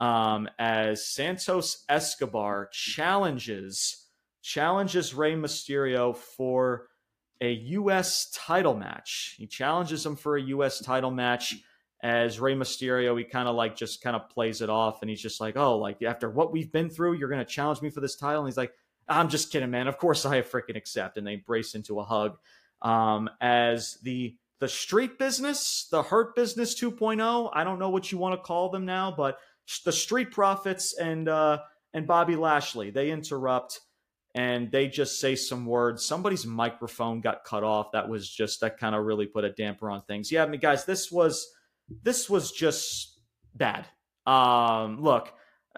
Um, 0.00 0.48
as 0.58 1.06
Santos 1.06 1.84
Escobar 1.88 2.68
challenges 2.72 4.06
challenges 4.42 5.12
Rey 5.12 5.34
Mysterio 5.34 6.16
for 6.16 6.86
a 7.40 7.50
U.S. 7.50 8.30
title 8.32 8.74
match. 8.74 9.34
He 9.38 9.46
challenges 9.46 10.06
him 10.06 10.14
for 10.14 10.36
a 10.36 10.42
U.S. 10.42 10.80
title 10.80 11.10
match 11.10 11.56
as 12.02 12.38
Rey 12.38 12.54
Mysterio. 12.54 13.18
He 13.18 13.24
kind 13.24 13.48
of 13.48 13.56
like 13.56 13.74
just 13.74 14.02
kind 14.02 14.14
of 14.14 14.30
plays 14.30 14.62
it 14.62 14.70
off, 14.70 15.02
and 15.02 15.10
he's 15.10 15.20
just 15.20 15.40
like, 15.40 15.56
"Oh, 15.56 15.78
like 15.78 16.02
after 16.02 16.30
what 16.30 16.52
we've 16.52 16.70
been 16.70 16.88
through, 16.88 17.14
you're 17.14 17.28
going 17.28 17.44
to 17.44 17.50
challenge 17.50 17.82
me 17.82 17.90
for 17.90 18.00
this 18.00 18.16
title?" 18.16 18.42
And 18.42 18.48
he's 18.48 18.56
like, 18.56 18.72
"I'm 19.08 19.28
just 19.28 19.52
kidding, 19.52 19.70
man. 19.70 19.88
Of 19.88 19.98
course 19.98 20.24
I 20.24 20.42
freaking 20.42 20.76
accept." 20.76 21.18
And 21.18 21.26
they 21.26 21.36
brace 21.36 21.74
into 21.74 22.00
a 22.00 22.04
hug 22.04 22.38
um, 22.82 23.28
as 23.40 23.98
the 24.02 24.36
the 24.58 24.68
street 24.68 25.18
business, 25.18 25.86
the 25.90 26.02
hurt 26.02 26.34
business 26.34 26.80
2.0. 26.80 27.50
I 27.52 27.62
don't 27.62 27.78
know 27.78 27.90
what 27.90 28.10
you 28.10 28.16
want 28.16 28.40
to 28.40 28.42
call 28.42 28.70
them 28.70 28.86
now, 28.86 29.12
but 29.14 29.38
the 29.84 29.92
street 29.92 30.30
profits 30.30 30.96
and 30.96 31.28
uh, 31.28 31.58
and 31.92 32.06
Bobby 32.06 32.36
Lashley 32.36 32.90
they 32.90 33.10
interrupt 33.10 33.80
and 34.34 34.70
they 34.70 34.86
just 34.86 35.18
say 35.18 35.34
some 35.34 35.64
words. 35.64 36.04
Somebody's 36.04 36.44
microphone 36.44 37.22
got 37.22 37.44
cut 37.44 37.64
off. 37.64 37.92
That 37.92 38.08
was 38.08 38.28
just 38.28 38.60
that 38.60 38.78
kind 38.78 38.94
of 38.94 39.04
really 39.04 39.26
put 39.26 39.44
a 39.44 39.50
damper 39.50 39.90
on 39.90 40.02
things. 40.02 40.30
Yeah, 40.30 40.44
I 40.44 40.46
mean, 40.46 40.60
guys, 40.60 40.84
this 40.84 41.10
was 41.10 41.48
this 42.02 42.28
was 42.28 42.52
just 42.52 43.18
bad. 43.54 43.86
Um, 44.26 45.00
look, 45.00 45.32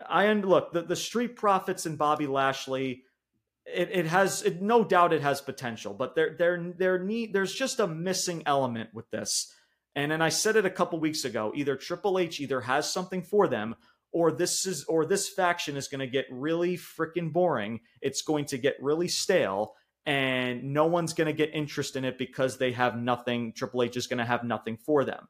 I 0.09 0.33
look 0.33 0.73
the, 0.73 0.83
the 0.83 0.97
Street 0.97 1.37
Profits 1.37 1.87
and 1.87 1.97
Bobby 1.97 2.27
Lashley. 2.27 3.05
It, 3.75 3.91
it 3.93 4.07
has 4.07 4.43
it, 4.43 4.63
no 4.63 4.85
doubt 4.85 5.13
it 5.13 5.23
has 5.23 5.41
potential, 5.41 5.95
but 5.95 6.15
there 6.15 6.35
there 6.39 6.73
there 6.77 6.99
need 7.03 7.33
there's 7.33 7.55
just 7.55 7.81
a 7.81 7.87
missing 7.87 8.43
element 8.47 8.91
with 8.95 9.11
this. 9.11 9.53
And 9.95 10.13
then 10.13 10.23
I 10.23 10.29
said 10.29 10.57
it 10.57 10.67
a 10.67 10.71
couple 10.71 11.01
weeks 11.01 11.25
ago. 11.25 11.53
Either 11.55 11.77
Triple 11.77 12.19
H 12.19 12.41
either 12.41 12.61
has 12.61 12.93
something 12.93 13.23
for 13.23 13.49
them, 13.49 13.75
or 14.13 14.33
this 14.33 14.67
is 14.67 14.85
or 14.85 15.05
this 15.05 15.29
faction 15.29 15.77
is 15.77 15.89
going 15.89 16.01
to 16.01 16.07
get 16.07 16.27
really 16.31 16.77
freaking 16.77 17.33
boring. 17.33 17.81
It's 18.01 18.23
going 18.23 18.47
to 18.47 18.59
get 18.59 18.77
really 18.81 19.09
stale 19.09 19.75
and 20.09 20.73
no 20.73 20.87
one's 20.87 21.13
going 21.13 21.27
to 21.27 21.35
get 21.35 21.55
interest 21.55 21.95
in 21.95 22.03
it 22.07 22.17
because 22.17 22.57
they 22.57 22.73
have 22.73 22.97
nothing 22.97 23.53
Triple 23.53 23.83
H 23.83 23.97
is 23.97 24.07
going 24.07 24.19
to 24.19 24.25
have 24.25 24.43
nothing 24.43 24.79
for 24.79 25.05
them. 25.05 25.29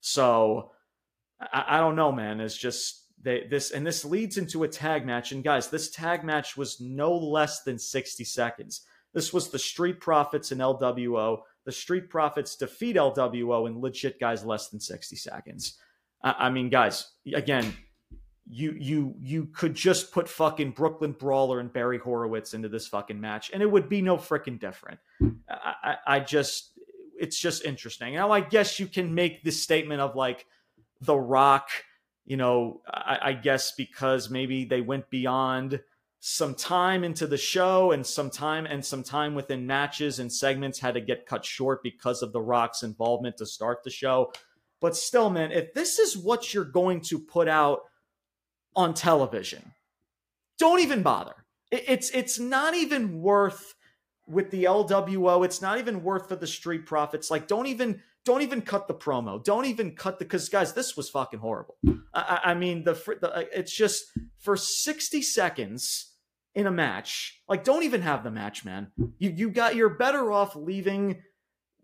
So 0.00 0.72
I, 1.40 1.64
I 1.66 1.78
don't 1.78 1.96
know, 1.96 2.12
man. 2.12 2.40
It's 2.40 2.56
just 2.56 3.06
they 3.22 3.46
this 3.48 3.70
and 3.70 3.86
this 3.86 4.04
leads 4.04 4.38
into 4.38 4.64
a 4.64 4.68
tag 4.68 5.04
match 5.04 5.32
and 5.32 5.42
guys, 5.42 5.68
this 5.68 5.90
tag 5.90 6.24
match 6.24 6.56
was 6.56 6.80
no 6.80 7.16
less 7.16 7.62
than 7.62 7.78
60 7.78 8.24
seconds. 8.24 8.82
This 9.14 9.32
was 9.32 9.50
the 9.50 9.58
Street 9.58 10.00
Profits 10.00 10.52
and 10.52 10.60
LWO. 10.60 11.40
The 11.64 11.72
Street 11.72 12.08
Profits 12.08 12.56
defeat 12.56 12.96
LWO 12.96 13.66
in 13.66 13.80
legit 13.80 14.20
guys 14.20 14.44
less 14.44 14.68
than 14.68 14.80
60 14.80 15.16
seconds. 15.16 15.78
I, 16.22 16.34
I 16.38 16.50
mean, 16.50 16.68
guys, 16.68 17.10
again, 17.34 17.74
you 18.50 18.74
you 18.78 19.14
you 19.20 19.46
could 19.46 19.74
just 19.74 20.12
put 20.12 20.28
fucking 20.28 20.70
Brooklyn 20.70 21.12
Brawler 21.12 21.60
and 21.60 21.72
Barry 21.72 21.98
Horowitz 21.98 22.54
into 22.54 22.68
this 22.68 22.88
fucking 22.88 23.20
match, 23.20 23.50
and 23.52 23.62
it 23.62 23.70
would 23.70 23.88
be 23.88 24.00
no 24.00 24.16
freaking 24.16 24.58
different. 24.58 25.00
I, 25.48 25.74
I, 25.82 25.96
I 26.06 26.20
just 26.20 26.72
it's 27.18 27.38
just 27.38 27.64
interesting. 27.64 28.14
Now 28.14 28.30
I 28.30 28.40
guess 28.40 28.80
you 28.80 28.86
can 28.86 29.14
make 29.14 29.42
this 29.42 29.62
statement 29.62 30.00
of 30.00 30.16
like 30.16 30.46
The 31.02 31.16
Rock, 31.16 31.68
you 32.28 32.36
know, 32.36 32.82
I, 32.86 33.18
I 33.22 33.32
guess 33.32 33.72
because 33.72 34.28
maybe 34.28 34.64
they 34.64 34.80
went 34.82 35.08
beyond 35.10 35.80
some 36.20 36.54
time 36.54 37.02
into 37.02 37.26
the 37.26 37.38
show 37.38 37.92
and 37.92 38.06
some 38.06 38.28
time 38.28 38.66
and 38.66 38.84
some 38.84 39.02
time 39.02 39.34
within 39.34 39.66
matches 39.66 40.18
and 40.18 40.30
segments 40.30 40.78
had 40.78 40.94
to 40.94 41.00
get 41.00 41.26
cut 41.26 41.44
short 41.44 41.82
because 41.82 42.22
of 42.22 42.32
The 42.32 42.40
Rock's 42.40 42.82
involvement 42.82 43.38
to 43.38 43.46
start 43.46 43.82
the 43.82 43.90
show. 43.90 44.32
But 44.80 44.94
still, 44.94 45.30
man, 45.30 45.52
if 45.52 45.72
this 45.72 45.98
is 45.98 46.18
what 46.18 46.52
you're 46.52 46.64
going 46.64 47.00
to 47.02 47.18
put 47.18 47.48
out 47.48 47.80
on 48.76 48.94
television. 48.94 49.72
Don't 50.58 50.80
even 50.80 51.02
bother. 51.02 51.34
It's 51.70 52.10
it's 52.10 52.38
not 52.38 52.74
even 52.74 53.20
worth 53.20 53.74
with 54.26 54.50
the 54.50 54.64
LWO. 54.64 55.44
It's 55.44 55.60
not 55.60 55.78
even 55.78 56.02
worth 56.02 56.28
for 56.28 56.36
the 56.36 56.46
Street 56.46 56.86
Profits. 56.86 57.30
Like, 57.30 57.48
don't 57.48 57.66
even 57.66 58.02
don't 58.24 58.42
even 58.42 58.62
cut 58.62 58.88
the 58.88 58.94
promo. 58.94 59.42
Don't 59.42 59.64
even 59.64 59.94
cut 59.94 60.18
the 60.18 60.24
because 60.24 60.48
guys, 60.48 60.74
this 60.74 60.96
was 60.96 61.08
fucking 61.08 61.40
horrible. 61.40 61.76
I, 62.12 62.40
I 62.46 62.54
mean, 62.54 62.84
the, 62.84 62.92
the 63.20 63.34
uh, 63.34 63.44
it's 63.54 63.74
just 63.74 64.04
for 64.38 64.56
sixty 64.56 65.22
seconds 65.22 66.12
in 66.54 66.66
a 66.66 66.70
match. 66.70 67.40
Like, 67.48 67.64
don't 67.64 67.84
even 67.84 68.02
have 68.02 68.24
the 68.24 68.30
match, 68.30 68.64
man. 68.64 68.92
You 69.18 69.30
you 69.30 69.50
got 69.50 69.76
you're 69.76 69.88
better 69.88 70.30
off 70.30 70.56
leaving 70.56 71.22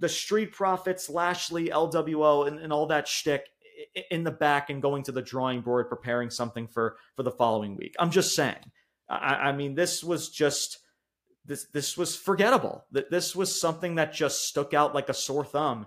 the 0.01 0.09
Street 0.09 0.53
Profits, 0.53 1.09
Lashley, 1.09 1.69
LWO, 1.69 2.47
and, 2.47 2.59
and 2.59 2.73
all 2.73 2.87
that 2.87 3.09
shtick 3.09 3.47
in 4.11 4.25
the 4.25 4.31
back 4.31 4.71
and 4.71 4.83
going 4.83 5.03
to 5.05 5.13
the 5.13 5.23
drawing 5.23 5.61
board, 5.61 5.89
preparing 5.89 6.31
something 6.31 6.67
for 6.67 6.97
for 7.17 7.23
the 7.23 7.31
following 7.31 7.77
week. 7.77 7.95
I'm 7.99 8.11
just 8.11 8.35
saying. 8.35 8.71
I, 9.09 9.35
I 9.35 9.53
mean, 9.53 9.75
this 9.75 10.03
was 10.03 10.29
just 10.29 10.79
this 11.45 11.67
this 11.73 11.97
was 11.97 12.17
forgettable. 12.17 12.85
That 12.93 13.11
this 13.11 13.35
was 13.37 13.61
something 13.61 13.95
that 13.97 14.13
just 14.13 14.49
stuck 14.49 14.75
out 14.75 14.95
like 14.95 15.09
a 15.09 15.15
sore 15.15 15.45
thumb 15.45 15.87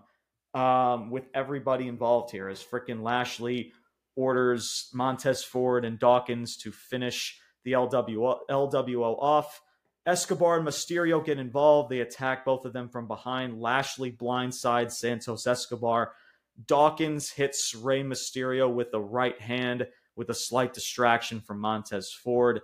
um, 0.58 1.12
with 1.12 1.26
everybody 1.36 1.88
involved 1.88 2.32
here. 2.32 2.50
As 2.50 2.64
freaking 2.64 3.04
Lashley 3.04 3.74
orders 4.16 4.90
Montez 4.92 5.44
Ford 5.44 5.86
and 5.86 6.00
Dawkins 6.00 6.58
to 6.58 6.72
finish 6.72 7.40
the 7.64 7.74
LWO, 7.74 8.40
LWO 8.50 9.22
off. 9.22 9.62
Escobar 10.08 10.58
and 10.58 10.68
Mysterio 10.68 11.24
get 11.24 11.38
involved. 11.38 11.92
They 11.92 12.00
attack 12.00 12.44
both 12.44 12.66
of 12.66 12.74
them 12.74 12.90
from 12.90 13.08
behind. 13.08 13.62
Lashley 13.62 14.12
blindsides 14.12 14.94
Santos 14.94 15.46
Escobar. 15.46 16.14
Dawkins 16.66 17.30
hits 17.30 17.76
Rey 17.76 18.02
Mysterio 18.02 18.74
with 18.74 18.90
the 18.92 19.02
right 19.02 19.40
hand 19.40 19.86
with 20.16 20.30
a 20.30 20.34
slight 20.34 20.74
distraction 20.74 21.40
from 21.40 21.60
Montez 21.60 22.12
Ford. 22.12 22.62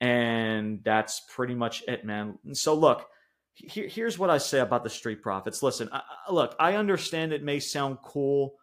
And 0.00 0.82
that's 0.82 1.20
pretty 1.28 1.54
much 1.54 1.82
it, 1.86 2.06
man. 2.06 2.38
So, 2.52 2.72
look, 2.72 3.06
here, 3.54 3.88
here's 3.88 4.18
what 4.18 4.30
I 4.30 4.38
say 4.38 4.60
about 4.60 4.84
the 4.84 4.90
Street 4.90 5.22
Profits. 5.22 5.62
Listen, 5.62 5.88
I, 5.92 6.02
look, 6.30 6.54
I 6.58 6.76
understand 6.76 7.32
it 7.32 7.42
may 7.42 7.60
sound 7.60 7.98
cool 8.02 8.54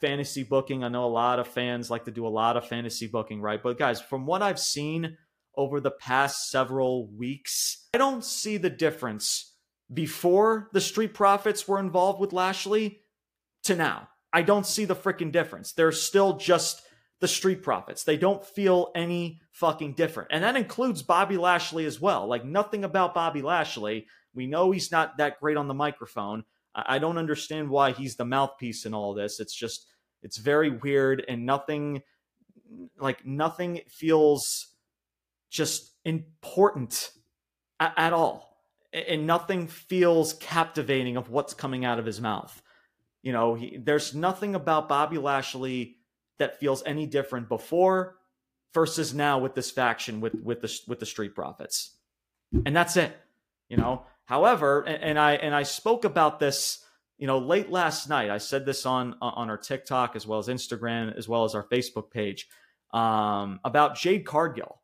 fantasy 0.00 0.42
booking. 0.42 0.84
I 0.84 0.88
know 0.88 1.04
a 1.04 1.06
lot 1.06 1.38
of 1.38 1.48
fans 1.48 1.90
like 1.90 2.04
to 2.04 2.10
do 2.10 2.26
a 2.26 2.28
lot 2.28 2.56
of 2.56 2.66
fantasy 2.68 3.06
booking, 3.06 3.40
right? 3.40 3.62
But, 3.62 3.78
guys, 3.78 4.00
from 4.00 4.26
what 4.26 4.42
I've 4.42 4.58
seen 4.58 5.16
over 5.54 5.80
the 5.80 5.90
past 5.90 6.50
several 6.50 7.08
weeks, 7.08 7.88
I 7.94 7.98
don't 7.98 8.24
see 8.24 8.56
the 8.56 8.70
difference 8.70 9.54
before 9.92 10.68
the 10.72 10.80
Street 10.80 11.14
Profits 11.14 11.66
were 11.66 11.78
involved 11.78 12.20
with 12.20 12.32
Lashley 12.32 13.00
to 13.64 13.74
now. 13.74 14.08
I 14.32 14.42
don't 14.42 14.66
see 14.66 14.84
the 14.84 14.96
freaking 14.96 15.32
difference. 15.32 15.72
They're 15.72 15.92
still 15.92 16.36
just 16.36 16.82
the 17.20 17.28
Street 17.28 17.62
Profits. 17.62 18.04
They 18.04 18.16
don't 18.16 18.44
feel 18.44 18.90
any 18.94 19.40
fucking 19.52 19.94
different. 19.94 20.30
And 20.32 20.44
that 20.44 20.56
includes 20.56 21.02
Bobby 21.02 21.38
Lashley 21.38 21.86
as 21.86 22.00
well. 22.00 22.26
Like 22.26 22.44
nothing 22.44 22.84
about 22.84 23.14
Bobby 23.14 23.40
Lashley. 23.40 24.06
We 24.36 24.46
know 24.46 24.70
he's 24.70 24.92
not 24.92 25.16
that 25.16 25.40
great 25.40 25.56
on 25.56 25.66
the 25.66 25.74
microphone. 25.74 26.44
I 26.76 26.98
don't 26.98 27.16
understand 27.16 27.70
why 27.70 27.92
he's 27.92 28.16
the 28.16 28.26
mouthpiece 28.26 28.84
in 28.84 28.92
all 28.92 29.14
this. 29.14 29.40
It's 29.40 29.54
just 29.54 29.86
it's 30.22 30.36
very 30.36 30.70
weird 30.70 31.24
and 31.26 31.46
nothing 31.46 32.02
like 32.98 33.24
nothing 33.24 33.80
feels 33.88 34.74
just 35.48 35.92
important 36.04 37.12
at, 37.80 37.94
at 37.96 38.12
all. 38.12 38.62
And 38.92 39.26
nothing 39.26 39.66
feels 39.68 40.34
captivating 40.34 41.16
of 41.16 41.30
what's 41.30 41.54
coming 41.54 41.84
out 41.84 41.98
of 41.98 42.06
his 42.06 42.20
mouth. 42.20 42.62
You 43.22 43.32
know, 43.32 43.54
he, 43.54 43.78
there's 43.82 44.14
nothing 44.14 44.54
about 44.54 44.88
Bobby 44.88 45.18
Lashley 45.18 45.96
that 46.38 46.60
feels 46.60 46.82
any 46.86 47.06
different 47.06 47.48
before 47.48 48.16
versus 48.74 49.14
now 49.14 49.38
with 49.38 49.54
this 49.54 49.70
faction 49.70 50.20
with 50.20 50.34
with 50.34 50.60
the 50.60 50.80
with 50.86 51.00
the 51.00 51.06
Street 51.06 51.34
Profits, 51.34 51.96
and 52.66 52.76
that's 52.76 52.96
it. 52.96 53.16
You 53.68 53.78
know. 53.78 54.04
However, 54.26 54.82
and, 54.82 55.18
I 55.18 55.34
and 55.34 55.54
I 55.54 55.62
spoke 55.62 56.04
about 56.04 56.38
this, 56.40 56.84
you 57.16 57.26
know, 57.26 57.38
late 57.38 57.70
last 57.70 58.08
night. 58.08 58.30
I 58.30 58.38
said 58.38 58.66
this 58.66 58.84
on 58.84 59.16
on 59.20 59.48
our 59.48 59.56
TikTok 59.56 60.16
as 60.16 60.26
well 60.26 60.38
as 60.38 60.48
Instagram 60.48 61.16
as 61.16 61.28
well 61.28 61.44
as 61.44 61.54
our 61.54 61.66
Facebook 61.66 62.10
page 62.10 62.46
um, 62.92 63.60
about 63.64 63.96
Jade 63.96 64.26
Cargill. 64.26 64.82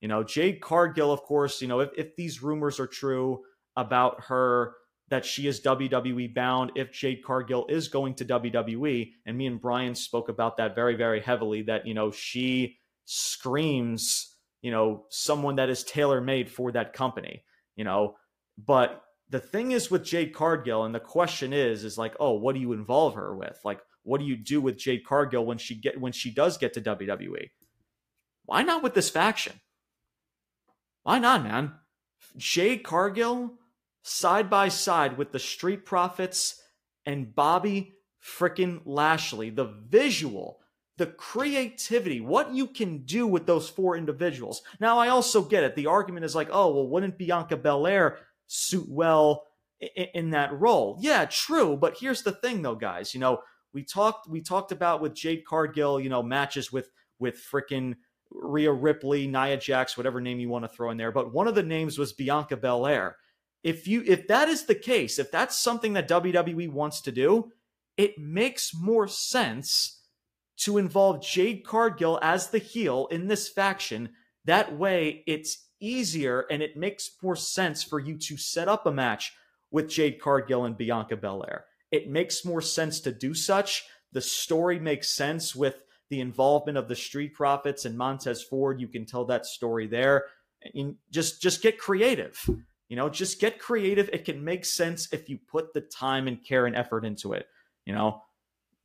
You 0.00 0.08
know, 0.08 0.22
Jade 0.22 0.60
Cargill, 0.60 1.12
of 1.12 1.22
course. 1.22 1.60
You 1.60 1.68
know, 1.68 1.80
if 1.80 1.90
if 1.96 2.16
these 2.16 2.42
rumors 2.42 2.80
are 2.80 2.86
true 2.86 3.42
about 3.76 4.24
her 4.24 4.74
that 5.08 5.24
she 5.24 5.46
is 5.46 5.60
WWE 5.60 6.34
bound 6.34 6.72
if 6.76 6.92
Jade 6.92 7.22
Cargill 7.22 7.66
is 7.68 7.88
going 7.88 8.14
to 8.14 8.24
WWE. 8.24 9.12
And 9.26 9.36
me 9.36 9.46
and 9.46 9.60
Brian 9.60 9.94
spoke 9.94 10.28
about 10.28 10.56
that 10.56 10.74
very, 10.74 10.96
very 10.96 11.20
heavily 11.20 11.62
that, 11.62 11.86
you 11.86 11.94
know, 11.94 12.10
she 12.10 12.78
screams, 13.04 14.34
you 14.62 14.70
know, 14.70 15.04
someone 15.10 15.56
that 15.56 15.68
is 15.68 15.84
tailor 15.84 16.20
made 16.20 16.50
for 16.50 16.72
that 16.72 16.94
company, 16.94 17.44
you 17.76 17.84
know. 17.84 18.16
But 18.58 19.02
the 19.30 19.40
thing 19.40 19.72
is 19.72 19.90
with 19.90 20.04
Jade 20.04 20.34
Cargill, 20.34 20.84
and 20.84 20.94
the 20.94 21.00
question 21.00 21.52
is, 21.52 21.84
is 21.84 21.98
like, 21.98 22.14
oh, 22.20 22.34
what 22.34 22.54
do 22.54 22.60
you 22.60 22.72
involve 22.72 23.14
her 23.14 23.34
with? 23.34 23.58
Like, 23.64 23.80
what 24.02 24.20
do 24.20 24.26
you 24.26 24.36
do 24.36 24.60
with 24.60 24.78
Jade 24.78 25.04
Cargill 25.04 25.44
when 25.44 25.58
she 25.58 25.74
get 25.74 26.00
when 26.00 26.12
she 26.12 26.30
does 26.30 26.58
get 26.58 26.74
to 26.74 26.80
WWE? 26.80 27.50
Why 28.44 28.62
not 28.62 28.82
with 28.82 28.94
this 28.94 29.10
faction? 29.10 29.60
Why 31.02 31.18
not, 31.18 31.42
man? 31.42 31.72
Jade 32.36 32.84
Cargill 32.84 33.54
side 34.02 34.50
by 34.50 34.68
side 34.68 35.16
with 35.16 35.32
the 35.32 35.38
Street 35.38 35.84
Profits 35.84 36.62
and 37.06 37.34
Bobby 37.34 37.94
frickin' 38.22 38.82
Lashley. 38.84 39.50
The 39.50 39.64
visual, 39.88 40.60
the 40.96 41.06
creativity, 41.06 42.20
what 42.20 42.54
you 42.54 42.66
can 42.66 43.04
do 43.04 43.26
with 43.26 43.46
those 43.46 43.68
four 43.68 43.96
individuals. 43.96 44.62
Now, 44.80 44.98
I 44.98 45.08
also 45.08 45.42
get 45.42 45.64
it. 45.64 45.74
The 45.74 45.86
argument 45.86 46.24
is 46.24 46.34
like, 46.34 46.48
oh, 46.50 46.74
well, 46.74 46.88
wouldn't 46.88 47.18
Bianca 47.18 47.56
Belair 47.56 48.18
suit 48.46 48.86
well 48.88 49.44
in, 49.80 50.06
in 50.14 50.30
that 50.30 50.58
role? 50.58 50.98
Yeah, 51.00 51.26
true. 51.26 51.76
But 51.76 51.96
here's 51.98 52.22
the 52.22 52.32
thing, 52.32 52.62
though, 52.62 52.74
guys. 52.74 53.14
You 53.14 53.20
know, 53.20 53.40
we 53.72 53.84
talked 53.84 54.28
we 54.28 54.40
talked 54.40 54.72
about 54.72 55.00
with 55.00 55.14
Jade 55.14 55.44
Cargill, 55.44 56.00
you 56.00 56.08
know, 56.08 56.22
matches 56.22 56.72
with 56.72 56.90
with 57.18 57.36
frickin' 57.36 57.96
Rhea 58.30 58.72
Ripley, 58.72 59.26
Nia 59.26 59.56
Jax, 59.56 59.96
whatever 59.96 60.20
name 60.20 60.40
you 60.40 60.48
want 60.48 60.64
to 60.64 60.68
throw 60.68 60.90
in 60.90 60.96
there. 60.96 61.12
But 61.12 61.32
one 61.32 61.48
of 61.48 61.54
the 61.54 61.62
names 61.62 61.98
was 61.98 62.12
Bianca 62.12 62.56
Belair 62.56 63.16
if 63.64 63.88
you 63.88 64.04
if 64.06 64.28
that 64.28 64.48
is 64.48 64.66
the 64.66 64.74
case, 64.74 65.18
if 65.18 65.32
that's 65.32 65.58
something 65.58 65.94
that 65.94 66.08
WWE 66.08 66.70
wants 66.70 67.00
to 67.00 67.10
do, 67.10 67.50
it 67.96 68.18
makes 68.18 68.72
more 68.74 69.08
sense 69.08 70.02
to 70.58 70.78
involve 70.78 71.24
Jade 71.24 71.64
Cargill 71.64 72.20
as 72.22 72.50
the 72.50 72.58
heel 72.58 73.08
in 73.10 73.26
this 73.26 73.48
faction. 73.48 74.10
That 74.44 74.76
way, 74.76 75.24
it's 75.26 75.66
easier 75.84 76.46
and 76.50 76.62
it 76.62 76.76
makes 76.76 77.10
more 77.22 77.36
sense 77.36 77.82
for 77.82 77.98
you 77.98 78.16
to 78.18 78.36
set 78.36 78.68
up 78.68 78.86
a 78.86 78.92
match 78.92 79.32
with 79.70 79.88
Jade 79.88 80.20
Cargill 80.20 80.64
and 80.64 80.76
Bianca 80.76 81.16
Belair. 81.16 81.64
It 81.90 82.08
makes 82.08 82.44
more 82.44 82.60
sense 82.60 83.00
to 83.00 83.12
do 83.12 83.34
such. 83.34 83.84
The 84.12 84.20
story 84.20 84.78
makes 84.78 85.10
sense 85.10 85.54
with 85.54 85.82
the 86.10 86.20
involvement 86.20 86.78
of 86.78 86.88
the 86.88 86.94
Street 86.94 87.34
Profits 87.34 87.84
and 87.84 87.96
Montez 87.96 88.42
Ford. 88.42 88.80
You 88.80 88.88
can 88.88 89.04
tell 89.04 89.24
that 89.26 89.46
story 89.46 89.86
there. 89.86 90.26
And 90.74 90.96
just 91.10 91.42
just 91.42 91.62
get 91.62 91.78
creative. 91.78 92.38
You 92.88 92.96
know, 92.96 93.08
just 93.08 93.40
get 93.40 93.58
creative. 93.58 94.08
It 94.12 94.24
can 94.24 94.44
make 94.44 94.64
sense 94.64 95.12
if 95.12 95.28
you 95.28 95.38
put 95.50 95.72
the 95.72 95.80
time 95.80 96.28
and 96.28 96.42
care 96.44 96.66
and 96.66 96.76
effort 96.76 97.04
into 97.04 97.32
it. 97.32 97.46
You 97.84 97.94
know, 97.94 98.22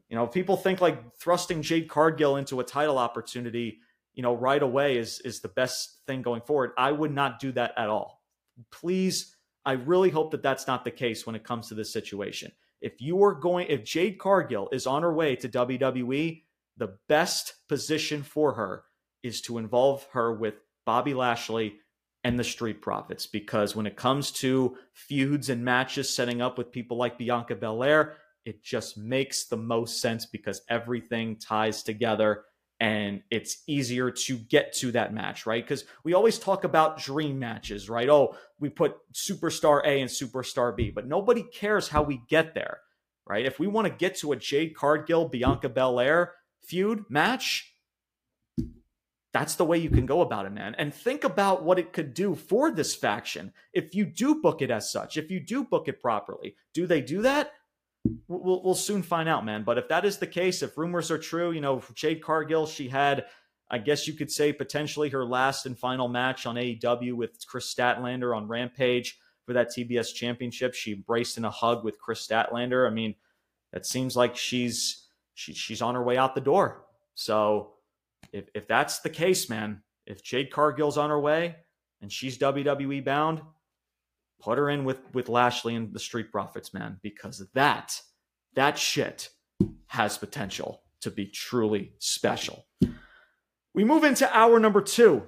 you 0.10 0.16
know, 0.16 0.26
people 0.26 0.58
think 0.58 0.82
like 0.82 1.16
thrusting 1.18 1.62
Jade 1.62 1.88
Cargill 1.88 2.38
into 2.38 2.60
a 2.60 2.64
title 2.64 2.98
opportunity, 2.98 3.80
you 4.20 4.24
know, 4.24 4.36
right 4.36 4.62
away 4.62 4.98
is 4.98 5.22
is 5.22 5.40
the 5.40 5.48
best 5.48 6.02
thing 6.06 6.22
going 6.22 6.42
forward. 6.42 6.72
I 6.78 6.92
would 6.92 7.14
not 7.14 7.40
do 7.40 7.54
that 7.54 7.72
at 7.78 7.88
all. 7.88 8.22
Please, 8.70 9.34
I 9.64 9.72
really 9.72 10.10
hope 10.10 10.32
that 10.32 10.44
that's 10.44 10.68
not 10.68 10.84
the 10.84 10.92
case 10.92 11.26
when 11.26 11.38
it 11.38 11.46
comes 11.46 11.70
to 11.70 11.74
this 11.74 11.94
situation. 11.94 12.52
If 12.82 13.00
you 13.00 13.24
are 13.24 13.34
going, 13.34 13.68
if 13.70 13.86
Jade 13.86 14.20
Cargill 14.20 14.68
is 14.74 14.86
on 14.86 15.04
her 15.04 15.14
way 15.14 15.38
to 15.38 15.48
WWE, 15.48 16.44
the 16.76 16.98
best 17.08 17.54
position 17.70 18.22
for 18.22 18.56
her 18.56 18.84
is 19.24 19.40
to 19.44 19.58
involve 19.58 20.06
her 20.12 20.34
with 20.34 20.56
Bobby 20.86 21.14
Lashley 21.14 21.76
and 22.26 22.38
the 22.38 22.44
Street 22.44 22.82
Profits 22.82 23.26
because 23.26 23.74
when 23.74 23.88
it 23.88 23.96
comes 23.96 24.32
to 24.32 24.76
feuds 24.92 25.48
and 25.48 25.64
matches 25.64 26.14
setting 26.14 26.42
up 26.42 26.58
with 26.58 26.74
people 26.74 26.98
like 26.98 27.18
Bianca 27.18 27.56
Belair, 27.56 28.18
it 28.44 28.66
just 28.66 28.98
makes 28.98 29.46
the 29.46 29.56
most 29.56 30.02
sense 30.02 30.26
because 30.26 30.62
everything 30.68 31.38
ties 31.38 31.84
together 31.84 32.44
and 32.80 33.22
it's 33.30 33.64
easier 33.68 34.10
to 34.10 34.38
get 34.38 34.74
to 34.74 34.92
that 34.94 35.14
match, 35.14 35.46
right? 35.46 35.64
Because 35.64 35.84
we 36.04 36.14
always 36.14 36.40
talk 36.40 36.64
about 36.64 36.98
dream 36.98 37.38
matches, 37.38 37.90
right? 37.90 38.10
Oh, 38.10 38.36
we 38.60 38.70
put 38.70 38.96
superstar 39.14 39.82
A 39.86 40.02
and 40.02 40.10
superstar 40.10 40.76
B, 40.76 40.90
but 40.90 41.08
nobody 41.08 41.44
cares 41.44 41.90
how 41.90 42.04
we 42.04 42.22
get 42.30 42.54
there, 42.54 42.80
right? 43.28 43.46
If 43.46 43.60
we 43.60 43.68
want 43.68 43.88
to 43.88 43.94
get 43.94 44.16
to 44.20 44.32
a 44.32 44.38
Jade 44.38 44.76
Cargill, 44.76 45.28
Bianca 45.28 45.68
Belair 45.68 46.34
feud 46.62 47.04
match, 47.10 47.76
that's 49.32 49.56
the 49.56 49.66
way 49.66 49.78
you 49.78 49.90
can 49.90 50.06
go 50.06 50.22
about 50.22 50.46
it, 50.46 50.54
man. 50.54 50.74
And 50.78 50.94
think 50.94 51.24
about 51.24 51.64
what 51.64 51.80
it 51.80 51.94
could 51.94 52.14
do 52.14 52.34
for 52.34 52.72
this 52.72 52.96
faction 52.96 53.54
if 53.74 53.94
you 53.94 54.06
do 54.06 54.42
book 54.42 54.62
it 54.62 54.72
as 54.72 54.92
such, 54.92 55.18
if 55.18 55.30
you 55.30 55.40
do 55.40 55.64
book 55.64 55.88
it 55.88 56.02
properly. 56.02 56.56
Do 56.74 56.88
they 56.88 57.02
do 57.02 57.22
that? 57.24 57.52
We'll, 58.28 58.62
we'll 58.64 58.76
soon 58.76 59.04
find 59.04 59.28
out, 59.28 59.46
man. 59.46 59.64
But 59.64 59.78
if 59.78 59.90
that 59.90 60.06
is 60.06 60.18
the 60.18 60.28
case, 60.28 60.62
if 60.62 60.78
rumors 60.78 61.12
are 61.12 61.18
true, 61.18 61.52
you 61.52 61.62
know, 61.62 61.82
Jade 61.96 62.22
Cargill, 62.22 62.66
she 62.66 62.88
had, 62.88 63.26
I 63.70 63.78
guess 63.78 64.08
you 64.08 64.14
could 64.14 64.32
say, 64.32 64.54
potentially 64.54 65.10
her 65.10 65.26
last 65.26 65.66
and 65.66 65.78
final 65.78 66.08
match 66.08 66.46
on 66.46 66.56
AEW 66.56 67.14
with 67.14 67.46
Kris 67.48 67.74
Statlander 67.74 68.36
on 68.36 68.48
Rampage 68.48 69.20
for 69.46 69.54
that 69.54 69.72
TBS 69.76 70.14
championship. 70.14 70.74
She 70.74 70.94
embraced 70.94 71.38
in 71.38 71.46
a 71.46 71.52
hug 71.52 71.84
with 71.84 72.00
Kris 72.00 72.26
Statlander. 72.26 72.88
I 72.88 72.94
mean, 72.94 73.16
it 73.74 73.86
seems 73.86 74.16
like 74.16 74.36
she's 74.36 75.08
she, 75.34 75.54
she's 75.54 75.82
on 75.82 75.96
her 75.96 76.04
way 76.04 76.18
out 76.18 76.36
the 76.36 76.42
door. 76.42 76.86
So 77.16 77.74
if 78.32 78.50
if 78.54 78.68
that's 78.68 79.00
the 79.00 79.10
case, 79.10 79.50
man, 79.50 79.82
if 80.06 80.24
Jade 80.24 80.52
Cargill's 80.52 80.98
on 80.98 81.10
her 81.10 81.20
way, 81.20 81.56
and 82.02 82.12
she's 82.12 82.38
WWE 82.38 83.04
bound, 83.04 83.42
put 84.40 84.58
her 84.58 84.70
in 84.70 84.86
with 84.86 85.02
with 85.14 85.30
Lashley 85.30 85.76
and 85.76 85.94
the 85.94 86.00
Street 86.00 86.32
Profits, 86.32 86.74
man, 86.74 87.00
because 87.02 87.46
that 87.54 88.02
that 88.56 88.78
shit 88.78 89.30
has 89.88 90.18
potential 90.18 90.82
to 91.02 91.12
be 91.12 91.26
truly 91.28 91.94
special. 92.00 92.66
We 93.74 93.84
move 93.84 94.04
into 94.04 94.36
hour 94.36 94.60
number 94.60 94.82
two. 94.82 95.24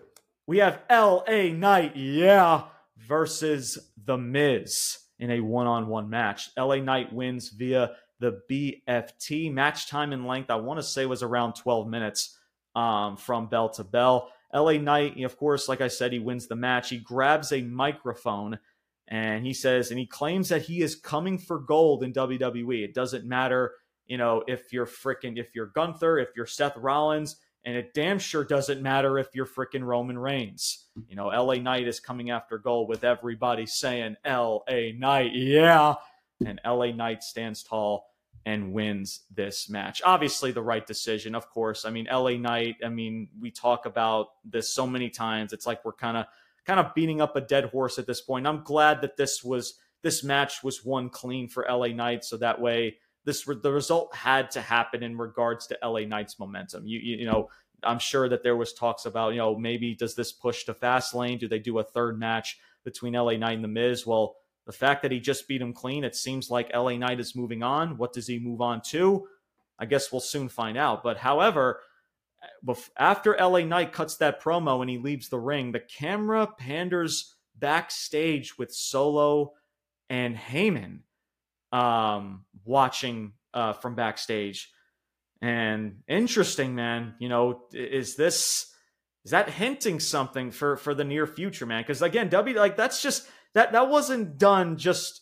We 0.48 0.58
have 0.58 0.82
LA 0.90 1.54
Knight, 1.54 1.96
yeah, 1.96 2.64
versus 2.98 3.92
The 4.04 4.18
Miz 4.18 4.98
in 5.20 5.32
a 5.32 5.40
one 5.40 5.68
on 5.68 5.88
one 5.88 6.10
match. 6.10 6.50
LA 6.58 6.78
Knight 6.78 7.14
wins 7.14 7.50
via 7.50 7.92
the 8.20 8.42
BFT. 8.50 9.54
Match 9.54 9.88
time 9.88 10.14
and 10.14 10.28
length, 10.28 10.50
I 10.50 10.56
want 10.56 10.80
to 10.80 10.84
say, 10.84 11.06
was 11.06 11.24
around 11.24 11.54
12 11.54 11.88
minutes 11.88 12.38
um, 12.76 13.18
from 13.18 13.48
bell 13.48 13.70
to 13.70 13.84
bell. 13.84 14.30
LA 14.54 14.74
Knight, 14.74 15.22
of 15.24 15.38
course, 15.38 15.70
like 15.70 15.82
I 15.82 15.88
said, 15.88 16.12
he 16.12 16.20
wins 16.20 16.48
the 16.48 16.56
match. 16.56 16.90
He 16.90 16.98
grabs 16.98 17.52
a 17.52 17.62
microphone 17.62 18.60
and 19.12 19.46
he 19.46 19.54
says, 19.54 19.92
and 19.92 20.00
he 20.00 20.06
claims 20.06 20.48
that 20.50 20.62
he 20.62 20.82
is 20.82 20.96
coming 20.96 21.38
for 21.38 21.60
gold 21.60 22.02
in 22.02 22.14
WWE. 22.14 22.82
It 22.82 22.94
doesn't 22.94 23.26
matter, 23.26 23.74
you 24.08 24.18
know, 24.18 24.42
if 24.48 24.72
you're 24.72 24.86
freaking, 24.86 25.38
if 25.38 25.54
you're 25.54 25.68
Gunther, 25.68 26.18
if 26.18 26.30
you're 26.34 26.46
Seth 26.46 26.78
Rollins, 26.78 27.36
and 27.66 27.76
it 27.76 27.94
damn 27.94 28.20
sure 28.20 28.46
doesn't 28.46 28.82
matter 28.82 29.20
if 29.20 29.28
you're 29.34 29.46
freaking 29.46 29.84
Roman 29.84 30.18
Reigns. 30.18 30.88
You 31.10 31.18
know, 31.18 31.28
LA 31.28 31.56
Knight 31.56 31.90
is 31.90 32.00
coming 32.00 32.32
after 32.32 32.58
gold 32.58 32.88
with 32.88 33.04
everybody 33.04 33.66
saying 33.66 34.16
LA 34.26 34.94
Knight, 34.98 35.34
yeah. 35.34 35.96
And 36.46 36.62
LA 36.66 36.92
Knight 36.92 37.22
stands 37.22 37.64
tall 37.64 38.08
and 38.46 38.72
wins 38.72 39.26
this 39.30 39.70
match. 39.70 40.02
Obviously, 40.06 40.54
the 40.54 40.64
right 40.64 40.88
decision, 40.88 41.36
of 41.36 41.50
course. 41.50 41.84
I 41.84 41.90
mean, 41.90 42.08
LA 42.10 42.38
Knight, 42.38 42.78
I 42.84 42.88
mean, 42.88 43.28
we 43.40 43.52
talk 43.52 43.86
about 43.86 44.28
this 44.46 44.74
so 44.74 44.88
many 44.88 45.10
times. 45.10 45.52
It's 45.52 45.68
like 45.68 45.84
we're 45.84 45.92
kind 45.92 46.16
of 46.16 46.26
kind 46.66 46.80
of 46.80 46.94
beating 46.94 47.22
up 47.22 47.36
a 47.36 47.42
dead 47.42 47.66
horse 47.66 47.98
at 48.00 48.08
this 48.08 48.22
point. 48.22 48.48
I'm 48.48 48.64
glad 48.64 49.02
that 49.02 49.18
this 49.18 49.44
was 49.44 49.76
this 50.04 50.24
match 50.24 50.64
was 50.64 50.84
won 50.84 51.10
clean 51.10 51.48
for 51.48 51.66
LA 51.70 51.88
Knight 51.88 52.24
so 52.24 52.38
that 52.38 52.60
way 52.60 52.98
this 53.26 53.46
the 53.46 53.72
result 53.72 54.16
had 54.16 54.52
to 54.52 54.62
happen 54.62 55.04
in 55.04 55.18
regards 55.18 55.68
to 55.68 55.78
LA 55.84 56.02
Knight's 56.02 56.40
momentum. 56.40 56.88
You, 56.88 57.00
you, 57.00 57.18
you 57.18 57.26
know, 57.26 57.50
I'm 57.84 58.00
sure 58.00 58.28
that 58.30 58.44
there 58.44 58.56
was 58.56 58.74
talks 58.74 59.06
about, 59.06 59.34
you 59.34 59.38
know, 59.38 59.58
maybe 59.58 59.96
does 59.96 60.16
this 60.16 60.32
push 60.32 60.66
to 60.66 60.74
Fastlane? 60.74 61.40
Do 61.40 61.48
they 61.48 61.60
do 61.60 61.80
a 61.80 61.84
third 61.84 62.20
match 62.20 62.60
between 62.84 63.14
LA 63.14 63.34
Knight 63.34 63.56
and 63.56 63.64
The 63.64 63.68
Miz? 63.68 64.06
Well, 64.06 64.36
the 64.66 64.72
fact 64.72 65.02
that 65.02 65.12
he 65.12 65.20
just 65.20 65.48
beat 65.48 65.62
him 65.62 65.74
clean, 65.74 66.04
it 66.04 66.16
seems 66.16 66.50
like 66.50 66.74
LA 66.74 66.98
Knight 66.98 67.20
is 67.20 67.36
moving 67.36 67.64
on. 67.64 67.98
What 67.98 68.14
does 68.14 68.28
he 68.28 68.40
move 68.40 68.62
on 68.62 68.82
to? 68.90 69.28
I 69.80 69.86
guess 69.86 70.12
we'll 70.12 70.22
soon 70.22 70.50
find 70.50 70.78
out. 70.78 71.04
But 71.04 71.18
however, 71.18 71.82
after 72.98 73.36
LA 73.40 73.60
Knight 73.60 73.94
cuts 73.94 74.18
that 74.18 74.42
promo 74.42 74.82
and 74.82 74.90
he 74.90 74.98
leaves 74.98 75.30
the 75.30 75.40
ring, 75.40 75.72
the 75.72 75.80
camera 75.80 76.48
panders 76.48 77.36
backstage 77.56 78.58
with 78.58 78.74
Solo 78.74 79.54
and 80.10 80.36
Heyman 80.36 81.00
um, 81.72 82.46
watching 82.66 83.34
uh, 83.54 83.74
from 83.74 83.96
backstage. 83.96 84.72
And 85.42 86.02
interesting, 86.08 86.76
man. 86.76 87.16
You 87.20 87.30
know, 87.30 87.64
is 87.74 88.16
this 88.16 88.72
is 89.26 89.32
that 89.32 89.50
hinting 89.50 90.00
something 90.00 90.52
for 90.52 90.78
for 90.78 90.94
the 90.94 91.04
near 91.04 91.26
future, 91.26 91.66
man? 91.66 91.82
Because 91.82 92.02
again, 92.02 92.30
W 92.30 92.56
like 92.58 92.78
that's 92.78 93.02
just 93.02 93.28
that 93.54 93.72
that 93.72 93.90
wasn't 93.90 94.38
done 94.38 94.78
just 94.78 95.22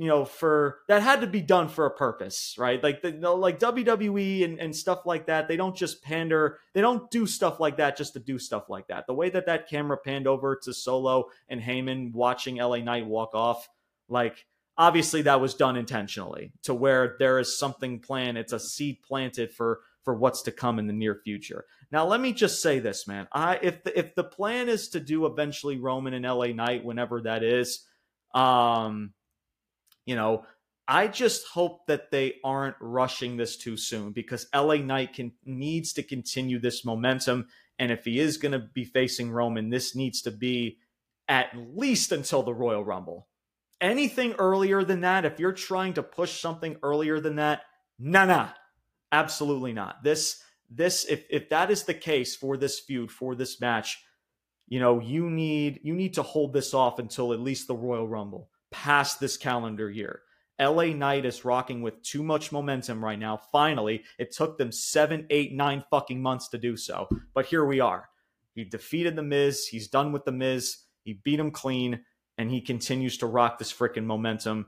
you 0.00 0.06
know 0.06 0.24
for 0.24 0.78
that 0.88 1.02
had 1.02 1.20
to 1.20 1.26
be 1.26 1.42
done 1.42 1.68
for 1.68 1.84
a 1.84 1.90
purpose 1.90 2.56
right? 2.58 2.82
Like 2.82 3.02
the, 3.02 3.10
like 3.10 3.58
wwe 3.58 4.44
and, 4.44 4.58
and 4.58 4.74
stuff 4.74 5.04
like 5.04 5.26
that 5.26 5.46
they 5.46 5.58
don't 5.58 5.76
just 5.76 6.02
pander 6.02 6.58
they 6.72 6.80
don't 6.80 7.10
do 7.10 7.26
stuff 7.26 7.60
like 7.60 7.76
that 7.76 7.98
just 7.98 8.14
to 8.14 8.18
do 8.18 8.38
stuff 8.38 8.70
like 8.70 8.88
that. 8.88 9.06
The 9.06 9.12
way 9.12 9.28
that 9.28 9.44
that 9.44 9.68
camera 9.68 9.98
panned 9.98 10.26
over 10.26 10.58
to 10.62 10.72
solo 10.72 11.26
and 11.50 11.60
Heyman 11.60 12.14
watching 12.14 12.56
la 12.56 12.76
knight 12.76 13.04
walk 13.04 13.34
off 13.34 13.68
like 14.08 14.46
obviously 14.78 15.20
that 15.22 15.42
was 15.42 15.52
done 15.52 15.76
intentionally 15.76 16.52
to 16.62 16.72
where 16.72 17.16
there 17.18 17.38
is 17.38 17.58
something 17.58 18.00
planned 18.00 18.38
it's 18.38 18.54
a 18.54 18.58
seed 18.58 19.02
planted 19.06 19.52
for 19.52 19.80
for 20.02 20.14
what's 20.14 20.40
to 20.42 20.50
come 20.50 20.78
in 20.78 20.86
the 20.86 20.94
near 20.94 21.20
future. 21.22 21.66
Now 21.92 22.06
let 22.06 22.22
me 22.22 22.32
just 22.32 22.62
say 22.62 22.78
this 22.78 23.06
man. 23.06 23.28
I 23.32 23.58
if 23.60 23.84
the, 23.84 23.98
if 23.98 24.14
the 24.14 24.24
plan 24.24 24.70
is 24.70 24.88
to 24.90 25.00
do 25.00 25.26
eventually 25.26 25.76
roman 25.76 26.14
and 26.14 26.24
la 26.24 26.46
knight 26.46 26.86
whenever 26.86 27.20
that 27.20 27.42
is 27.42 27.84
um 28.34 29.12
you 30.10 30.16
know 30.16 30.44
I 30.86 31.06
just 31.06 31.46
hope 31.46 31.86
that 31.86 32.10
they 32.10 32.34
aren't 32.42 32.76
rushing 32.80 33.36
this 33.36 33.56
too 33.56 33.76
soon 33.76 34.10
because 34.10 34.48
LA 34.52 34.76
Knight 34.76 35.14
can 35.14 35.32
needs 35.44 35.92
to 35.92 36.02
continue 36.02 36.58
this 36.58 36.84
momentum. 36.84 37.46
And 37.78 37.92
if 37.92 38.04
he 38.04 38.18
is 38.18 38.38
going 38.38 38.52
to 38.52 38.58
be 38.58 38.84
facing 38.84 39.30
Roman, 39.30 39.70
this 39.70 39.94
needs 39.94 40.20
to 40.22 40.32
be 40.32 40.78
at 41.28 41.50
least 41.56 42.10
until 42.10 42.42
the 42.42 42.52
Royal 42.52 42.84
Rumble 42.84 43.28
anything 43.80 44.34
earlier 44.38 44.84
than 44.84 45.00
that, 45.00 45.24
if 45.24 45.40
you're 45.40 45.52
trying 45.52 45.94
to 45.94 46.02
push 46.02 46.40
something 46.40 46.76
earlier 46.82 47.20
than 47.20 47.36
that, 47.36 47.62
nah, 47.98 48.26
nah, 48.26 48.48
absolutely 49.10 49.72
not. 49.72 50.02
This, 50.04 50.42
this, 50.68 51.04
if 51.06 51.24
if 51.30 51.48
that 51.48 51.70
is 51.70 51.84
the 51.84 51.94
case 51.94 52.36
for 52.36 52.56
this 52.56 52.78
feud, 52.78 53.10
for 53.10 53.34
this 53.34 53.60
match, 53.60 53.98
you 54.68 54.78
know, 54.78 55.00
you 55.00 55.28
need 55.28 55.80
you 55.82 55.94
need 55.94 56.14
to 56.14 56.22
hold 56.22 56.52
this 56.52 56.74
off 56.74 56.98
until 56.98 57.32
at 57.32 57.40
least 57.40 57.66
the 57.66 57.74
Royal 57.74 58.06
Rumble, 58.06 58.50
past 58.70 59.20
this 59.20 59.36
calendar 59.36 59.90
year. 59.90 60.22
LA 60.60 60.86
Knight 60.86 61.24
is 61.24 61.44
rocking 61.44 61.80
with 61.80 62.02
too 62.02 62.22
much 62.22 62.52
momentum 62.52 63.02
right 63.02 63.18
now. 63.18 63.36
Finally, 63.36 64.04
it 64.18 64.30
took 64.30 64.58
them 64.58 64.70
seven, 64.70 65.26
eight, 65.30 65.54
nine 65.54 65.82
fucking 65.90 66.20
months 66.20 66.48
to 66.48 66.58
do 66.58 66.76
so. 66.76 67.08
But 67.32 67.46
here 67.46 67.64
we 67.64 67.80
are. 67.80 68.10
He 68.54 68.64
defeated 68.64 69.16
The 69.16 69.22
Miz. 69.22 69.66
He's 69.66 69.88
done 69.88 70.12
with 70.12 70.26
The 70.26 70.32
Miz. 70.32 70.78
He 71.02 71.14
beat 71.14 71.40
him 71.40 71.50
clean 71.50 72.00
and 72.36 72.50
he 72.50 72.60
continues 72.60 73.18
to 73.18 73.26
rock 73.26 73.58
this 73.58 73.72
freaking 73.72 74.04
momentum. 74.04 74.66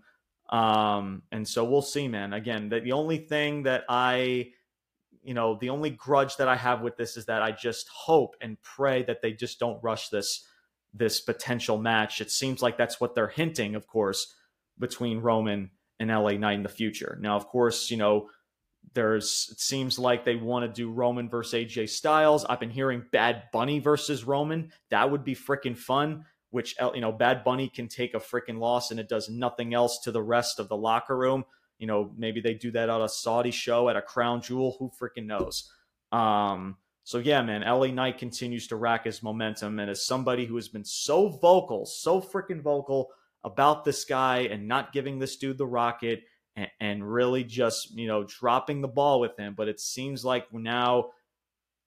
Um, 0.49 1.23
and 1.31 1.47
so 1.47 1.65
we'll 1.65 1.83
see, 1.83 2.09
man. 2.09 2.33
Again, 2.33 2.69
the, 2.69 2.81
the 2.81 2.93
only 2.93 3.19
thing 3.19 3.65
that 3.65 3.85
I, 3.89 4.53
you 5.23 5.35
know, 5.35 5.59
the 5.61 5.71
only 5.71 5.91
grudge 5.91 6.37
that 6.37 6.49
I 6.49 6.57
have 6.57 6.81
with 6.81 6.97
this 6.97 7.17
is 7.17 7.27
that 7.27 7.43
I 7.43 7.53
just 7.53 7.89
hope 7.89 8.35
and 8.41 8.61
pray 8.63 9.03
that 9.05 9.23
they 9.23 9.33
just 9.33 9.59
don't 9.59 9.83
rush 9.83 10.09
this 10.09 10.47
this 10.95 11.21
potential 11.21 11.79
match. 11.79 12.21
It 12.21 12.31
seems 12.31 12.63
like 12.63 12.77
that's 12.77 13.01
what 13.01 13.15
they're 13.15 13.29
hinting, 13.29 13.75
of 13.75 13.87
course, 13.87 14.35
between 14.79 15.21
Roman 15.21 15.71
and 15.99 16.11
LA 16.11 16.33
Knight 16.33 16.55
in 16.55 16.63
the 16.63 16.69
future. 16.69 17.19
Now, 17.21 17.37
of 17.37 17.47
course, 17.47 17.91
you 17.91 17.97
know, 17.97 18.29
there's 18.95 19.49
it 19.53 19.61
seems 19.61 19.99
like 19.99 20.25
they 20.25 20.37
want 20.37 20.65
to 20.65 20.73
do 20.73 20.91
Roman 20.91 21.29
versus 21.29 21.55
AJ 21.55 21.91
Styles. 21.91 22.45
I've 22.45 22.61
been 22.61 22.71
hearing 22.71 23.05
Bad 23.13 23.45
Bunny 23.53 23.79
versus 23.79 24.25
Roman. 24.25 24.73
That 24.91 25.11
would 25.11 25.25
be 25.25 25.35
freaking 25.35 25.77
fun 25.77 26.25
which 26.53 26.77
you 26.95 27.01
know 27.01 27.11
Bad 27.11 27.43
Bunny 27.43 27.69
can 27.69 27.89
take 27.89 28.15
a 28.15 28.19
freaking 28.19 28.59
loss 28.59 28.91
and 28.91 29.01
it 29.01 29.09
does 29.09 29.29
nothing 29.29 29.75
else 29.75 29.99
to 30.05 30.13
the 30.13 30.23
rest 30.23 30.61
of 30.61 30.69
the 30.69 30.77
locker 30.77 31.17
room. 31.17 31.45
You 31.79 31.87
know, 31.87 32.13
maybe 32.17 32.41
they 32.41 32.55
do 32.55 32.71
that 32.73 32.91
on 32.91 33.03
a 33.03 33.09
Saudi 33.09 33.51
show 33.51 33.89
at 33.89 33.97
a 33.97 34.03
Crown 34.03 34.43
Jewel. 34.43 34.77
Who 34.79 34.91
freaking 34.91 35.27
knows? 35.27 35.71
Um, 36.13 36.77
so 37.05 37.19
yeah, 37.19 37.43
man, 37.43 37.63
LA 37.63 37.89
Knight 37.89 38.19
continues 38.19 38.69
to 38.69 38.77
rack 38.77 39.05
his 39.05 39.23
momentum, 39.23 39.79
and 39.79 39.91
as 39.91 40.07
somebody 40.07 40.47
who 40.47 40.57
has 40.57 40.69
been 40.69 40.85
so 40.85 41.29
vocal, 41.29 41.85
so 41.85 42.21
freaking 42.21 42.63
vocal 42.63 43.11
about 43.45 43.85
this 43.85 44.05
guy 44.05 44.41
and 44.41 44.69
not 44.69 44.93
giving 44.93 45.19
this 45.19 45.37
dude 45.37 45.59
the 45.59 45.67
rocket 45.67 46.23
and, 46.55 46.69
and 46.81 47.13
really 47.13 47.43
just 47.43 47.91
you 47.97 48.07
know 48.07 48.25
dropping 48.25 48.81
the 48.81 48.89
ball 48.89 49.19
with 49.19 49.37
him, 49.37 49.55
but 49.57 49.69
it 49.69 49.81
seems 49.81 50.25
like 50.25 50.53
now 50.53 51.11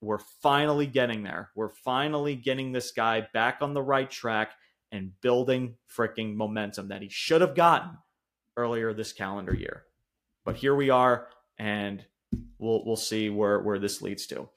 we're 0.02 0.20
finally 0.42 0.86
getting 0.86 1.24
there. 1.24 1.50
We're 1.56 1.70
finally 1.70 2.36
getting 2.36 2.72
this 2.72 2.92
guy 2.92 3.28
back 3.34 3.60
on 3.62 3.74
the 3.74 3.82
right 3.82 4.10
track 4.10 4.52
and 4.92 5.12
building 5.22 5.76
freaking 5.96 6.36
momentum 6.36 6.90
that 6.90 7.02
he 7.02 7.10
should 7.10 7.42
have 7.42 7.56
gotten 7.56 7.98
earlier 8.58 8.94
this 8.94 9.14
calendar 9.14 9.56
year. 9.56 9.84
But 10.44 10.58
here 10.58 10.76
we 10.76 10.90
are, 10.90 11.30
and 11.58 12.04
we'll 12.60 12.84
we'll 12.86 12.98
see 12.98 13.30
where 13.30 13.62
where 13.62 13.80
this 13.80 14.02
leads 14.02 14.28
to. 14.28 14.50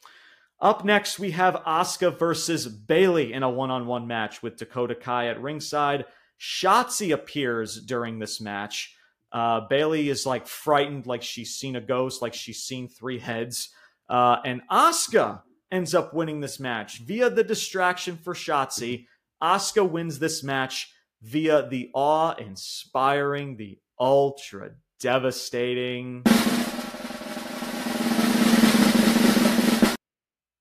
Up 0.61 0.85
next, 0.85 1.21
we 1.21 1.31
have 1.33 1.55
Asuka 1.67 2.19
versus 2.19 2.67
Bayley 2.67 3.33
in 3.33 3.45
a 3.45 3.51
one-on-one 3.51 4.09
match 4.09 4.43
with 4.43 4.57
Dakota 4.57 4.97
Kai 4.97 5.29
at 5.29 5.41
ringside. 5.41 6.05
Shotzi 6.41 7.13
appears 7.13 7.81
during 7.81 8.19
this 8.19 8.41
match. 8.41 8.95
Uh, 9.31 9.61
Bayley 9.69 10.09
is 10.09 10.27
like 10.27 10.49
frightened, 10.49 11.07
like 11.07 11.23
she's 11.23 11.55
seen 11.55 11.77
a 11.77 11.81
ghost, 11.81 12.23
like 12.23 12.35
she's 12.35 12.63
seen 12.63 12.89
three 12.89 13.21
heads. 13.21 13.69
Uh, 14.09 14.39
and 14.45 14.63
Asuka 14.69 15.43
ends 15.71 15.95
up 15.95 16.13
winning 16.13 16.41
this 16.41 16.59
match 16.59 16.99
via 16.99 17.31
the 17.31 17.45
distraction 17.45 18.17
for 18.17 18.35
Shotzi. 18.35 19.07
Asuka 19.41 19.89
wins 19.89 20.19
this 20.19 20.43
match 20.43 20.93
via 21.23 21.69
the 21.69 21.91
awe 21.95 22.35
inspiring, 22.35 23.57
the 23.57 23.79
ultra 24.01 24.71
devastating. 24.99 26.25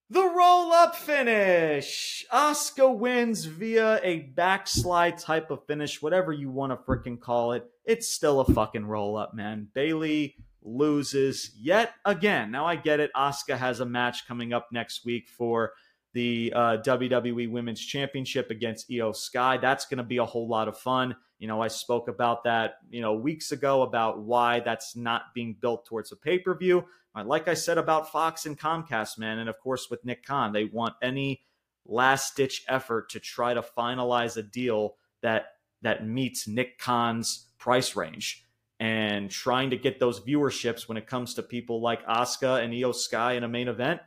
The 0.09 0.23
roll 0.23 0.71
up 0.71 0.95
finish. 0.95 2.25
Asuka 2.31 2.97
wins 2.97 3.43
via 3.43 3.99
a 4.01 4.19
backslide 4.19 5.17
type 5.17 5.51
of 5.51 5.65
finish, 5.65 6.01
whatever 6.01 6.31
you 6.31 6.49
want 6.49 6.71
to 6.71 6.77
freaking 6.77 7.19
call 7.19 7.51
it. 7.51 7.69
It's 7.83 8.07
still 8.07 8.39
a 8.39 8.45
fucking 8.45 8.85
roll 8.85 9.17
up, 9.17 9.33
man. 9.33 9.67
Bayley 9.73 10.37
loses 10.63 11.51
yet 11.59 11.93
again. 12.05 12.51
Now 12.51 12.65
I 12.65 12.77
get 12.77 13.01
it. 13.01 13.11
Asuka 13.17 13.57
has 13.57 13.81
a 13.81 13.85
match 13.85 14.25
coming 14.25 14.53
up 14.53 14.69
next 14.71 15.03
week 15.03 15.27
for 15.27 15.73
the 16.13 16.53
uh, 16.55 16.77
WWE 16.77 17.51
Women's 17.51 17.81
Championship 17.81 18.49
against 18.49 18.89
Iyo 18.89 19.13
Sky. 19.13 19.57
That's 19.57 19.87
going 19.87 19.97
to 19.97 20.05
be 20.05 20.17
a 20.17 20.25
whole 20.25 20.47
lot 20.47 20.69
of 20.69 20.77
fun. 20.77 21.17
You 21.39 21.47
know, 21.47 21.61
I 21.61 21.67
spoke 21.67 22.07
about 22.07 22.43
that, 22.45 22.75
you 22.89 23.01
know, 23.01 23.13
weeks 23.13 23.51
ago 23.51 23.83
about 23.83 24.19
why 24.19 24.59
that's 24.59 24.95
not 24.95 25.33
being 25.35 25.55
built 25.59 25.85
towards 25.85 26.11
a 26.11 26.15
pay 26.15 26.39
per 26.39 26.55
view. 26.57 26.85
Like 27.25 27.47
I 27.47 27.55
said 27.55 27.79
about 27.79 28.11
Fox 28.11 28.45
and 28.45 28.59
Comcast, 28.59 29.17
man, 29.17 29.39
and 29.39 29.49
of 29.49 29.59
course 29.59 29.87
with 29.89 30.05
Nick 30.05 30.23
Khan, 30.23 30.53
they 30.53 30.65
want 30.65 30.93
any 31.01 31.41
last 31.85 32.35
ditch 32.35 32.63
effort 32.67 33.09
to 33.09 33.19
try 33.19 33.55
to 33.55 33.61
finalize 33.61 34.37
a 34.37 34.43
deal 34.43 34.95
that 35.21 35.53
that 35.81 36.07
meets 36.07 36.47
Nick 36.47 36.77
Khan's 36.77 37.47
price 37.57 37.95
range 37.95 38.43
and 38.79 39.31
trying 39.31 39.71
to 39.71 39.77
get 39.77 39.99
those 39.99 40.19
viewerships 40.19 40.87
when 40.87 40.97
it 40.97 41.07
comes 41.07 41.33
to 41.33 41.43
people 41.43 41.81
like 41.81 42.05
Asuka 42.05 42.63
and 42.63 42.73
Iyo 42.73 42.93
Sky 42.93 43.33
in 43.33 43.43
a 43.43 43.47
main 43.47 43.67
event. 43.67 44.01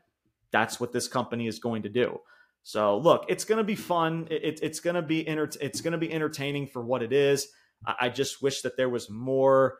That's 0.52 0.78
what 0.78 0.92
this 0.92 1.08
company 1.08 1.46
is 1.48 1.58
going 1.58 1.82
to 1.82 1.88
do. 1.88 2.20
So 2.62 2.98
look, 2.98 3.24
it's 3.28 3.44
going 3.44 3.58
to 3.58 3.64
be 3.64 3.74
fun. 3.74 4.28
It, 4.30 4.60
it's 4.62 4.80
going 4.80 4.96
to 4.96 5.02
be 5.02 5.26
enter- 5.26 5.50
it's 5.60 5.80
going 5.80 5.92
to 5.92 5.98
be 5.98 6.12
entertaining 6.12 6.66
for 6.66 6.84
what 6.84 7.02
it 7.02 7.12
is. 7.12 7.48
I, 7.86 7.94
I 8.02 8.08
just 8.08 8.42
wish 8.42 8.62
that 8.62 8.76
there 8.76 8.88
was 8.88 9.08
more, 9.10 9.78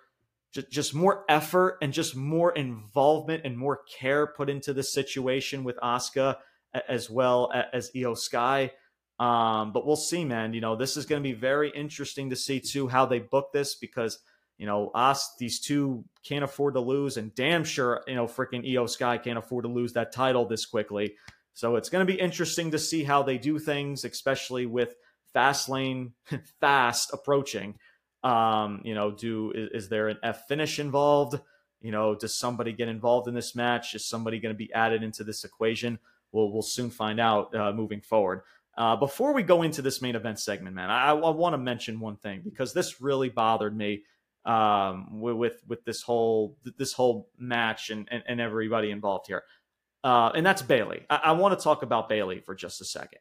just, 0.53 0.71
just 0.71 0.95
more 0.95 1.25
effort 1.29 1.79
and 1.83 1.93
just 1.93 2.17
more 2.17 2.53
involvement 2.53 3.45
and 3.45 3.57
more 3.57 3.81
care 3.99 4.27
put 4.27 4.51
into 4.51 4.73
the 4.73 4.83
situation 4.83 5.65
with 5.65 5.77
Asuka 5.83 6.37
as 6.89 7.11
well 7.11 7.53
as 7.73 7.91
Iyo 7.95 8.17
Sky. 8.17 8.73
Um, 9.19 9.73
but 9.73 9.87
we'll 9.87 9.97
see, 9.97 10.25
man. 10.25 10.55
You 10.55 10.63
know, 10.63 10.77
this 10.77 10.97
is 10.97 11.05
going 11.05 11.23
to 11.23 11.29
be 11.29 11.35
very 11.35 11.71
interesting 11.71 12.31
to 12.31 12.37
see 12.37 12.59
too 12.59 12.89
how 12.89 13.05
they 13.05 13.19
book 13.19 13.53
this 13.53 13.75
because 13.75 14.19
you 14.57 14.67
know 14.67 14.91
us 14.95 15.35
these 15.39 15.61
two 15.61 16.05
can't 16.25 16.45
afford 16.45 16.75
to 16.75 16.81
lose, 16.81 17.17
and 17.17 17.35
damn 17.35 17.65
sure 17.65 18.03
you 18.07 18.15
know 18.15 18.27
freaking 18.27 18.67
Iyo 18.67 18.89
Sky 18.89 19.19
can't 19.19 19.39
afford 19.39 19.65
to 19.65 19.71
lose 19.71 19.93
that 19.93 20.13
title 20.13 20.47
this 20.47 20.65
quickly. 20.65 21.15
So 21.53 21.77
it's 21.77 21.89
going 21.89 22.07
to 22.07 22.13
be 22.13 22.19
interesting 22.19 22.71
to 22.71 22.79
see 22.79 23.05
how 23.05 23.23
they 23.23 23.39
do 23.39 23.59
things, 23.59 24.05
especially 24.05 24.67
with 24.67 24.95
Fastlane 25.35 26.13
fast 26.61 27.11
approaching. 27.13 27.75
Um, 28.23 28.83
you 28.85 28.95
know, 28.95 29.11
do 29.11 29.53
is, 29.53 29.85
is 29.85 29.89
there 29.89 30.09
an 30.09 30.19
F 30.23 30.47
finish 30.47 30.79
involved? 30.79 31.41
You 31.81 31.93
know, 31.93 32.15
does 32.15 32.39
somebody 32.39 32.73
get 32.73 32.89
involved 32.89 33.29
in 33.29 33.35
this 33.35 33.55
match? 33.55 33.95
Is 33.95 34.07
somebody 34.07 34.39
going 34.39 34.55
to 34.55 34.59
be 34.59 34.73
added 34.73 35.03
into 35.03 35.25
this 35.25 35.45
equation? 35.45 35.99
We'll 36.33 36.53
we'll 36.53 36.63
soon 36.63 36.91
find 36.91 37.19
out 37.19 37.55
uh, 37.55 37.73
moving 37.73 38.01
forward. 38.01 38.43
Uh, 38.77 38.97
before 38.97 39.33
we 39.33 39.43
go 39.43 39.63
into 39.63 39.83
this 39.83 40.01
main 40.01 40.15
event 40.15 40.39
segment, 40.39 40.77
man, 40.77 40.91
I, 40.91 41.11
I 41.11 41.31
want 41.31 41.55
to 41.55 41.59
mention 41.59 42.01
one 42.01 42.17
thing 42.17 42.43
because 42.45 42.73
this 42.73 43.01
really 43.01 43.29
bothered 43.29 43.77
me 43.77 44.05
um, 44.45 45.21
with 45.21 45.63
with 45.67 45.85
this 45.85 46.03
whole 46.03 46.57
this 46.79 46.93
whole 46.93 47.29
match 47.39 47.91
and, 47.91 48.09
and, 48.11 48.23
and 48.27 48.41
everybody 48.41 48.91
involved 48.91 49.27
here, 49.27 49.43
uh, 50.03 50.33
and 50.35 50.45
that's 50.45 50.63
Bayley. 50.63 51.05
I, 51.11 51.21
I 51.25 51.33
want 51.33 51.59
to 51.59 51.63
talk 51.63 51.83
about 51.83 52.09
Bayley 52.09 52.41
for 52.41 52.55
just 52.55 52.81
a 52.81 52.85
second, 52.85 53.21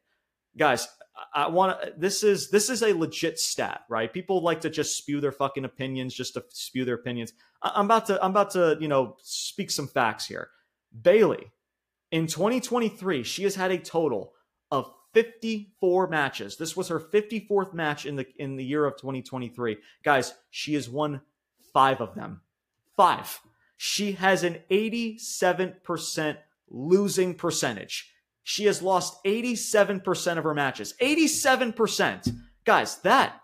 guys. 0.57 0.87
I 1.33 1.47
want 1.47 1.81
to. 1.81 1.93
This 1.97 2.23
is 2.23 2.49
this 2.49 2.69
is 2.69 2.81
a 2.81 2.93
legit 2.93 3.39
stat, 3.39 3.81
right? 3.89 4.11
People 4.11 4.41
like 4.41 4.61
to 4.61 4.69
just 4.69 4.97
spew 4.97 5.19
their 5.19 5.31
fucking 5.31 5.65
opinions, 5.65 6.13
just 6.13 6.35
to 6.35 6.43
spew 6.49 6.85
their 6.85 6.95
opinions. 6.95 7.33
I, 7.61 7.71
I'm 7.75 7.85
about 7.85 8.05
to 8.07 8.23
I'm 8.23 8.31
about 8.31 8.51
to 8.51 8.77
you 8.79 8.87
know 8.87 9.17
speak 9.21 9.71
some 9.71 9.87
facts 9.87 10.25
here. 10.25 10.49
Bayley, 11.01 11.51
in 12.11 12.27
2023, 12.27 13.23
she 13.23 13.43
has 13.43 13.55
had 13.55 13.71
a 13.71 13.77
total 13.77 14.33
of 14.71 14.91
54 15.13 16.07
matches. 16.07 16.57
This 16.57 16.77
was 16.77 16.87
her 16.87 16.99
54th 16.99 17.73
match 17.73 18.05
in 18.05 18.15
the 18.15 18.25
in 18.37 18.55
the 18.55 18.63
year 18.63 18.85
of 18.85 18.95
2023. 18.97 19.77
Guys, 20.03 20.33
she 20.49 20.73
has 20.75 20.89
won 20.89 21.21
5 21.73 22.01
of 22.01 22.15
them. 22.15 22.41
5. 22.95 23.41
She 23.77 24.13
has 24.13 24.43
an 24.43 24.59
87% 24.69 26.37
losing 26.69 27.35
percentage. 27.35 28.11
She 28.43 28.65
has 28.65 28.81
lost 28.81 29.23
87% 29.25 30.37
of 30.37 30.43
her 30.43 30.53
matches. 30.53 30.93
87%. 31.01 32.33
Guys, 32.65 32.97
that 33.01 33.41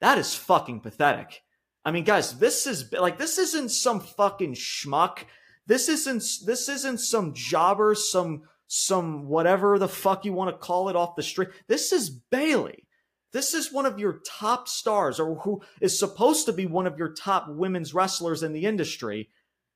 that 0.00 0.18
is 0.18 0.34
fucking 0.34 0.80
pathetic. 0.80 1.42
I 1.84 1.90
mean, 1.90 2.04
guys, 2.04 2.38
this 2.38 2.66
is 2.66 2.92
like 2.92 3.18
this 3.18 3.38
isn't 3.38 3.70
some 3.70 4.00
fucking 4.00 4.54
schmuck. 4.54 5.24
This 5.66 5.88
isn't 5.88 6.22
this 6.44 6.68
isn't 6.68 6.98
some 6.98 7.32
jobber, 7.34 7.94
some 7.94 8.42
some 8.66 9.26
whatever 9.26 9.78
the 9.78 9.88
fuck 9.88 10.24
you 10.24 10.32
want 10.32 10.50
to 10.50 10.58
call 10.58 10.88
it 10.88 10.96
off 10.96 11.16
the 11.16 11.22
street. 11.22 11.48
This 11.68 11.92
is 11.92 12.10
Bayley. 12.10 12.86
This 13.32 13.54
is 13.54 13.72
one 13.72 13.86
of 13.86 13.98
your 13.98 14.20
top 14.26 14.68
stars, 14.68 15.20
or 15.20 15.36
who 15.36 15.62
is 15.80 15.98
supposed 15.98 16.46
to 16.46 16.52
be 16.52 16.66
one 16.66 16.86
of 16.86 16.98
your 16.98 17.12
top 17.12 17.48
women's 17.48 17.94
wrestlers 17.94 18.42
in 18.42 18.52
the 18.52 18.64
industry, 18.64 19.28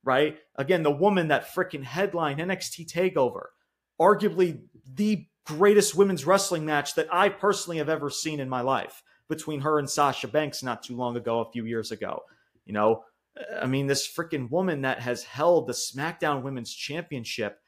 right? 0.05 0.37
Again, 0.55 0.83
the 0.83 0.91
woman 0.91 1.27
that 1.27 1.53
freaking 1.53 1.83
headline 1.83 2.37
NXT 2.37 2.91
TakeOver, 2.91 3.47
arguably 3.99 4.61
the 4.93 5.25
greatest 5.45 5.95
women's 5.95 6.25
wrestling 6.25 6.65
match 6.65 6.95
that 6.95 7.07
I 7.11 7.29
personally 7.29 7.77
have 7.77 7.89
ever 7.89 8.09
seen 8.09 8.39
in 8.39 8.47
my 8.47 8.61
life 8.61 9.03
between 9.27 9.61
her 9.61 9.79
and 9.79 9.89
Sasha 9.89 10.27
Banks 10.27 10.63
not 10.63 10.83
too 10.83 10.95
long 10.95 11.17
ago, 11.17 11.41
a 11.41 11.51
few 11.51 11.65
years 11.65 11.91
ago. 11.91 12.21
You 12.65 12.73
know, 12.73 13.03
uh, 13.37 13.63
I 13.63 13.65
mean, 13.65 13.87
this 13.87 14.07
freaking 14.07 14.49
woman 14.49 14.81
that 14.81 14.99
has 15.01 15.23
held 15.23 15.67
the 15.67 15.73
SmackDown 15.73 16.43
Women's 16.43 16.73
Championship 16.73 17.59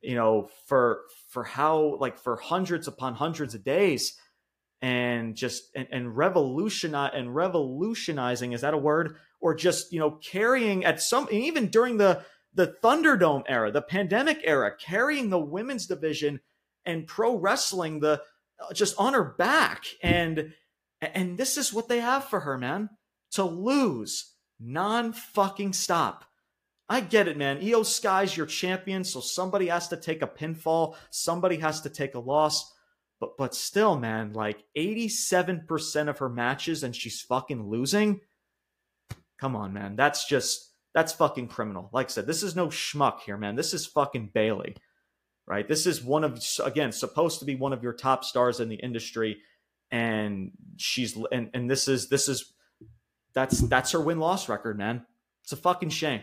you 0.00 0.14
know, 0.14 0.48
for 0.66 1.02
for 1.28 1.44
how 1.44 1.96
like 2.00 2.18
for 2.18 2.36
hundreds 2.36 2.88
upon 2.88 3.14
hundreds 3.14 3.54
of 3.54 3.64
days 3.64 4.16
and 4.82 5.36
just 5.36 5.64
and, 5.74 5.88
and 5.92 6.16
revolutionize 6.16 7.12
and 7.14 7.34
revolutionizing 7.34 8.52
is 8.52 8.62
that 8.62 8.74
a 8.74 8.78
word 8.78 9.16
or 9.40 9.54
just 9.54 9.92
you 9.92 9.98
know 9.98 10.12
carrying 10.12 10.84
at 10.84 11.00
some 11.00 11.28
even 11.30 11.68
during 11.68 11.96
the 11.96 12.24
the 12.54 12.74
thunderdome 12.82 13.42
era 13.48 13.70
the 13.70 13.82
pandemic 13.82 14.40
era 14.44 14.72
carrying 14.76 15.30
the 15.30 15.38
women's 15.38 15.86
division 15.86 16.40
and 16.84 17.06
pro 17.06 17.36
wrestling 17.36 18.00
the 18.00 18.20
uh, 18.60 18.72
just 18.72 18.98
on 18.98 19.14
her 19.14 19.24
back 19.24 19.84
and 20.02 20.52
and 21.00 21.38
this 21.38 21.56
is 21.56 21.72
what 21.72 21.88
they 21.88 22.00
have 22.00 22.24
for 22.24 22.40
her 22.40 22.58
man 22.58 22.88
to 23.30 23.44
lose 23.44 24.34
non 24.58 25.12
fucking 25.12 25.72
stop 25.72 26.24
I 26.90 26.98
get 26.98 27.28
it, 27.28 27.36
man. 27.36 27.60
Iyo 27.60 27.86
Sky's 27.86 28.36
your 28.36 28.46
champion, 28.46 29.04
so 29.04 29.20
somebody 29.20 29.68
has 29.68 29.86
to 29.88 29.96
take 29.96 30.22
a 30.22 30.26
pinfall, 30.26 30.96
somebody 31.10 31.58
has 31.58 31.82
to 31.82 31.88
take 31.88 32.16
a 32.16 32.18
loss. 32.18 32.74
But 33.20 33.36
but 33.38 33.54
still, 33.54 33.96
man, 33.96 34.32
like 34.32 34.64
87% 34.76 36.08
of 36.08 36.18
her 36.18 36.28
matches 36.28 36.82
and 36.82 36.96
she's 36.96 37.20
fucking 37.20 37.68
losing. 37.68 38.22
Come 39.40 39.56
on, 39.56 39.72
man. 39.72 39.96
That's 39.96 40.26
just 40.26 40.70
that's 40.92 41.12
fucking 41.12 41.48
criminal. 41.48 41.88
Like 41.92 42.06
I 42.06 42.10
said, 42.10 42.26
this 42.26 42.42
is 42.42 42.54
no 42.54 42.66
schmuck 42.66 43.20
here, 43.20 43.38
man. 43.38 43.56
This 43.56 43.72
is 43.72 43.86
fucking 43.86 44.30
Bayley, 44.34 44.76
Right? 45.46 45.66
This 45.66 45.86
is 45.86 46.02
one 46.02 46.24
of 46.24 46.40
again 46.62 46.92
supposed 46.92 47.38
to 47.38 47.44
be 47.44 47.56
one 47.56 47.72
of 47.72 47.82
your 47.82 47.94
top 47.94 48.24
stars 48.24 48.60
in 48.60 48.68
the 48.68 48.76
industry 48.76 49.38
and 49.90 50.52
she's 50.76 51.16
and 51.32 51.50
and 51.54 51.70
this 51.70 51.88
is 51.88 52.08
this 52.08 52.28
is 52.28 52.52
that's 53.34 53.60
that's 53.60 53.92
her 53.92 54.00
win-loss 54.00 54.48
record, 54.48 54.78
man. 54.78 55.04
It's 55.42 55.52
a 55.52 55.56
fucking 55.56 55.90
shame. 55.90 56.22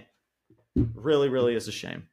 Really, 0.76 1.30
really 1.30 1.56
is 1.56 1.68
a 1.68 1.72
shame. 1.72 2.08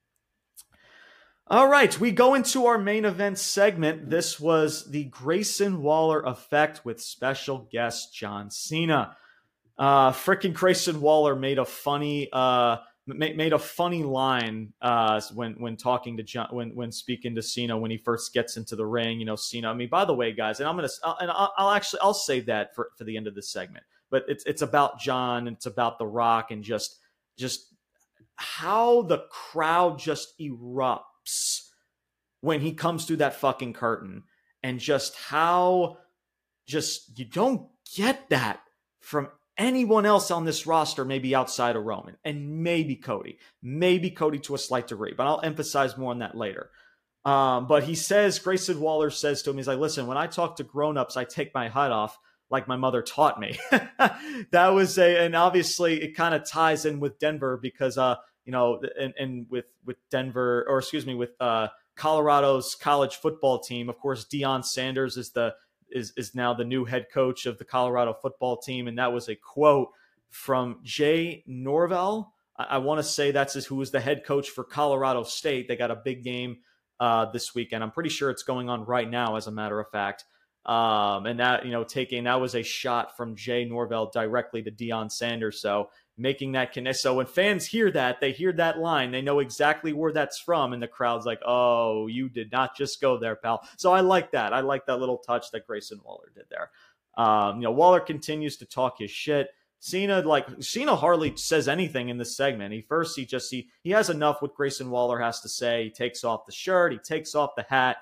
All 1.47 1.69
right, 1.69 1.99
we 2.01 2.11
go 2.11 2.33
into 2.33 2.65
our 2.67 2.79
main 2.79 3.05
event 3.05 3.39
segment. 3.39 4.09
This 4.09 4.41
was 4.41 4.91
the 4.91 5.05
Grayson 5.05 5.83
Waller 5.83 6.23
effect 6.23 6.85
with 6.85 7.03
special 7.03 7.69
guest 7.71 8.15
John 8.15 8.51
Cena. 8.51 9.17
Uh, 9.77 10.13
freaking 10.13 10.53
Grayson 10.53 11.01
Waller 11.01 11.35
made 11.35 11.59
a 11.59 11.65
funny 11.65 12.29
uh, 12.33 12.77
made 13.07 13.53
a 13.53 13.59
funny 13.59 14.03
line 14.03 14.73
uh, 14.81 15.21
when 15.35 15.55
when 15.55 15.77
talking 15.77 16.17
to 16.17 16.23
John 16.23 16.49
when 16.51 16.75
when 16.75 16.93
speaking 16.93 17.35
to 17.35 17.43
Cena 17.43 17.77
when 17.77 17.91
he 17.91 17.97
first 17.97 18.33
gets 18.33 18.57
into 18.57 18.77
the 18.77 18.87
ring. 18.87 19.19
You 19.19 19.27
know, 19.27 19.37
Cena. 19.37 19.71
I 19.71 19.75
mean, 19.75 19.89
by 19.89 20.05
the 20.05 20.15
way, 20.15 20.33
guys, 20.33 20.61
and 20.61 20.69
I'm 20.69 20.77
gonna 20.77 20.89
and 21.21 21.31
I'll, 21.31 21.53
I'll 21.57 21.71
actually 21.71 22.01
I'll 22.01 22.15
save 22.15 22.47
that 22.47 22.75
for 22.75 22.91
for 22.97 23.05
the 23.05 23.17
end 23.17 23.27
of 23.27 23.35
this 23.35 23.51
segment. 23.51 23.85
But 24.11 24.25
it's 24.29 24.45
it's 24.45 24.63
about 24.63 25.01
John. 25.01 25.49
And 25.49 25.57
it's 25.57 25.67
about 25.67 25.99
The 25.99 26.07
Rock 26.07 26.51
and 26.51 26.63
just 26.63 27.01
just 27.37 27.75
how 28.37 29.03
the 29.03 29.25
crowd 29.31 29.99
just 29.99 30.39
erupts 30.39 31.69
when 32.41 32.61
he 32.61 32.73
comes 32.73 33.05
through 33.05 33.17
that 33.17 33.35
fucking 33.35 33.73
curtain 33.73 34.23
and 34.63 34.79
just 34.79 35.15
how 35.17 35.99
just 36.67 37.19
you 37.19 37.25
don't 37.25 37.69
get 37.95 38.29
that 38.31 38.61
from 39.01 39.29
anyone 39.57 40.07
else 40.07 40.31
on 40.31 40.45
this 40.45 40.67
roster, 40.67 41.05
maybe 41.05 41.35
outside 41.35 41.77
of 41.77 41.85
Roman 41.85 42.17
and 42.25 42.63
maybe 42.63 42.97
Cody, 42.97 43.39
maybe 43.63 44.11
Cody 44.11 44.39
to 44.41 44.55
a 44.55 44.59
slight 44.59 44.89
degree, 44.89 45.15
but 45.17 45.27
I'll 45.27 45.41
emphasize 45.43 45.97
more 45.97 46.11
on 46.11 46.19
that 46.21 46.37
later. 46.37 46.71
Um, 47.25 47.67
but 47.67 47.85
he 47.85 47.95
says, 47.95 48.39
Grayson 48.39 48.81
Waller 48.81 49.11
says 49.11 49.43
to 49.43 49.51
him, 49.51 49.57
he's 49.57 49.69
like, 49.69 49.79
listen, 49.79 50.07
when 50.07 50.19
I 50.19 50.27
talk 50.27 50.57
to 50.57 50.65
grown-ups, 50.65 51.17
I 51.17 51.25
take 51.25 51.55
my 51.55 51.69
hat 51.69 51.91
off 51.91 52.19
like 52.51 52.69
my 52.69 52.77
mother 52.77 53.01
taught 53.01 53.41
me. 53.41 53.59
that 54.51 54.69
was 54.69 54.99
a, 54.99 55.25
and 55.25 55.35
obviously 55.35 56.03
it 56.03 56.15
kind 56.15 56.35
of 56.35 56.49
ties 56.49 56.85
in 56.85 57.01
with 57.01 57.19
Denver 57.19 57.59
because, 57.61 57.97
uh, 57.97 58.17
you 58.45 58.53
know, 58.53 58.81
and, 59.01 59.15
and 59.19 59.47
with, 59.49 59.65
with 59.87 59.97
Denver, 60.11 60.67
or 60.69 60.79
excuse 60.79 61.07
me, 61.07 61.15
with, 61.15 61.31
uh, 61.41 61.69
Colorado's 61.97 62.75
college 62.75 63.17
football 63.17 63.61
team. 63.61 63.89
Of 63.89 63.99
course, 63.99 64.27
Deion 64.27 64.65
Sanders 64.65 65.17
is 65.17 65.31
the, 65.31 65.55
is, 65.95 66.13
is 66.17 66.35
now 66.35 66.53
the 66.53 66.65
new 66.65 66.85
head 66.85 67.07
coach 67.13 67.47
of 67.47 67.57
the 67.59 67.65
Colorado 67.65 68.13
football 68.21 68.59
team. 68.59 68.89
And 68.89 68.99
that 68.99 69.13
was 69.13 69.29
a 69.29 69.37
quote 69.37 69.89
from 70.31 70.81
Jay 70.83 71.45
Norvell. 71.47 72.35
I, 72.57 72.65
I 72.65 72.79
want 72.79 72.99
to 72.99 73.05
say 73.05 73.31
that's 73.31 73.55
who 73.65 73.77
was 73.77 73.91
the 73.91 74.01
head 74.01 74.25
coach 74.25 74.51
for 74.51 74.65
Colorado 74.65 75.23
State. 75.23 75.69
They 75.69 75.77
got 75.77 75.91
a 75.91 75.97
big 75.97 76.25
game 76.25 76.59
uh, 77.01 77.31
this 77.31 77.55
weekend. 77.55 77.83
I'm 77.83 77.91
pretty 77.91 78.11
sure 78.11 78.31
it's 78.31 78.43
going 78.43 78.69
on 78.69 78.85
right 78.85 79.09
now, 79.09 79.37
as 79.37 79.47
a 79.47 79.53
matter 79.53 79.81
of 79.81 79.91
fact. 79.91 80.25
Um, 80.67 81.27
and 81.27 81.41
that, 81.41 81.67
you 81.67 81.73
know, 81.73 81.85
taking 81.85 82.25
that 82.25 82.41
was 82.41 82.55
a 82.55 82.63
shot 82.63 83.17
from 83.17 83.37
Jay 83.37 83.65
Norvell 83.65 84.11
directly 84.11 84.63
to 84.63 84.71
Deion 84.71 85.13
Sanders. 85.13 85.61
So 85.61 85.91
making 86.17 86.53
that 86.53 86.73
connect. 86.73 86.99
So 86.99 87.15
when 87.15 87.27
fans 87.27 87.67
hear 87.67 87.91
that, 87.93 88.21
they 88.21 88.33
hear 88.33 88.53
that 88.53 88.79
line, 88.79 89.11
they 89.11 89.23
know 89.23 89.41
exactly 89.41 89.93
where 89.93 90.13
that's 90.13 90.39
from, 90.39 90.73
and 90.73 90.83
the 90.83 90.89
crowd's 90.89 91.27
like, 91.27 91.41
"Oh, 91.45 92.07
you 92.07 92.29
did 92.29 92.53
not 92.53 92.77
just 92.77 93.01
go 93.01 93.19
there, 93.19 93.37
pal." 93.37 93.67
So 93.77 93.93
I 93.93 94.01
like 94.01 94.33
that. 94.33 94.53
I 94.53 94.61
like 94.61 94.87
that 94.87 95.01
little 95.01 95.19
touch 95.19 95.51
that 95.53 95.67
Grayson 95.67 96.01
Waller 96.05 96.31
did 96.35 96.47
there. 96.51 96.71
Um, 97.17 97.57
you 97.57 97.63
know, 97.63 97.73
Waller 97.73 98.01
continues 98.01 98.57
to 98.59 98.67
talk 98.67 98.99
his 98.99 99.11
shit. 99.11 99.51
Cena 99.81 100.23
like 100.23 100.47
Cena 100.61 100.97
hardly 100.97 101.37
says 101.37 101.69
anything 101.69 102.09
in 102.09 102.17
this 102.17 102.37
segment. 102.37 102.73
He 102.73 102.81
first 102.81 103.17
he 103.19 103.27
just 103.27 103.51
he 103.51 103.69
he 103.83 103.91
has 103.91 104.09
enough 104.09 104.41
what 104.41 104.55
Grayson 104.55 104.91
Waller 104.91 105.21
has 105.21 105.41
to 105.41 105.49
say. 105.49 105.85
He 105.85 105.91
takes 105.91 106.25
off 106.25 106.47
the 106.47 106.53
shirt, 106.53 106.93
he 106.93 106.99
takes 106.99 107.35
off 107.35 107.51
the 107.55 107.67
hat, 107.69 107.99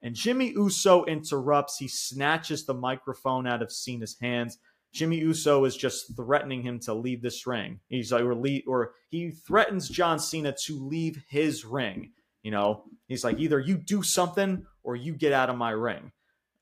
and 0.00 0.14
Jimmy 0.14 0.52
Uso 0.52 1.04
interrupts. 1.04 1.76
He 1.76 1.88
snatches 1.88 2.64
the 2.64 2.72
microphone 2.72 3.46
out 3.46 3.60
of 3.60 3.70
Cena's 3.70 4.16
hands. 4.18 4.56
Jimmy 4.92 5.18
Uso 5.18 5.64
is 5.64 5.76
just 5.76 6.16
threatening 6.16 6.62
him 6.62 6.80
to 6.80 6.94
leave 6.94 7.22
this 7.22 7.46
ring. 7.46 7.80
He's 7.88 8.12
like, 8.12 8.22
or, 8.22 8.34
leave, 8.34 8.62
or 8.66 8.92
he 9.10 9.30
threatens 9.30 9.88
John 9.88 10.18
Cena 10.18 10.54
to 10.64 10.86
leave 10.86 11.22
his 11.28 11.64
ring. 11.64 12.12
You 12.42 12.50
know, 12.52 12.84
he's 13.08 13.24
like, 13.24 13.38
either 13.38 13.58
you 13.58 13.76
do 13.76 14.02
something 14.02 14.64
or 14.82 14.96
you 14.96 15.14
get 15.14 15.32
out 15.32 15.50
of 15.50 15.56
my 15.56 15.70
ring, 15.70 16.12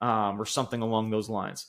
um, 0.01 0.41
or 0.41 0.47
something 0.47 0.81
along 0.81 1.11
those 1.11 1.29
lines. 1.29 1.67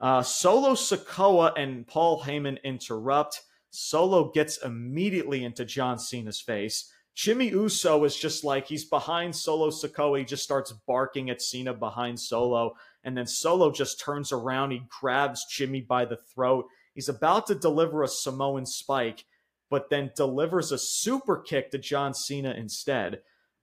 Uh, 0.00 0.22
Solo 0.22 0.72
Sikoa 0.72 1.52
and 1.56 1.86
Paul 1.86 2.22
Heyman 2.22 2.62
interrupt. 2.64 3.42
Solo 3.70 4.30
gets 4.30 4.56
immediately 4.58 5.44
into 5.44 5.64
John 5.64 5.98
Cena's 5.98 6.40
face. 6.40 6.90
Jimmy 7.14 7.48
Uso 7.48 8.04
is 8.04 8.16
just 8.16 8.44
like 8.44 8.66
he's 8.66 8.84
behind 8.84 9.36
Solo 9.36 9.68
Sikoa. 9.68 10.20
He 10.20 10.24
just 10.24 10.42
starts 10.42 10.72
barking 10.86 11.28
at 11.28 11.42
Cena 11.42 11.74
behind 11.74 12.18
Solo. 12.18 12.74
And 13.04 13.16
then 13.16 13.26
Solo 13.26 13.70
just 13.70 14.00
turns 14.00 14.32
around. 14.32 14.72
He 14.72 14.82
grabs 15.00 15.46
Jimmy 15.50 15.80
by 15.80 16.04
the 16.04 16.18
throat. 16.34 16.66
He's 16.94 17.08
about 17.08 17.46
to 17.46 17.54
deliver 17.54 18.02
a 18.02 18.08
Samoan 18.08 18.66
spike, 18.66 19.24
but 19.70 19.88
then 19.90 20.10
delivers 20.16 20.72
a 20.72 20.78
super 20.78 21.38
kick 21.38 21.70
to 21.70 21.78
John 21.78 22.12
Cena 22.14 22.52
instead. 22.52 23.20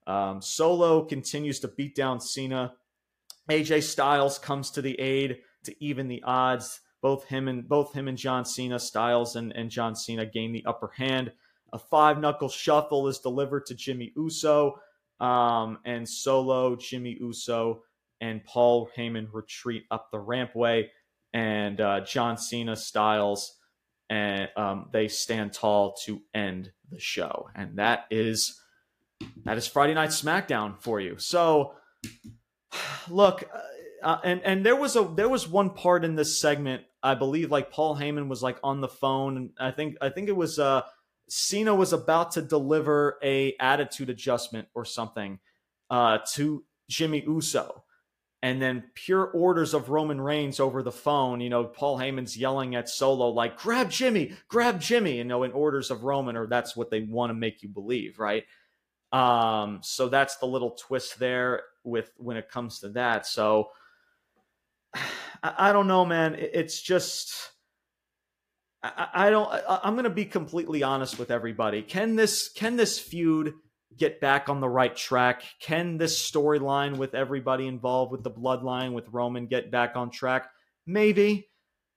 Um, 0.07 0.41
Solo 0.41 1.03
continues 1.05 1.59
to 1.59 1.67
beat 1.67 1.95
down 1.95 2.19
Cena. 2.19 2.73
AJ 3.49 3.83
Styles 3.83 4.39
comes 4.39 4.71
to 4.71 4.81
the 4.81 4.99
aid 4.99 5.39
to 5.65 5.75
even 5.83 6.07
the 6.07 6.23
odds. 6.23 6.79
Both 7.01 7.25
him 7.25 7.47
and 7.47 7.67
both 7.67 7.93
him 7.93 8.07
and 8.07 8.17
John 8.17 8.43
Cena, 8.43 8.79
Styles 8.79 9.35
and, 9.35 9.55
and 9.55 9.69
John 9.69 9.95
Cena 9.95 10.25
gain 10.25 10.51
the 10.51 10.65
upper 10.65 10.91
hand. 10.97 11.31
A 11.71 11.77
five 11.77 12.19
knuckle 12.19 12.49
shuffle 12.49 13.07
is 13.07 13.19
delivered 13.19 13.65
to 13.67 13.75
Jimmy 13.75 14.13
Uso, 14.15 14.79
um, 15.19 15.79
and 15.85 16.07
Solo, 16.07 16.75
Jimmy 16.75 17.17
Uso, 17.19 17.83
and 18.21 18.43
Paul 18.43 18.89
Heyman 18.97 19.27
retreat 19.31 19.83
up 19.91 20.09
the 20.11 20.17
rampway, 20.17 20.87
and 21.33 21.79
uh, 21.79 22.01
John 22.01 22.37
Cena, 22.37 22.75
Styles, 22.75 23.57
and 24.09 24.49
um, 24.55 24.89
they 24.91 25.07
stand 25.07 25.53
tall 25.53 25.95
to 26.05 26.21
end 26.33 26.71
the 26.89 26.99
show, 26.99 27.49
and 27.55 27.77
that 27.77 28.05
is 28.09 28.61
that 29.43 29.57
is 29.57 29.67
Friday 29.67 29.93
Night 29.93 30.09
SmackDown 30.09 30.79
for 30.81 30.99
you. 30.99 31.17
So, 31.17 31.73
look, 33.09 33.43
uh, 34.03 34.19
and 34.23 34.41
and 34.43 34.65
there 34.65 34.75
was 34.75 34.95
a 34.95 35.03
there 35.03 35.29
was 35.29 35.47
one 35.47 35.71
part 35.71 36.05
in 36.05 36.15
this 36.15 36.39
segment 36.39 36.83
I 37.01 37.15
believe 37.15 37.51
like 37.51 37.71
Paul 37.71 37.95
Heyman 37.95 38.27
was 38.27 38.43
like 38.43 38.57
on 38.63 38.81
the 38.81 38.87
phone 38.87 39.37
and 39.37 39.49
I 39.59 39.71
think 39.71 39.97
I 40.01 40.09
think 40.09 40.29
it 40.29 40.35
was 40.35 40.59
uh 40.59 40.81
Cena 41.29 41.75
was 41.75 41.93
about 41.93 42.31
to 42.31 42.41
deliver 42.41 43.17
a 43.23 43.55
attitude 43.59 44.09
adjustment 44.09 44.67
or 44.75 44.85
something 44.85 45.39
uh 45.89 46.19
to 46.33 46.63
Jimmy 46.89 47.23
Uso 47.25 47.83
and 48.41 48.61
then 48.61 48.83
pure 48.93 49.25
orders 49.25 49.73
of 49.73 49.89
Roman 49.89 50.21
Reigns 50.21 50.59
over 50.59 50.83
the 50.83 50.91
phone. 50.91 51.41
You 51.41 51.49
know, 51.49 51.63
Paul 51.63 51.97
Heyman's 51.97 52.37
yelling 52.37 52.75
at 52.75 52.89
Solo 52.89 53.29
like 53.29 53.57
grab 53.57 53.89
Jimmy, 53.89 54.33
grab 54.47 54.79
Jimmy, 54.79 55.17
you 55.17 55.23
know, 55.23 55.43
in 55.43 55.51
orders 55.51 55.91
of 55.91 56.03
Roman 56.03 56.37
or 56.37 56.47
that's 56.47 56.75
what 56.75 56.91
they 56.91 57.01
want 57.01 57.31
to 57.31 57.33
make 57.33 57.63
you 57.63 57.69
believe, 57.69 58.19
right? 58.19 58.45
Um 59.11 59.79
so 59.83 60.09
that's 60.09 60.37
the 60.37 60.45
little 60.45 60.71
twist 60.71 61.17
there 61.17 61.63
with 61.83 62.11
when 62.17 62.37
it 62.37 62.49
comes 62.49 62.79
to 62.79 62.89
that. 62.89 63.25
So 63.25 63.69
I, 65.43 65.71
don't 65.71 65.87
know, 65.87 66.05
man. 66.05 66.35
It's 66.37 66.81
just. 66.81 67.51
I, 68.83 69.07
I 69.13 69.29
don't. 69.29 69.51
I, 69.51 69.79
I'm 69.83 69.93
going 69.93 70.05
to 70.05 70.09
be 70.09 70.25
completely 70.25 70.83
honest 70.83 71.19
with 71.19 71.31
everybody. 71.31 71.81
Can 71.81 72.15
this 72.15 72.49
can 72.49 72.75
this 72.75 72.99
feud 72.99 73.53
get 73.95 74.19
back 74.19 74.49
on 74.49 74.59
the 74.59 74.69
right 74.69 74.95
track? 74.95 75.43
Can 75.59 75.97
this 75.97 76.19
storyline 76.19 76.97
with 76.97 77.15
everybody 77.15 77.67
involved 77.67 78.11
with 78.11 78.23
the 78.23 78.31
bloodline 78.31 78.93
with 78.93 79.09
Roman 79.09 79.47
get 79.47 79.71
back 79.71 79.95
on 79.95 80.09
track? 80.09 80.49
Maybe, 80.85 81.49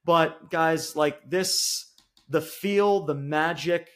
but 0.05 0.51
guys, 0.51 0.97
like 0.97 1.29
this, 1.29 1.93
the 2.29 2.41
feel, 2.41 3.07
the 3.07 3.15
magic, 3.15 3.89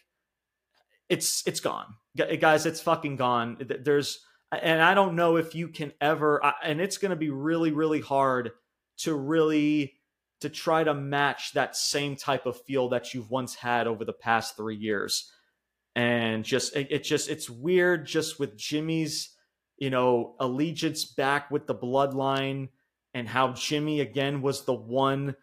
it's 1.09 1.43
it's 1.47 1.61
gone, 1.61 1.95
eh, 2.19 2.37
guys. 2.37 2.67
It's 2.67 2.81
fucking 2.81 3.17
gone. 3.17 3.59
There's, 3.85 4.21
and 4.51 4.81
I 4.83 4.95
don't 4.95 5.17
know 5.17 5.37
if 5.37 5.55
you 5.55 5.69
can 5.69 5.93
ever, 6.01 6.43
and 6.63 6.81
it's 6.81 6.99
going 6.99 7.11
to 7.11 7.17
be 7.17 7.31
really, 7.31 7.73
really 7.73 8.01
hard 8.01 8.53
to 8.99 9.15
really 9.15 9.95
to 10.41 10.49
try 10.49 10.85
to 10.85 10.95
match 10.95 11.53
that 11.55 11.77
same 11.77 12.17
type 12.17 12.47
of 12.47 12.61
feel 12.63 12.91
that 12.91 13.15
you've 13.15 13.31
once 13.31 13.55
had 13.55 13.87
over 13.87 14.05
the 14.05 14.13
past 14.13 14.57
three 14.57 14.77
years 14.77 15.31
and 15.95 16.45
just 16.45 16.75
it, 16.77 16.89
it, 16.91 17.05
just 17.05 17.29
it's 17.29 17.49
weird 17.49 18.07
just 18.07 18.41
with 18.41 18.57
jimmy's 18.57 19.31
you 19.79 19.91
know 19.91 20.35
allegiance 20.41 21.05
back 21.05 21.51
with 21.51 21.67
the 21.67 21.75
bloodline 21.75 22.69
and 23.13 23.29
how 23.29 23.53
jimmy 23.53 24.01
again 24.01 24.43
was 24.43 24.65
the 24.65 24.75
one 24.75 25.37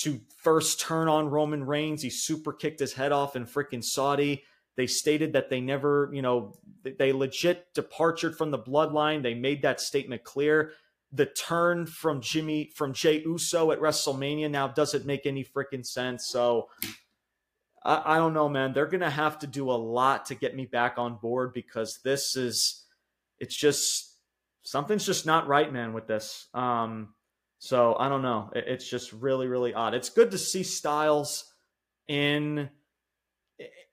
to 0.00 0.18
first 0.42 0.80
turn 0.80 1.08
on 1.08 1.28
roman 1.28 1.64
reigns. 1.64 2.02
He 2.02 2.08
super 2.08 2.54
kicked 2.54 2.80
his 2.80 2.94
head 2.94 3.12
off 3.12 3.36
in 3.36 3.44
freaking 3.44 3.84
saudi. 3.84 4.44
They 4.76 4.86
stated 4.86 5.34
that 5.34 5.50
they 5.50 5.60
never 5.60 6.10
you 6.12 6.22
know 6.22 6.54
they 6.82 7.12
legit 7.12 7.66
departed 7.74 8.34
from 8.34 8.50
the 8.50 8.58
bloodline. 8.58 9.22
They 9.22 9.34
made 9.34 9.62
that 9.62 9.80
statement 9.80 10.24
clear. 10.24 10.72
The 11.12 11.26
turn 11.26 11.86
from 11.86 12.22
Jimmy 12.22 12.70
from 12.74 12.94
Jey 12.94 13.20
Uso 13.22 13.72
at 13.72 13.80
WrestleMania 13.80 14.50
now 14.50 14.68
doesn't 14.68 15.04
make 15.04 15.26
any 15.26 15.44
freaking 15.44 15.84
sense. 15.84 16.28
So 16.28 16.68
I, 17.84 18.16
I, 18.16 18.16
don't 18.18 18.34
know, 18.34 18.48
man. 18.48 18.72
They're 18.72 18.86
gonna 18.86 19.10
have 19.10 19.38
to 19.40 19.46
do 19.46 19.70
a 19.70 19.72
lot 19.72 20.26
to 20.26 20.34
get 20.34 20.54
me 20.54 20.66
back 20.66 20.98
on 20.98 21.16
board 21.16 21.52
because 21.52 22.00
this 22.04 22.36
is 22.36 22.84
it's 23.38 23.56
just 23.56 24.14
something's 24.62 25.06
just 25.06 25.26
not 25.26 25.48
right, 25.48 25.72
man, 25.72 25.92
with 25.92 26.06
this. 26.06 26.46
Um, 26.54 27.14
so 27.58 27.96
I 27.98 28.08
don't 28.08 28.22
know. 28.22 28.50
It, 28.54 28.64
it's 28.66 28.88
just 28.88 29.12
really, 29.12 29.46
really 29.46 29.74
odd. 29.74 29.94
It's 29.94 30.10
good 30.10 30.30
to 30.32 30.38
see 30.38 30.62
Styles 30.62 31.52
in 32.08 32.70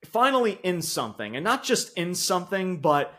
finally 0.05 0.59
in 0.63 0.81
something, 0.81 1.35
and 1.35 1.43
not 1.43 1.63
just 1.63 1.97
in 1.97 2.15
something, 2.15 2.81
but 2.81 3.13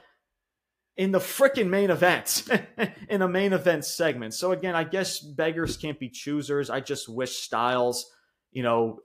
in 0.96 1.12
the 1.12 1.18
freaking 1.18 1.68
main 1.68 1.90
event, 1.90 2.42
in 3.08 3.22
a 3.22 3.28
main 3.28 3.52
event 3.52 3.84
segment. 3.84 4.34
So 4.34 4.52
again, 4.52 4.74
I 4.74 4.84
guess 4.84 5.20
beggars 5.20 5.76
can't 5.76 5.98
be 5.98 6.08
choosers. 6.08 6.70
I 6.70 6.80
just 6.80 7.08
wish 7.08 7.36
Styles, 7.36 8.10
you 8.50 8.64
know, 8.64 9.00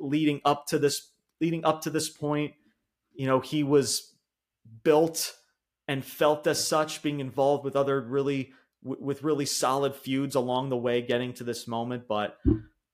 leading 0.00 0.40
up 0.44 0.66
to 0.68 0.78
this, 0.78 1.10
leading 1.40 1.64
up 1.64 1.82
to 1.82 1.90
this 1.90 2.08
point, 2.08 2.54
you 3.14 3.26
know, 3.26 3.40
he 3.40 3.62
was 3.62 4.14
built 4.82 5.34
and 5.86 6.04
felt 6.04 6.46
as 6.46 6.64
such, 6.66 7.02
being 7.02 7.20
involved 7.20 7.64
with 7.64 7.76
other 7.76 8.00
really, 8.00 8.52
with 8.82 9.22
really 9.22 9.46
solid 9.46 9.94
feuds 9.94 10.34
along 10.34 10.70
the 10.70 10.76
way, 10.76 11.02
getting 11.02 11.32
to 11.34 11.44
this 11.44 11.66
moment. 11.66 12.08
But 12.08 12.38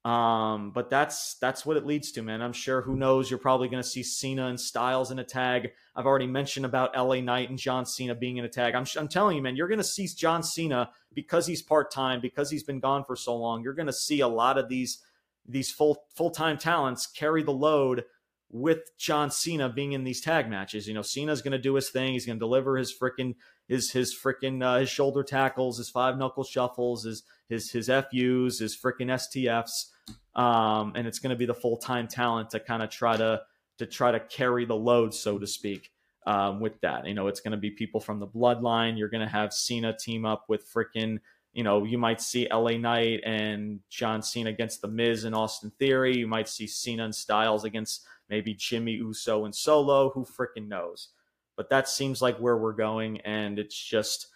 um, 0.06 0.70
but 0.70 0.88
that's 0.88 1.34
that's 1.40 1.66
what 1.66 1.76
it 1.76 1.84
leads 1.84 2.12
to, 2.12 2.22
man. 2.22 2.40
I'm 2.40 2.52
sure. 2.52 2.80
Who 2.80 2.94
knows? 2.94 3.28
You're 3.28 3.40
probably 3.40 3.66
going 3.66 3.82
to 3.82 3.88
see 3.88 4.04
Cena 4.04 4.46
and 4.46 4.60
Styles 4.60 5.10
in 5.10 5.18
a 5.18 5.24
tag. 5.24 5.72
I've 5.96 6.06
already 6.06 6.28
mentioned 6.28 6.64
about 6.64 6.96
LA 6.96 7.20
Knight 7.20 7.50
and 7.50 7.58
John 7.58 7.84
Cena 7.84 8.14
being 8.14 8.36
in 8.36 8.44
a 8.44 8.48
tag. 8.48 8.76
I'm, 8.76 8.86
I'm 8.96 9.08
telling 9.08 9.34
you, 9.36 9.42
man. 9.42 9.56
You're 9.56 9.66
going 9.66 9.78
to 9.78 9.84
see 9.84 10.06
John 10.06 10.44
Cena 10.44 10.90
because 11.12 11.44
he's 11.44 11.60
part 11.60 11.90
time, 11.90 12.20
because 12.20 12.52
he's 12.52 12.62
been 12.62 12.78
gone 12.78 13.04
for 13.04 13.16
so 13.16 13.34
long. 13.34 13.64
You're 13.64 13.74
going 13.74 13.88
to 13.88 13.92
see 13.92 14.20
a 14.20 14.28
lot 14.28 14.58
of 14.58 14.68
these 14.68 15.02
these 15.48 15.70
full 15.70 16.04
full 16.14 16.30
time 16.30 16.58
talents 16.58 17.06
carry 17.06 17.42
the 17.42 17.52
load 17.52 18.04
with 18.50 18.78
John 18.98 19.30
Cena 19.30 19.68
being 19.68 19.92
in 19.92 20.04
these 20.04 20.20
tag 20.20 20.48
matches. 20.48 20.86
You 20.86 20.94
know, 20.94 21.02
Cena's 21.02 21.42
going 21.42 21.52
to 21.52 21.58
do 21.58 21.74
his 21.74 21.90
thing. 21.90 22.12
He's 22.12 22.26
going 22.26 22.38
to 22.38 22.44
deliver 22.44 22.76
his 22.76 22.94
freaking 22.96 23.34
his 23.68 23.90
his 23.90 24.16
freaking 24.16 24.64
uh, 24.64 24.80
his 24.80 24.88
shoulder 24.88 25.22
tackles, 25.22 25.78
his 25.78 25.90
five 25.90 26.16
knuckle 26.16 26.44
shuffles, 26.44 27.04
his 27.04 27.22
his 27.48 27.70
his 27.70 27.86
FUs, 27.86 28.58
his 28.58 28.76
freaking 28.76 29.10
STFs 29.10 29.90
um, 30.36 30.92
and 30.94 31.06
it's 31.06 31.18
going 31.18 31.30
to 31.30 31.36
be 31.36 31.46
the 31.46 31.54
full 31.54 31.78
time 31.78 32.06
talent 32.06 32.50
to 32.50 32.60
kind 32.60 32.82
of 32.82 32.90
try 32.90 33.16
to 33.16 33.42
to 33.78 33.86
try 33.86 34.12
to 34.12 34.20
carry 34.20 34.64
the 34.64 34.76
load, 34.76 35.14
so 35.14 35.38
to 35.38 35.46
speak. 35.46 35.90
Um, 36.28 36.58
with 36.58 36.80
that, 36.80 37.06
you 37.06 37.14
know, 37.14 37.28
it's 37.28 37.38
going 37.38 37.52
to 37.52 37.56
be 37.56 37.70
people 37.70 38.00
from 38.00 38.18
the 38.18 38.26
bloodline. 38.26 38.98
You're 38.98 39.08
going 39.08 39.24
to 39.24 39.32
have 39.32 39.52
Cena 39.52 39.96
team 39.96 40.24
up 40.24 40.46
with 40.48 40.68
freaking, 40.68 41.18
you 41.56 41.64
know, 41.64 41.84
you 41.84 41.98
might 41.98 42.20
see 42.20 42.46
LA 42.52 42.76
Knight 42.76 43.20
and 43.24 43.80
John 43.88 44.22
Cena 44.22 44.50
against 44.50 44.82
The 44.82 44.88
Miz 44.88 45.24
and 45.24 45.34
Austin 45.34 45.72
Theory. 45.78 46.16
You 46.16 46.28
might 46.28 46.48
see 46.48 46.66
Cena 46.66 47.04
and 47.04 47.14
Styles 47.14 47.64
against 47.64 48.06
maybe 48.28 48.54
Jimmy 48.54 48.92
Uso 48.92 49.44
and 49.44 49.54
Solo. 49.54 50.10
Who 50.10 50.24
freaking 50.24 50.68
knows? 50.68 51.08
but 51.56 51.70
that 51.70 51.88
seems 51.88 52.22
like 52.22 52.38
where 52.38 52.56
we're 52.56 52.72
going, 52.72 53.20
and 53.22 53.58
it's 53.58 53.76
just 53.76 54.28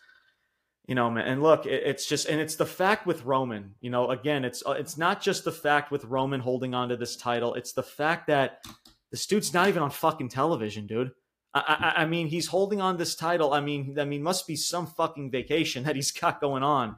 you 0.87 0.95
know, 0.97 1.11
man. 1.11 1.27
And 1.27 1.43
look, 1.43 1.67
it's 1.67 2.07
just, 2.07 2.27
and 2.29 2.41
it's 2.41 2.57
the 2.57 2.67
fact 2.67 3.07
with 3.07 3.25
Roman. 3.25 3.75
You 3.81 3.91
know, 3.91 4.11
again, 4.11 4.45
it's 4.45 4.63
uh, 4.67 4.73
it's 4.73 4.97
not 4.97 5.21
just 5.21 5.45
the 5.45 5.53
fact 5.53 5.93
with 5.93 6.05
Roman 6.05 6.41
holding 6.41 6.75
on 6.75 6.89
to 6.89 6.97
this 6.97 7.17
title. 7.17 7.55
It's 7.55 7.73
the 7.73 7.83
fact 7.83 8.27
that 8.27 8.65
this 9.13 9.27
dude's 9.27 9.55
not 9.55 9.69
even 9.69 9.83
on 9.83 9.91
fucking 9.91 10.31
television, 10.31 10.87
dude. 10.87 11.13
I, 11.53 11.93
I, 11.97 12.03
I 12.03 12.07
mean, 12.07 12.29
he's 12.29 12.47
holding 12.47 12.81
on 12.81 12.97
this 12.97 13.15
title. 13.15 13.53
I 13.53 13.61
mean, 13.61 13.99
I 13.99 14.05
mean, 14.05 14.23
must 14.23 14.47
be 14.47 14.57
some 14.57 14.87
fucking 14.87 15.31
vacation 15.31 15.85
that 15.85 15.97
he's 15.97 16.11
got 16.11 16.41
going 16.41 16.63
on 16.63 16.97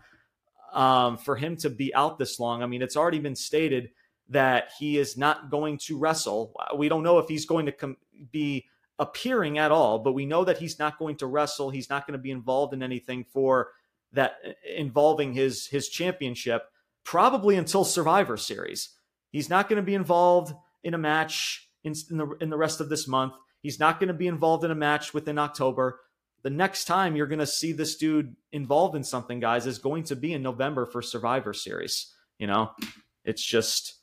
um, 0.73 1.19
for 1.19 1.37
him 1.37 1.57
to 1.59 1.71
be 1.71 1.95
out 1.95 2.19
this 2.19 2.41
long. 2.41 2.63
I 2.63 2.67
mean, 2.67 2.83
it's 2.83 2.97
already 2.97 3.19
been 3.19 3.37
stated 3.37 3.91
that 4.29 4.71
he 4.79 4.99
is 4.99 5.17
not 5.17 5.51
going 5.51 5.79
to 5.87 5.99
wrestle. 5.99 6.55
We 6.77 6.89
don't 6.89 7.03
know 7.03 7.19
if 7.19 7.29
he's 7.29 7.47
going 7.47 7.67
to 7.67 7.73
com- 7.73 7.97
be 8.31 8.67
appearing 8.99 9.59
at 9.59 9.73
all, 9.73 9.99
but 9.99 10.13
we 10.13 10.27
know 10.27 10.45
that 10.45 10.59
he's 10.59 10.79
not 10.79 10.99
going 10.99 11.17
to 11.17 11.27
wrestle. 11.27 11.71
He's 11.71 11.91
not 11.91 12.07
going 12.07 12.17
to 12.17 12.23
be 12.23 12.31
involved 12.31 12.73
in 12.73 12.83
anything 12.83 13.25
for 13.25 13.71
that 14.13 14.37
involving 14.77 15.33
his 15.33 15.67
his 15.67 15.89
championship 15.89 16.65
probably 17.05 17.57
until 17.57 17.85
Survivor 17.85 18.37
Series. 18.37 18.91
He's 19.31 19.49
not 19.49 19.69
going 19.69 19.77
to 19.77 19.83
be 19.83 19.95
involved 19.95 20.55
in 20.85 20.95
a 20.95 20.99
match 20.99 21.69
in, 21.85 21.95
in 22.11 22.17
the 22.19 22.29
in 22.41 22.51
the 22.51 22.57
rest 22.57 22.81
of 22.81 22.89
this 22.89 23.09
month. 23.09 23.35
He's 23.61 23.79
not 23.79 24.01
going 24.01 24.09
to 24.09 24.15
be 24.15 24.27
involved 24.27 24.65
in 24.65 24.71
a 24.71 24.77
match 24.77 25.15
within 25.15 25.39
October. 25.39 26.01
The 26.43 26.51
next 26.51 26.87
time 26.87 27.15
you're 27.15 27.27
going 27.29 27.39
to 27.39 27.47
see 27.47 27.73
this 27.73 27.97
dude 27.97 28.35
involved 28.51 28.97
in 28.97 29.05
something, 29.05 29.39
guys, 29.39 29.67
is 29.67 29.79
going 29.79 30.05
to 30.05 30.17
be 30.17 30.33
in 30.33 30.43
November 30.43 30.87
for 30.87 31.01
Survivor 31.01 31.53
Series. 31.53 32.13
You 32.39 32.49
know, 32.49 32.73
it's 33.25 33.45
just 33.45 33.95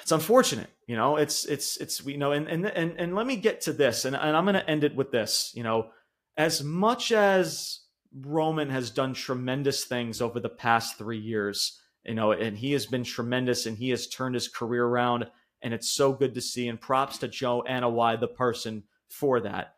it's 0.00 0.12
unfortunate. 0.12 0.70
You 0.86 0.96
know, 0.96 1.16
it's 1.16 1.44
it's 1.44 1.76
it's 1.76 2.04
you 2.04 2.18
know, 2.18 2.32
and 2.32 2.48
and 2.48 2.66
and 2.66 2.94
and 2.98 3.14
let 3.14 3.26
me 3.26 3.36
get 3.36 3.60
to 3.62 3.72
this, 3.72 4.04
and, 4.04 4.16
and 4.16 4.36
I'm 4.36 4.44
going 4.44 4.54
to 4.54 4.68
end 4.68 4.84
it 4.84 4.96
with 4.96 5.12
this. 5.12 5.52
You 5.54 5.62
know, 5.62 5.90
as 6.36 6.64
much 6.64 7.12
as 7.12 7.80
Roman 8.12 8.70
has 8.70 8.90
done 8.90 9.14
tremendous 9.14 9.84
things 9.84 10.20
over 10.20 10.40
the 10.40 10.48
past 10.48 10.98
three 10.98 11.18
years, 11.20 11.78
you 12.04 12.14
know, 12.14 12.32
and 12.32 12.56
he 12.56 12.72
has 12.72 12.86
been 12.86 13.04
tremendous, 13.04 13.66
and 13.66 13.76
he 13.76 13.90
has 13.90 14.08
turned 14.08 14.34
his 14.34 14.48
career 14.48 14.84
around, 14.84 15.26
and 15.62 15.74
it's 15.74 15.90
so 15.90 16.12
good 16.12 16.34
to 16.34 16.40
see. 16.40 16.68
And 16.68 16.80
props 16.80 17.18
to 17.18 17.28
Joe 17.28 17.62
Anoa'i, 17.68 18.18
the 18.18 18.28
person, 18.28 18.84
for 19.08 19.40
that. 19.40 19.74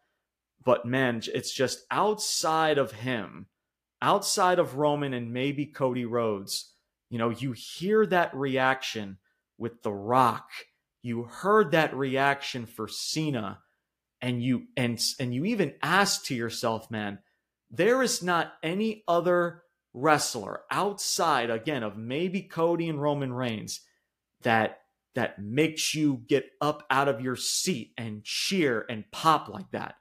But 0.65 0.87
man, 0.87 1.23
it's 1.35 1.53
just 1.53 1.85
outside 1.91 2.79
of 2.79 2.93
him, 2.93 3.47
outside 4.01 4.59
of 4.59 4.77
Roman 4.77 5.15
and 5.15 5.33
maybe 5.33 5.67
Cody 5.67 6.05
Rhodes. 6.05 6.73
You 7.11 7.19
know, 7.19 7.31
you 7.31 7.53
hear 7.53 8.07
that 8.07 8.35
reaction 8.35 9.19
with 9.59 9.83
The 9.83 9.93
Rock. 9.93 10.49
You 11.03 11.25
heard 11.25 11.73
that 11.73 11.95
reaction 11.95 12.67
for 12.67 12.89
Cena 12.89 13.59
and 14.21 14.43
you 14.43 14.69
and 14.77 15.03
and 15.19 15.35
you 15.35 15.45
even 15.45 15.75
ask 15.83 16.25
to 16.27 16.35
yourself, 16.35 16.91
man, 16.91 17.19
there 17.71 18.03
is 18.03 18.23
not 18.23 18.53
any 18.63 19.03
other 19.09 19.63
wrestler 19.93 20.63
outside 20.71 21.51
again 21.51 21.83
of 21.83 21.99
maybe 21.99 22.43
Cody 22.43 22.89
and 22.89 23.03
Roman 23.03 23.33
Reigns 23.33 23.81
that 24.43 24.79
that 25.15 25.39
makes 25.39 25.95
you 25.95 26.23
get 26.29 26.47
up 26.61 26.85
out 26.89 27.09
of 27.09 27.21
your 27.21 27.37
seat 27.37 27.93
and 27.99 28.25
cheer 28.25 28.87
and 28.89 29.05
pop 29.11 29.49
like 29.49 29.71
that. 29.73 29.97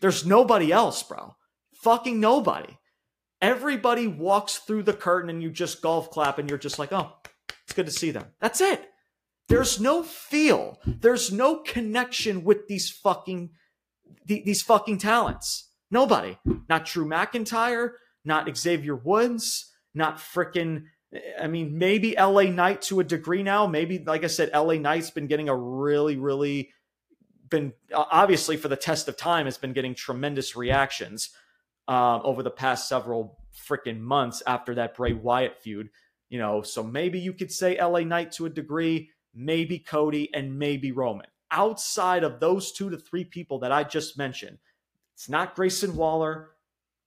There's 0.00 0.26
nobody 0.26 0.72
else, 0.72 1.02
bro. 1.02 1.36
Fucking 1.82 2.20
nobody. 2.20 2.78
Everybody 3.40 4.06
walks 4.06 4.58
through 4.58 4.84
the 4.84 4.92
curtain 4.92 5.30
and 5.30 5.42
you 5.42 5.50
just 5.50 5.82
golf 5.82 6.10
clap 6.10 6.38
and 6.38 6.48
you're 6.48 6.58
just 6.58 6.78
like, 6.78 6.92
oh, 6.92 7.12
it's 7.64 7.74
good 7.74 7.86
to 7.86 7.92
see 7.92 8.10
them. 8.10 8.26
That's 8.40 8.60
it. 8.60 8.88
There's 9.48 9.80
no 9.80 10.02
feel. 10.02 10.80
There's 10.86 11.30
no 11.30 11.56
connection 11.56 12.44
with 12.44 12.66
these 12.66 12.90
fucking 12.90 13.50
these 14.24 14.62
fucking 14.62 14.98
talents. 14.98 15.70
Nobody. 15.90 16.38
Not 16.68 16.86
Drew 16.86 17.06
McIntyre, 17.06 17.92
not 18.24 18.56
Xavier 18.56 18.96
Woods, 18.96 19.72
not 19.94 20.18
freaking 20.18 20.84
I 21.40 21.46
mean, 21.46 21.78
maybe 21.78 22.16
LA 22.18 22.44
Knight 22.44 22.82
to 22.82 23.00
a 23.00 23.04
degree 23.04 23.42
now. 23.42 23.66
Maybe, 23.66 24.02
like 24.04 24.24
I 24.24 24.28
said, 24.28 24.50
LA 24.52 24.74
Knight's 24.74 25.10
been 25.10 25.28
getting 25.28 25.48
a 25.48 25.56
really, 25.56 26.16
really 26.16 26.70
been 27.48 27.72
obviously 27.94 28.56
for 28.56 28.68
the 28.68 28.76
test 28.76 29.08
of 29.08 29.16
time 29.16 29.46
has 29.46 29.58
been 29.58 29.72
getting 29.72 29.94
tremendous 29.94 30.56
reactions 30.56 31.30
um, 31.88 32.20
over 32.24 32.42
the 32.42 32.50
past 32.50 32.88
several 32.88 33.38
freaking 33.68 34.00
months 34.00 34.42
after 34.46 34.74
that 34.74 34.96
Bray 34.96 35.12
Wyatt 35.12 35.58
feud. 35.58 35.90
You 36.28 36.38
know, 36.38 36.62
so 36.62 36.82
maybe 36.82 37.20
you 37.20 37.32
could 37.32 37.52
say 37.52 37.80
LA 37.80 38.00
Knight 38.00 38.32
to 38.32 38.46
a 38.46 38.50
degree, 38.50 39.10
maybe 39.32 39.78
Cody, 39.78 40.28
and 40.34 40.58
maybe 40.58 40.90
Roman 40.90 41.26
outside 41.50 42.24
of 42.24 42.40
those 42.40 42.72
two 42.72 42.90
to 42.90 42.96
three 42.96 43.24
people 43.24 43.60
that 43.60 43.72
I 43.72 43.84
just 43.84 44.18
mentioned, 44.18 44.58
it's 45.14 45.28
not 45.28 45.54
Grayson 45.54 45.96
Waller. 45.96 46.50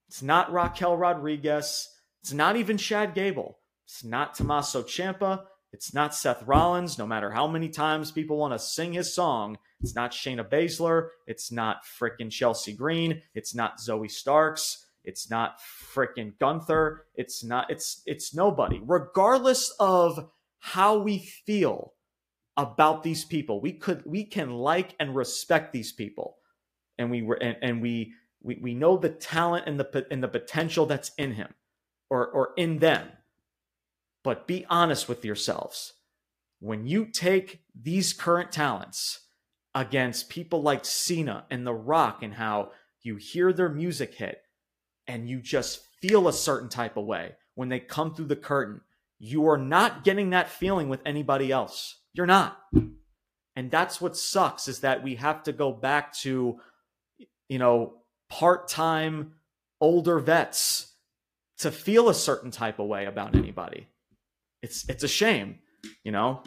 It's 0.07 0.21
not 0.21 0.51
Raquel 0.51 0.97
Rodriguez. 0.97 1.89
It's 2.21 2.33
not 2.33 2.55
even 2.55 2.77
Chad 2.77 3.13
Gable. 3.13 3.59
It's 3.85 4.03
not 4.03 4.33
Tommaso 4.33 4.83
Ciampa. 4.83 5.43
It's 5.71 5.93
not 5.93 6.15
Seth 6.15 6.43
Rollins, 6.43 6.97
no 6.97 7.05
matter 7.05 7.29
how 7.29 7.47
many 7.47 7.69
times 7.69 8.11
people 8.11 8.37
want 8.37 8.53
to 8.53 8.59
sing 8.59 8.93
his 8.93 9.13
song. 9.13 9.59
It's 9.81 9.95
not 9.95 10.11
Shayna 10.11 10.47
Baszler. 10.47 11.09
It's 11.27 11.51
not 11.51 11.83
fricking 11.85 12.31
Chelsea 12.31 12.73
Green. 12.73 13.21
It's 13.33 13.55
not 13.55 13.79
Zoey 13.79 14.11
Starks. 14.11 14.85
It's 15.03 15.29
not 15.29 15.59
fricking 15.93 16.37
Gunther. 16.39 17.05
It's 17.15 17.43
not, 17.43 17.69
it's, 17.71 18.01
it's 18.05 18.33
nobody. 18.35 18.81
Regardless 18.83 19.73
of 19.79 20.29
how 20.59 20.97
we 20.97 21.19
feel 21.19 21.93
about 22.59 23.03
these 23.03 23.23
people. 23.23 23.61
We 23.61 23.71
could 23.71 24.03
we 24.05 24.25
can 24.25 24.51
like 24.51 24.93
and 24.99 25.15
respect 25.15 25.71
these 25.71 25.93
people, 25.93 26.37
and 26.97 27.09
we 27.09 27.21
were 27.21 27.41
and, 27.41 27.57
and 27.61 27.81
we, 27.81 28.13
we 28.41 28.59
we 28.61 28.73
know 28.73 28.97
the 28.97 29.09
talent 29.09 29.65
and 29.65 29.79
the 29.79 30.05
and 30.11 30.21
the 30.21 30.27
potential 30.27 30.85
that's 30.85 31.11
in 31.17 31.33
him, 31.33 31.53
or 32.09 32.27
or 32.27 32.49
in 32.57 32.79
them. 32.79 33.07
But 34.23 34.45
be 34.45 34.65
honest 34.69 35.07
with 35.07 35.23
yourselves. 35.23 35.93
When 36.59 36.85
you 36.85 37.05
take 37.05 37.61
these 37.73 38.11
current 38.11 38.51
talents 38.51 39.27
against 39.75 40.29
people 40.29 40.61
like 40.61 40.85
Cena 40.85 41.45
and 41.49 41.65
The 41.65 41.73
Rock, 41.73 42.23
and 42.23 42.33
how 42.33 42.71
you 43.01 43.15
hear 43.15 43.53
their 43.53 43.69
music 43.69 44.15
hit, 44.15 44.41
and 45.07 45.29
you 45.29 45.41
just 45.41 45.81
feel 46.01 46.27
a 46.27 46.33
certain 46.33 46.69
type 46.69 46.97
of 46.97 47.05
way 47.05 47.35
when 47.55 47.69
they 47.69 47.79
come 47.79 48.13
through 48.13 48.27
the 48.27 48.35
curtain, 48.37 48.79
you 49.19 49.47
are 49.49 49.57
not 49.57 50.05
getting 50.05 50.29
that 50.29 50.49
feeling 50.49 50.87
with 50.87 51.01
anybody 51.05 51.51
else. 51.51 51.99
You're 52.13 52.25
not. 52.25 52.57
And 53.55 53.69
that's 53.69 53.99
what 53.99 54.15
sucks 54.15 54.69
is 54.69 54.79
that 54.79 55.03
we 55.03 55.15
have 55.15 55.43
to 55.43 55.51
go 55.51 55.73
back 55.73 56.13
to, 56.19 56.57
you 57.49 57.59
know, 57.59 57.95
part 58.29 58.69
time 58.69 59.33
older 59.81 60.19
vets 60.19 60.93
to 61.57 61.69
feel 61.69 62.07
a 62.07 62.13
certain 62.13 62.51
type 62.51 62.79
of 62.79 62.87
way 62.87 63.05
about 63.05 63.35
anybody. 63.35 63.87
It's 64.61 64.87
it's 64.87 65.03
a 65.03 65.09
shame, 65.09 65.59
you 66.05 66.13
know. 66.13 66.43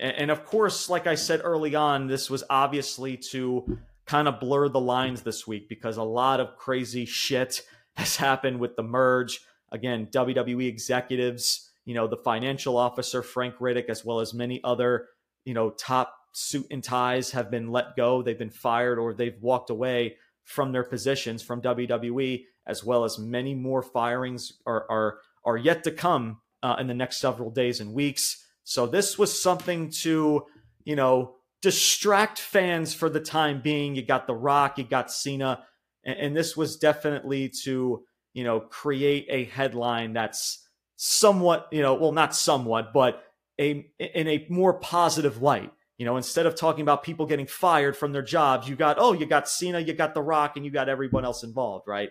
And, 0.00 0.30
of 0.30 0.44
course, 0.44 0.88
like 0.88 1.06
I 1.06 1.14
said 1.14 1.40
early 1.44 1.74
on, 1.74 2.08
this 2.08 2.28
was 2.28 2.42
obviously 2.50 3.16
to 3.30 3.78
kind 4.06 4.26
of 4.26 4.40
blur 4.40 4.68
the 4.68 4.80
lines 4.80 5.22
this 5.22 5.46
week 5.46 5.68
because 5.68 5.96
a 5.96 6.02
lot 6.02 6.40
of 6.40 6.56
crazy 6.56 7.04
shit 7.04 7.62
has 7.96 8.16
happened 8.16 8.58
with 8.58 8.76
the 8.76 8.82
merge. 8.82 9.40
Again, 9.70 10.08
WWE 10.12 10.66
executives 10.66 11.70
you 11.84 11.94
know, 11.94 12.06
the 12.06 12.16
financial 12.16 12.76
officer, 12.76 13.22
Frank 13.22 13.56
Riddick, 13.58 13.88
as 13.88 14.04
well 14.04 14.20
as 14.20 14.32
many 14.32 14.60
other, 14.64 15.08
you 15.44 15.54
know, 15.54 15.70
top 15.70 16.14
suit 16.32 16.66
and 16.70 16.82
ties 16.82 17.30
have 17.32 17.50
been 17.50 17.70
let 17.70 17.96
go. 17.96 18.22
They've 18.22 18.38
been 18.38 18.50
fired 18.50 18.98
or 18.98 19.14
they've 19.14 19.40
walked 19.40 19.70
away 19.70 20.16
from 20.44 20.72
their 20.72 20.84
positions 20.84 21.42
from 21.42 21.62
WWE, 21.62 22.44
as 22.66 22.84
well 22.84 23.04
as 23.04 23.18
many 23.18 23.54
more 23.54 23.82
firings 23.82 24.54
are, 24.66 24.86
are, 24.90 25.18
are 25.44 25.56
yet 25.56 25.84
to 25.84 25.90
come 25.90 26.40
uh, 26.62 26.76
in 26.78 26.86
the 26.86 26.94
next 26.94 27.18
several 27.18 27.50
days 27.50 27.80
and 27.80 27.92
weeks. 27.92 28.43
So 28.64 28.86
this 28.86 29.18
was 29.18 29.40
something 29.40 29.90
to, 30.02 30.44
you 30.84 30.96
know, 30.96 31.36
distract 31.62 32.38
fans 32.38 32.92
for 32.92 33.08
the 33.08 33.20
time 33.20 33.60
being. 33.62 33.94
You 33.94 34.02
got 34.04 34.26
The 34.26 34.34
Rock, 34.34 34.78
you 34.78 34.84
got 34.84 35.12
Cena, 35.12 35.64
and, 36.04 36.18
and 36.18 36.36
this 36.36 36.56
was 36.56 36.76
definitely 36.76 37.50
to, 37.64 38.04
you 38.32 38.44
know, 38.44 38.60
create 38.60 39.26
a 39.30 39.44
headline 39.44 40.14
that's 40.14 40.66
somewhat, 40.96 41.68
you 41.72 41.82
know, 41.82 41.94
well, 41.94 42.12
not 42.12 42.34
somewhat, 42.34 42.92
but 42.92 43.22
a 43.60 43.86
in 43.98 44.28
a 44.28 44.46
more 44.48 44.74
positive 44.74 45.40
light. 45.42 45.70
You 45.98 46.04
know, 46.04 46.16
instead 46.16 46.46
of 46.46 46.56
talking 46.56 46.82
about 46.82 47.04
people 47.04 47.24
getting 47.26 47.46
fired 47.46 47.96
from 47.96 48.12
their 48.12 48.22
jobs, 48.22 48.68
you 48.68 48.76
got 48.76 48.96
oh, 48.98 49.12
you 49.12 49.26
got 49.26 49.48
Cena, 49.48 49.78
you 49.78 49.92
got 49.92 50.14
The 50.14 50.22
Rock, 50.22 50.56
and 50.56 50.64
you 50.64 50.70
got 50.70 50.88
everyone 50.88 51.24
else 51.24 51.44
involved, 51.44 51.86
right? 51.86 52.10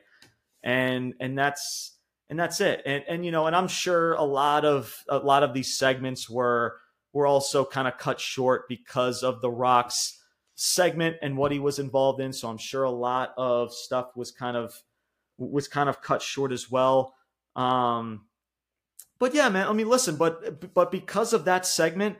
And 0.63 1.13
and 1.19 1.37
that's 1.37 1.92
and 2.33 2.39
that's 2.39 2.61
it. 2.61 2.81
And 2.83 3.03
and 3.07 3.23
you 3.23 3.29
know, 3.29 3.45
and 3.45 3.55
I'm 3.55 3.67
sure 3.67 4.13
a 4.13 4.23
lot 4.23 4.65
of 4.65 5.03
a 5.07 5.19
lot 5.19 5.43
of 5.43 5.53
these 5.53 5.77
segments 5.77 6.27
were 6.27 6.77
were 7.13 7.27
also 7.27 7.63
kind 7.63 7.87
of 7.87 7.99
cut 7.99 8.19
short 8.19 8.67
because 8.67 9.21
of 9.21 9.39
The 9.39 9.51
Rock's 9.51 10.19
segment 10.55 11.17
and 11.21 11.37
what 11.37 11.51
he 11.51 11.59
was 11.59 11.77
involved 11.77 12.19
in. 12.19 12.33
So 12.33 12.49
I'm 12.49 12.57
sure 12.57 12.85
a 12.85 12.89
lot 12.89 13.35
of 13.37 13.71
stuff 13.71 14.15
was 14.15 14.31
kind 14.31 14.57
of 14.57 14.73
was 15.37 15.67
kind 15.67 15.89
of 15.89 16.01
cut 16.01 16.23
short 16.23 16.51
as 16.51 16.71
well. 16.71 17.13
Um, 17.55 18.25
but 19.19 19.35
yeah, 19.35 19.49
man. 19.49 19.67
I 19.67 19.73
mean, 19.73 19.87
listen, 19.87 20.15
but 20.15 20.73
but 20.73 20.89
because 20.91 21.33
of 21.33 21.45
that 21.45 21.67
segment, 21.67 22.17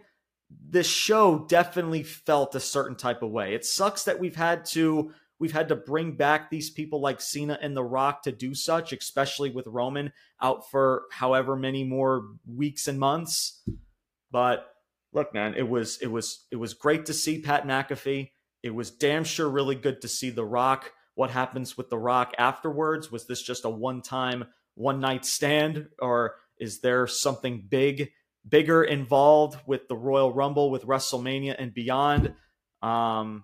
this 0.70 0.86
show 0.86 1.40
definitely 1.50 2.04
felt 2.04 2.54
a 2.54 2.60
certain 2.60 2.96
type 2.96 3.24
of 3.24 3.32
way. 3.32 3.56
It 3.56 3.66
sucks 3.66 4.04
that 4.04 4.20
we've 4.20 4.36
had 4.36 4.66
to 4.74 5.12
we've 5.44 5.52
had 5.52 5.68
to 5.68 5.76
bring 5.76 6.14
back 6.14 6.50
these 6.50 6.70
people 6.70 7.02
like 7.02 7.20
Cena 7.20 7.60
and 7.62 7.76
The 7.76 7.84
Rock 7.84 8.24
to 8.24 8.32
do 8.32 8.56
such, 8.56 8.94
especially 8.94 9.50
with 9.50 9.68
Roman 9.68 10.14
out 10.42 10.72
for 10.72 11.04
however 11.12 11.58
many 11.58 11.84
more 11.84 12.30
weeks 12.48 12.88
and 12.88 12.98
months. 12.98 13.62
But 14.32 14.66
look, 15.12 15.34
man, 15.34 15.54
it 15.56 15.68
was 15.68 15.98
it 16.02 16.08
was 16.08 16.46
it 16.50 16.56
was 16.56 16.74
great 16.74 17.08
to 17.08 17.14
see 17.14 17.42
Pat 17.42 17.68
McAfee. 17.68 18.30
It 18.64 18.74
was 18.74 18.90
damn 18.90 19.26
sure 19.26 19.50
really 19.50 19.76
good 19.76 20.00
to 20.04 20.08
see 20.08 20.30
The 20.30 20.46
Rock. 20.46 20.94
What 21.16 21.32
happens 21.32 21.78
with 21.78 21.90
The 21.90 22.00
Rock 22.00 22.34
afterwards? 22.38 23.12
Was 23.12 23.28
this 23.28 23.42
just 23.42 23.66
a 23.66 23.70
one-time, 23.70 24.46
one-night 24.76 25.26
stand, 25.26 25.90
or 26.00 26.36
is 26.58 26.80
there 26.80 27.06
something 27.06 27.66
big, 27.68 28.12
bigger 28.48 28.82
involved 28.82 29.60
with 29.68 29.90
the 29.90 29.98
Royal 29.98 30.32
Rumble, 30.32 30.72
with 30.72 30.88
WrestleMania 30.88 31.56
and 31.60 31.74
beyond? 31.74 32.34
Um, 32.82 33.44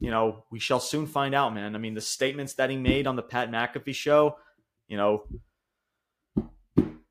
you 0.00 0.10
know, 0.10 0.44
we 0.50 0.60
shall 0.60 0.80
soon 0.80 1.06
find 1.06 1.34
out, 1.34 1.54
man. 1.54 1.74
I 1.74 1.78
mean, 1.78 1.94
the 1.94 2.00
statements 2.00 2.54
that 2.54 2.70
he 2.70 2.76
made 2.76 3.06
on 3.06 3.16
the 3.16 3.22
Pat 3.22 3.50
McAfee 3.50 3.94
show, 3.94 4.36
you 4.86 4.96
know, 4.96 5.24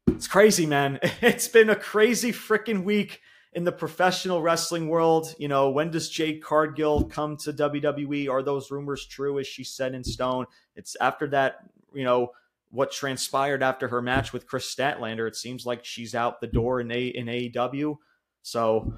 it's 0.07 0.27
crazy, 0.27 0.65
man. 0.65 0.99
It's 1.21 1.47
been 1.47 1.69
a 1.69 1.75
crazy 1.75 2.31
freaking 2.31 2.83
week 2.83 3.21
in 3.53 3.65
the 3.65 3.71
professional 3.71 4.41
wrestling 4.41 4.87
world. 4.87 5.35
You 5.37 5.47
know, 5.47 5.69
when 5.69 5.91
does 5.91 6.09
Jade 6.09 6.41
Cargill 6.41 7.05
come 7.05 7.37
to 7.37 7.53
WWE? 7.53 8.29
Are 8.29 8.41
those 8.41 8.71
rumors 8.71 9.05
true? 9.05 9.37
Is 9.37 9.47
she 9.47 9.63
set 9.63 9.93
in 9.93 10.03
stone? 10.03 10.45
It's 10.75 10.95
after 11.01 11.27
that, 11.29 11.57
you 11.93 12.03
know, 12.03 12.31
what 12.69 12.91
transpired 12.91 13.63
after 13.63 13.87
her 13.89 14.01
match 14.01 14.33
with 14.33 14.47
Kris 14.47 14.73
Statlander. 14.73 15.27
It 15.27 15.35
seems 15.35 15.65
like 15.65 15.85
she's 15.85 16.15
out 16.15 16.41
the 16.41 16.47
door 16.47 16.81
in, 16.81 16.91
a- 16.91 17.07
in 17.07 17.27
AEW. 17.27 17.97
So 18.41 18.93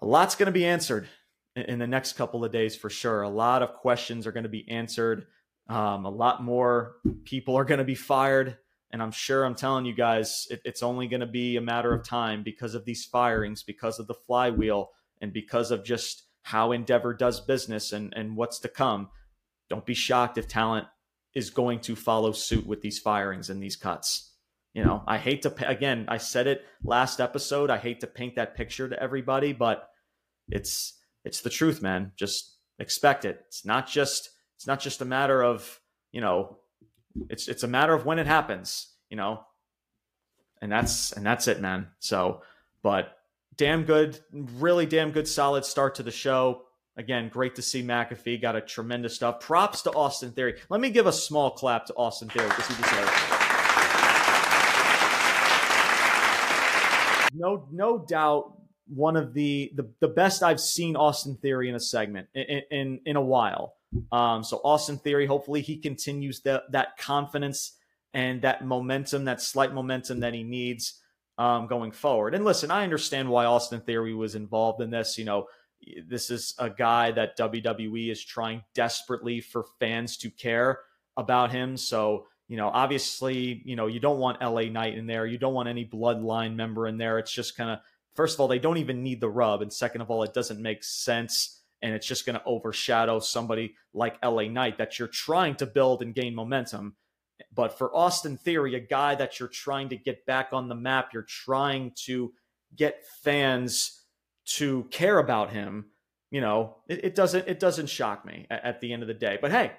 a 0.00 0.06
lot's 0.06 0.34
going 0.34 0.46
to 0.46 0.52
be 0.52 0.64
answered 0.66 1.08
in 1.56 1.78
the 1.78 1.86
next 1.86 2.14
couple 2.14 2.44
of 2.44 2.52
days 2.52 2.74
for 2.76 2.90
sure. 2.90 3.22
A 3.22 3.28
lot 3.28 3.62
of 3.62 3.74
questions 3.74 4.26
are 4.26 4.32
going 4.32 4.44
to 4.44 4.48
be 4.48 4.68
answered. 4.68 5.26
Um, 5.68 6.04
a 6.04 6.10
lot 6.10 6.42
more 6.42 6.96
people 7.24 7.56
are 7.56 7.64
going 7.64 7.78
to 7.78 7.84
be 7.84 7.94
fired. 7.94 8.58
And 8.90 9.02
I'm 9.02 9.10
sure 9.10 9.44
I'm 9.44 9.54
telling 9.54 9.86
you 9.86 9.94
guys, 9.94 10.46
it, 10.50 10.60
it's 10.64 10.82
only 10.82 11.08
going 11.08 11.20
to 11.20 11.26
be 11.26 11.56
a 11.56 11.60
matter 11.60 11.92
of 11.92 12.04
time 12.04 12.42
because 12.44 12.74
of 12.74 12.84
these 12.84 13.04
firings, 13.04 13.62
because 13.62 13.98
of 13.98 14.06
the 14.06 14.14
flywheel, 14.14 14.90
and 15.20 15.32
because 15.32 15.70
of 15.70 15.84
just 15.84 16.24
how 16.42 16.72
Endeavor 16.72 17.14
does 17.14 17.40
business 17.40 17.92
and, 17.92 18.12
and 18.14 18.36
what's 18.36 18.60
to 18.60 18.68
come. 18.68 19.08
Don't 19.70 19.86
be 19.86 19.94
shocked 19.94 20.38
if 20.38 20.46
talent 20.46 20.86
is 21.34 21.50
going 21.50 21.80
to 21.80 21.96
follow 21.96 22.32
suit 22.32 22.66
with 22.66 22.82
these 22.82 22.98
firings 22.98 23.50
and 23.50 23.62
these 23.62 23.76
cuts. 23.76 24.32
You 24.74 24.84
know, 24.84 25.02
I 25.06 25.18
hate 25.18 25.42
to, 25.42 25.68
again, 25.68 26.04
I 26.08 26.18
said 26.18 26.46
it 26.46 26.64
last 26.82 27.20
episode. 27.20 27.70
I 27.70 27.78
hate 27.78 28.00
to 28.00 28.06
paint 28.06 28.36
that 28.36 28.56
picture 28.56 28.88
to 28.88 29.02
everybody, 29.02 29.52
but 29.52 29.88
it's, 30.48 31.00
it's 31.24 31.40
the 31.40 31.50
truth, 31.50 31.82
man. 31.82 32.12
Just 32.16 32.56
expect 32.78 33.24
it. 33.24 33.44
It's 33.48 33.64
not 33.64 33.88
just 33.88 34.30
it's 34.56 34.66
not 34.66 34.80
just 34.80 35.00
a 35.00 35.04
matter 35.04 35.42
of, 35.42 35.80
you 36.12 36.20
know, 36.20 36.58
it's 37.28 37.48
it's 37.48 37.62
a 37.62 37.68
matter 37.68 37.94
of 37.94 38.06
when 38.06 38.18
it 38.18 38.26
happens, 38.26 38.88
you 39.08 39.16
know. 39.16 39.44
And 40.60 40.70
that's 40.70 41.12
and 41.12 41.24
that's 41.24 41.48
it, 41.48 41.60
man. 41.60 41.88
So, 41.98 42.42
but 42.82 43.16
damn 43.56 43.84
good, 43.84 44.18
really 44.32 44.86
damn 44.86 45.10
good 45.10 45.28
solid 45.28 45.64
start 45.64 45.96
to 45.96 46.02
the 46.02 46.10
show. 46.10 46.62
Again, 46.96 47.28
great 47.28 47.56
to 47.56 47.62
see 47.62 47.82
McAfee 47.82 48.40
got 48.40 48.54
a 48.54 48.60
tremendous 48.60 49.16
stuff. 49.16 49.40
Props 49.40 49.82
to 49.82 49.90
Austin 49.90 50.30
Theory. 50.30 50.60
Let 50.68 50.80
me 50.80 50.90
give 50.90 51.06
a 51.06 51.12
small 51.12 51.50
clap 51.50 51.86
to 51.86 51.94
Austin 51.94 52.28
Theory 52.28 52.48
because 52.48 52.68
he 52.68 52.74
deserves 52.80 53.10
it. 53.10 53.40
No, 57.36 57.66
no 57.72 57.98
doubt 57.98 58.56
one 58.86 59.16
of 59.16 59.34
the, 59.34 59.72
the 59.74 59.88
the 60.00 60.08
best 60.08 60.42
I've 60.42 60.60
seen 60.60 60.96
Austin 60.96 61.36
Theory 61.36 61.68
in 61.68 61.74
a 61.74 61.80
segment 61.80 62.28
in 62.34 62.62
in, 62.70 63.00
in 63.06 63.16
a 63.16 63.22
while. 63.22 63.74
Um, 64.10 64.42
so 64.42 64.60
Austin 64.64 64.98
Theory, 64.98 65.26
hopefully 65.26 65.60
he 65.60 65.76
continues 65.76 66.40
that 66.40 66.70
that 66.72 66.96
confidence 66.98 67.76
and 68.12 68.42
that 68.42 68.64
momentum, 68.64 69.24
that 69.24 69.40
slight 69.40 69.72
momentum 69.72 70.20
that 70.20 70.34
he 70.34 70.42
needs 70.42 71.00
um, 71.38 71.66
going 71.66 71.92
forward. 71.92 72.34
And 72.34 72.44
listen, 72.44 72.70
I 72.70 72.84
understand 72.84 73.28
why 73.28 73.44
Austin 73.44 73.80
Theory 73.80 74.14
was 74.14 74.34
involved 74.34 74.80
in 74.80 74.90
this. 74.90 75.18
You 75.18 75.24
know, 75.24 75.46
this 76.06 76.30
is 76.30 76.54
a 76.58 76.70
guy 76.70 77.10
that 77.12 77.38
WWE 77.38 78.10
is 78.10 78.24
trying 78.24 78.62
desperately 78.74 79.40
for 79.40 79.64
fans 79.80 80.16
to 80.18 80.30
care 80.30 80.80
about 81.16 81.50
him. 81.50 81.76
So 81.76 82.26
you 82.48 82.58
know, 82.58 82.68
obviously, 82.68 83.62
you 83.64 83.74
know, 83.74 83.86
you 83.86 84.00
don't 84.00 84.18
want 84.18 84.42
LA 84.42 84.64
Knight 84.64 84.98
in 84.98 85.06
there. 85.06 85.26
You 85.26 85.38
don't 85.38 85.54
want 85.54 85.68
any 85.68 85.84
bloodline 85.84 86.54
member 86.54 86.86
in 86.86 86.98
there. 86.98 87.18
It's 87.18 87.32
just 87.32 87.56
kind 87.56 87.70
of 87.70 87.78
first 88.14 88.34
of 88.34 88.40
all, 88.40 88.48
they 88.48 88.58
don't 88.58 88.78
even 88.78 89.02
need 89.02 89.20
the 89.20 89.28
rub. 89.28 89.62
And 89.62 89.72
second 89.72 90.00
of 90.00 90.10
all, 90.10 90.22
it 90.22 90.34
doesn't 90.34 90.60
make 90.60 90.84
sense. 90.84 91.60
And 91.82 91.94
it's 91.94 92.06
just 92.06 92.24
going 92.24 92.38
to 92.38 92.44
overshadow 92.44 93.18
somebody 93.18 93.74
like 93.92 94.22
LA 94.24 94.44
Knight 94.44 94.78
that 94.78 94.98
you're 94.98 95.08
trying 95.08 95.56
to 95.56 95.66
build 95.66 96.02
and 96.02 96.14
gain 96.14 96.34
momentum. 96.34 96.96
But 97.52 97.76
for 97.76 97.94
Austin 97.94 98.36
Theory, 98.36 98.74
a 98.74 98.80
guy 98.80 99.14
that 99.16 99.38
you're 99.38 99.48
trying 99.48 99.88
to 99.90 99.96
get 99.96 100.24
back 100.24 100.48
on 100.52 100.68
the 100.68 100.74
map, 100.74 101.10
you're 101.12 101.22
trying 101.22 101.92
to 102.04 102.32
get 102.74 103.04
fans 103.22 104.02
to 104.44 104.84
care 104.90 105.18
about 105.18 105.50
him. 105.50 105.86
You 106.30 106.40
know, 106.40 106.76
it, 106.88 107.04
it 107.04 107.14
doesn't 107.14 107.46
it 107.48 107.60
doesn't 107.60 107.88
shock 107.88 108.24
me 108.24 108.46
at, 108.50 108.64
at, 108.64 108.80
the 108.80 108.92
end 108.92 109.02
of 109.02 109.08
the 109.08 109.14
day. 109.14 109.38
But 109.40 109.52
hey, 109.52 109.72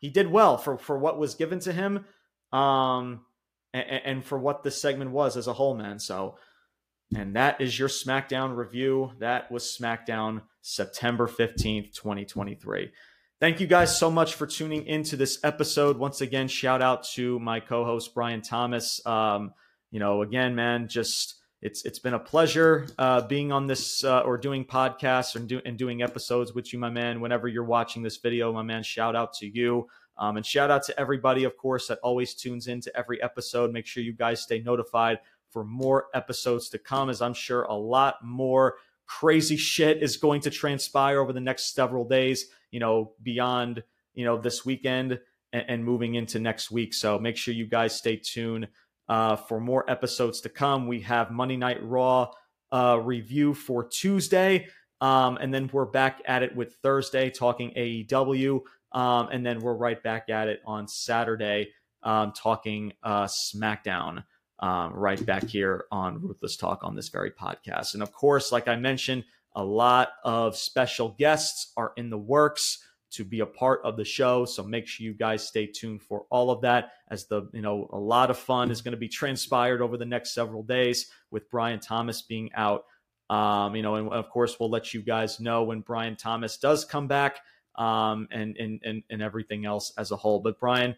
he 0.00 0.10
did 0.10 0.30
well 0.30 0.58
for 0.58 0.76
for 0.76 0.98
what 0.98 1.18
was 1.18 1.34
given 1.34 1.60
to 1.60 1.72
him, 1.72 2.04
um, 2.52 3.22
and, 3.72 4.02
and 4.04 4.24
for 4.24 4.38
what 4.38 4.62
this 4.62 4.80
segment 4.80 5.12
was 5.12 5.36
as 5.36 5.46
a 5.46 5.54
whole, 5.54 5.74
man. 5.74 5.98
So 5.98 6.36
and 7.14 7.36
that 7.36 7.60
is 7.60 7.78
your 7.78 7.88
SmackDown 7.88 8.56
review. 8.56 9.12
That 9.20 9.50
was 9.50 9.76
SmackDown 9.80 10.42
September 10.60 11.28
15th, 11.28 11.94
2023. 11.94 12.90
Thank 13.38 13.60
you 13.60 13.66
guys 13.66 13.96
so 13.96 14.10
much 14.10 14.34
for 14.34 14.46
tuning 14.46 14.86
into 14.86 15.16
this 15.16 15.38
episode. 15.44 15.98
Once 15.98 16.20
again, 16.20 16.48
shout 16.48 16.80
out 16.80 17.04
to 17.14 17.38
my 17.38 17.60
co-host 17.60 18.14
Brian 18.14 18.40
Thomas. 18.40 19.04
Um, 19.06 19.52
you 19.90 20.00
know, 20.00 20.22
again, 20.22 20.54
man, 20.54 20.88
just 20.88 21.34
it's 21.62 21.84
it's 21.84 21.98
been 21.98 22.14
a 22.14 22.18
pleasure 22.18 22.86
uh, 22.98 23.20
being 23.22 23.52
on 23.52 23.66
this 23.66 24.02
uh, 24.04 24.20
or 24.20 24.38
doing 24.38 24.64
podcasts 24.64 25.36
and, 25.36 25.48
do, 25.48 25.60
and 25.64 25.78
doing 25.78 26.02
episodes 26.02 26.54
with 26.54 26.72
you, 26.72 26.78
my 26.78 26.90
man. 26.90 27.20
Whenever 27.20 27.46
you're 27.46 27.64
watching 27.64 28.02
this 28.02 28.16
video, 28.16 28.52
my 28.52 28.62
man, 28.62 28.82
shout 28.82 29.14
out 29.14 29.34
to 29.34 29.46
you. 29.46 29.86
Um, 30.18 30.38
and 30.38 30.46
shout 30.46 30.70
out 30.70 30.82
to 30.84 30.98
everybody, 30.98 31.44
of 31.44 31.56
course, 31.56 31.88
that 31.88 31.98
always 32.02 32.34
tunes 32.34 32.68
into 32.68 32.94
every 32.96 33.22
episode. 33.22 33.72
Make 33.72 33.86
sure 33.86 34.02
you 34.02 34.14
guys 34.14 34.40
stay 34.40 34.60
notified 34.60 35.18
for 35.50 35.64
more 35.64 36.06
episodes 36.14 36.68
to 36.70 36.78
come, 36.78 37.10
as 37.10 37.22
I'm 37.22 37.34
sure 37.34 37.62
a 37.64 37.74
lot 37.74 38.16
more 38.24 38.76
crazy 39.06 39.56
shit 39.56 40.02
is 40.02 40.16
going 40.16 40.40
to 40.42 40.50
transpire 40.50 41.20
over 41.20 41.32
the 41.32 41.40
next 41.40 41.74
several 41.74 42.06
days, 42.06 42.46
you 42.70 42.80
know, 42.80 43.12
beyond, 43.22 43.82
you 44.14 44.24
know, 44.24 44.36
this 44.36 44.64
weekend 44.64 45.20
and, 45.52 45.64
and 45.68 45.84
moving 45.84 46.14
into 46.14 46.38
next 46.38 46.70
week. 46.70 46.92
So 46.92 47.18
make 47.18 47.36
sure 47.36 47.54
you 47.54 47.66
guys 47.66 47.94
stay 47.94 48.16
tuned 48.16 48.68
uh, 49.08 49.36
for 49.36 49.60
more 49.60 49.88
episodes 49.88 50.40
to 50.42 50.48
come. 50.48 50.86
We 50.86 51.00
have 51.02 51.30
Monday 51.30 51.56
Night 51.56 51.82
Raw 51.82 52.30
uh, 52.72 53.00
review 53.02 53.54
for 53.54 53.84
Tuesday. 53.84 54.68
Um, 55.00 55.36
and 55.40 55.52
then 55.52 55.70
we're 55.72 55.84
back 55.84 56.22
at 56.26 56.42
it 56.42 56.56
with 56.56 56.74
Thursday 56.82 57.30
talking 57.30 57.72
AEW. 57.76 58.60
Um, 58.92 59.28
and 59.30 59.44
then 59.44 59.60
we're 59.60 59.74
right 59.74 60.02
back 60.02 60.28
at 60.30 60.48
it 60.48 60.62
on 60.66 60.88
Saturday 60.88 61.68
um, 62.02 62.32
talking 62.32 62.92
uh, 63.02 63.24
SmackDown 63.24 64.24
um, 64.58 64.94
right 64.94 65.24
back 65.24 65.48
here 65.48 65.84
on 65.90 66.20
Ruthless 66.20 66.56
Talk 66.56 66.80
on 66.82 66.94
this 66.94 67.08
very 67.08 67.30
podcast. 67.30 67.94
And 67.94 68.02
of 68.02 68.12
course, 68.12 68.52
like 68.52 68.68
I 68.68 68.76
mentioned, 68.76 69.24
a 69.54 69.64
lot 69.64 70.10
of 70.24 70.56
special 70.56 71.10
guests 71.18 71.72
are 71.76 71.92
in 71.96 72.10
the 72.10 72.18
works 72.18 72.82
to 73.12 73.24
be 73.24 73.40
a 73.40 73.46
part 73.46 73.80
of 73.84 73.96
the 73.96 74.04
show. 74.04 74.44
So 74.44 74.62
make 74.62 74.86
sure 74.86 75.04
you 75.04 75.14
guys 75.14 75.46
stay 75.46 75.66
tuned 75.66 76.02
for 76.02 76.26
all 76.30 76.50
of 76.50 76.62
that 76.62 76.92
as 77.08 77.26
the, 77.26 77.48
you 77.52 77.62
know, 77.62 77.88
a 77.92 77.98
lot 77.98 78.30
of 78.30 78.38
fun 78.38 78.70
is 78.70 78.82
going 78.82 78.92
to 78.92 78.98
be 78.98 79.08
transpired 79.08 79.80
over 79.80 79.96
the 79.96 80.04
next 80.04 80.34
several 80.34 80.62
days 80.62 81.10
with 81.30 81.48
Brian 81.50 81.80
Thomas 81.80 82.22
being 82.22 82.50
out. 82.54 82.84
Um, 83.30 83.74
you 83.74 83.82
know, 83.82 83.96
and 83.96 84.08
of 84.08 84.28
course, 84.28 84.58
we'll 84.58 84.70
let 84.70 84.92
you 84.92 85.02
guys 85.02 85.40
know 85.40 85.64
when 85.64 85.80
Brian 85.80 86.16
Thomas 86.16 86.58
does 86.58 86.84
come 86.84 87.08
back 87.08 87.38
um, 87.76 88.28
and, 88.30 88.56
and, 88.56 88.80
and, 88.84 89.02
and 89.10 89.22
everything 89.22 89.64
else 89.64 89.92
as 89.96 90.10
a 90.10 90.16
whole. 90.16 90.40
But 90.40 90.60
Brian, 90.60 90.96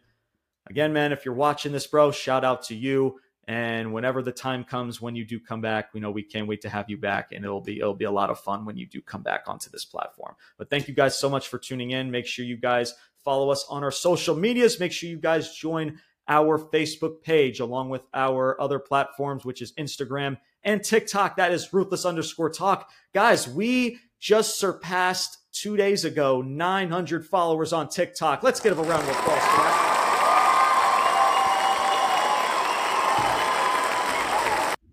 again, 0.69 0.93
man, 0.93 1.13
if 1.13 1.25
you're 1.25 1.35
watching 1.35 1.73
this, 1.73 1.87
bro, 1.87 2.11
shout 2.11 2.45
out 2.45 2.65
to 2.65 2.75
you. 2.75 3.21
And 3.49 3.95
whenever 3.95 4.23
the 4.23 4.31
time 4.31 4.63
comes 4.63 5.01
when 5.01 5.17
you 5.17 5.25
do 5.25 5.41
come 5.41 5.63
back, 5.63 5.95
we 5.95 6.01
know 6.01 6.11
we 6.11 6.23
can't 6.23 6.47
wait 6.47 6.61
to 6.61 6.69
have 6.69 6.91
you 6.91 6.99
back, 6.99 7.33
and 7.33 7.47
it'll 7.47 7.63
be 7.63 7.79
it'll 7.79 7.95
be 7.95 8.05
a 8.05 8.11
lot 8.11 8.29
of 8.29 8.39
fun 8.39 8.67
when 8.67 8.77
you 8.77 8.87
do 8.87 9.01
come 9.01 9.23
back 9.23 9.45
onto 9.47 9.71
this 9.71 9.87
platform. 9.87 10.35
But 10.59 10.69
thank 10.69 10.87
you 10.87 10.93
guys 10.95 11.19
so 11.19 11.31
much 11.31 11.49
for 11.49 11.59
tuning 11.59 11.93
in. 11.93 12.11
Make 12.11 12.27
sure 12.27 12.45
you 12.45 12.59
guys 12.59 12.95
follow 13.25 13.51
us 13.51 13.65
on 13.71 13.83
our 13.83 13.91
social 13.91 14.37
medias. 14.37 14.79
Make 14.79 14.93
sure 14.93 15.09
you 15.09 15.17
guys 15.17 15.57
join 15.57 15.99
our 16.29 16.59
Facebook 16.59 17.23
page 17.23 17.59
along 17.59 17.89
with 17.89 18.03
our 18.13 18.61
other 18.61 18.79
platforms, 18.79 19.47
which 19.47 19.63
is 19.63 19.73
Instagram 19.73 20.37
and 20.63 20.85
TikTok. 20.85 21.39
That 21.39 21.51
is 21.51 21.73
ruthless 21.73 22.05
underscore 22.05 22.51
talk. 22.51 22.91
Guys, 23.15 23.49
we 23.49 23.99
just 24.21 24.59
surpassed 24.59 25.39
two 25.53 25.79
days 25.79 26.05
ago 26.05 26.43
900 26.43 27.27
followers 27.27 27.73
on 27.73 27.89
TikTok. 27.89 28.43
Let's 28.43 28.61
give 28.61 28.79
a 28.79 28.83
round 28.83 29.05
of 29.05 29.09
applause 29.09 29.41
for 29.41 29.63
that. 29.63 29.98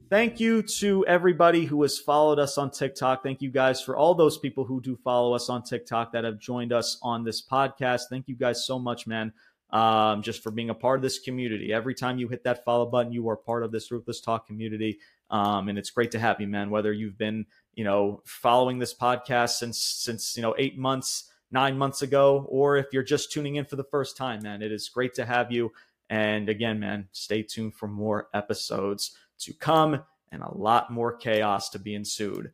Thank 0.08 0.40
you 0.40 0.62
to 0.62 1.04
everybody 1.08 1.66
who 1.66 1.82
has 1.82 1.98
followed 1.98 2.38
us 2.38 2.60
on 2.60 2.70
TikTok. 2.70 3.24
Thank 3.24 3.42
you 3.42 3.50
guys 3.50 3.82
for 3.82 3.98
all 3.98 4.14
those 4.14 4.38
people 4.38 4.64
who 4.64 4.80
do 4.80 4.96
follow 4.96 5.34
us 5.34 5.50
on 5.50 5.64
TikTok 5.64 6.12
that 6.12 6.24
have 6.24 6.38
joined 6.38 6.72
us 6.72 7.00
on 7.02 7.24
this 7.24 7.42
podcast. 7.42 8.02
Thank 8.08 8.28
you 8.28 8.36
guys 8.36 8.68
so 8.68 8.78
much, 8.78 9.08
man, 9.08 9.34
um, 9.72 10.22
just 10.22 10.44
for 10.44 10.52
being 10.52 10.70
a 10.70 10.76
part 10.76 11.00
of 11.00 11.02
this 11.02 11.18
community. 11.18 11.74
Every 11.74 11.96
time 11.96 12.20
you 12.20 12.28
hit 12.28 12.44
that 12.44 12.64
follow 12.64 12.86
button, 12.86 13.14
you 13.14 13.28
are 13.30 13.36
part 13.36 13.64
of 13.64 13.72
this 13.72 13.90
Ruthless 13.90 14.22
Talk 14.22 14.46
community. 14.46 15.00
Um, 15.32 15.70
and 15.70 15.78
it's 15.80 15.90
great 15.90 16.12
to 16.12 16.20
have 16.20 16.40
you, 16.40 16.46
man, 16.46 16.70
whether 16.70 16.94
you've 16.94 17.18
been, 17.18 17.48
you 17.74 17.84
know, 17.84 18.22
following 18.26 18.78
this 18.78 18.94
podcast 18.94 19.58
since, 19.58 19.80
since, 19.80 20.38
you 20.38 20.44
know, 20.44 20.54
eight 20.60 20.78
months, 20.78 21.32
nine 21.50 21.80
months 21.80 22.04
ago, 22.04 22.46
or 22.48 22.78
if 22.78 22.86
you're 22.94 23.02
just 23.02 23.32
tuning 23.32 23.56
in 23.56 23.66
for 23.66 23.76
the 23.76 23.84
first 23.84 24.18
time, 24.18 24.44
man, 24.44 24.62
it 24.62 24.72
is 24.72 24.88
great 24.88 25.16
to 25.16 25.26
have 25.26 25.52
you. 25.52 25.72
And 26.12 26.48
again, 26.48 26.80
man, 26.80 27.08
stay 27.12 27.42
tuned 27.42 27.74
for 27.74 27.88
more 27.88 28.30
episodes 28.36 29.18
to 29.40 29.54
come 29.54 30.04
and 30.32 30.42
a 30.42 30.58
lot 30.58 30.92
more 30.92 31.16
chaos 31.16 31.70
to 31.70 31.80
be 31.80 31.96
ensued 31.96 32.52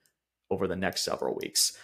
over 0.49 0.67
the 0.67 0.75
next 0.75 1.03
several 1.03 1.35
weeks. 1.35 1.77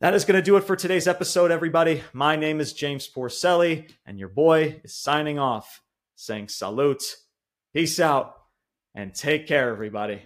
That 0.00 0.14
is 0.14 0.24
going 0.24 0.38
to 0.38 0.42
do 0.42 0.56
it 0.56 0.64
for 0.64 0.76
today's 0.76 1.06
episode, 1.06 1.50
everybody. 1.50 2.02
My 2.12 2.36
name 2.36 2.60
is 2.60 2.72
James 2.72 3.08
Porcelli, 3.08 3.90
and 4.06 4.18
your 4.18 4.28
boy 4.28 4.80
is 4.82 4.94
signing 4.94 5.38
off, 5.38 5.82
saying 6.16 6.48
salute, 6.48 7.16
peace 7.74 8.00
out, 8.00 8.34
and 8.94 9.14
take 9.14 9.46
care, 9.46 9.70
everybody. 9.70 10.22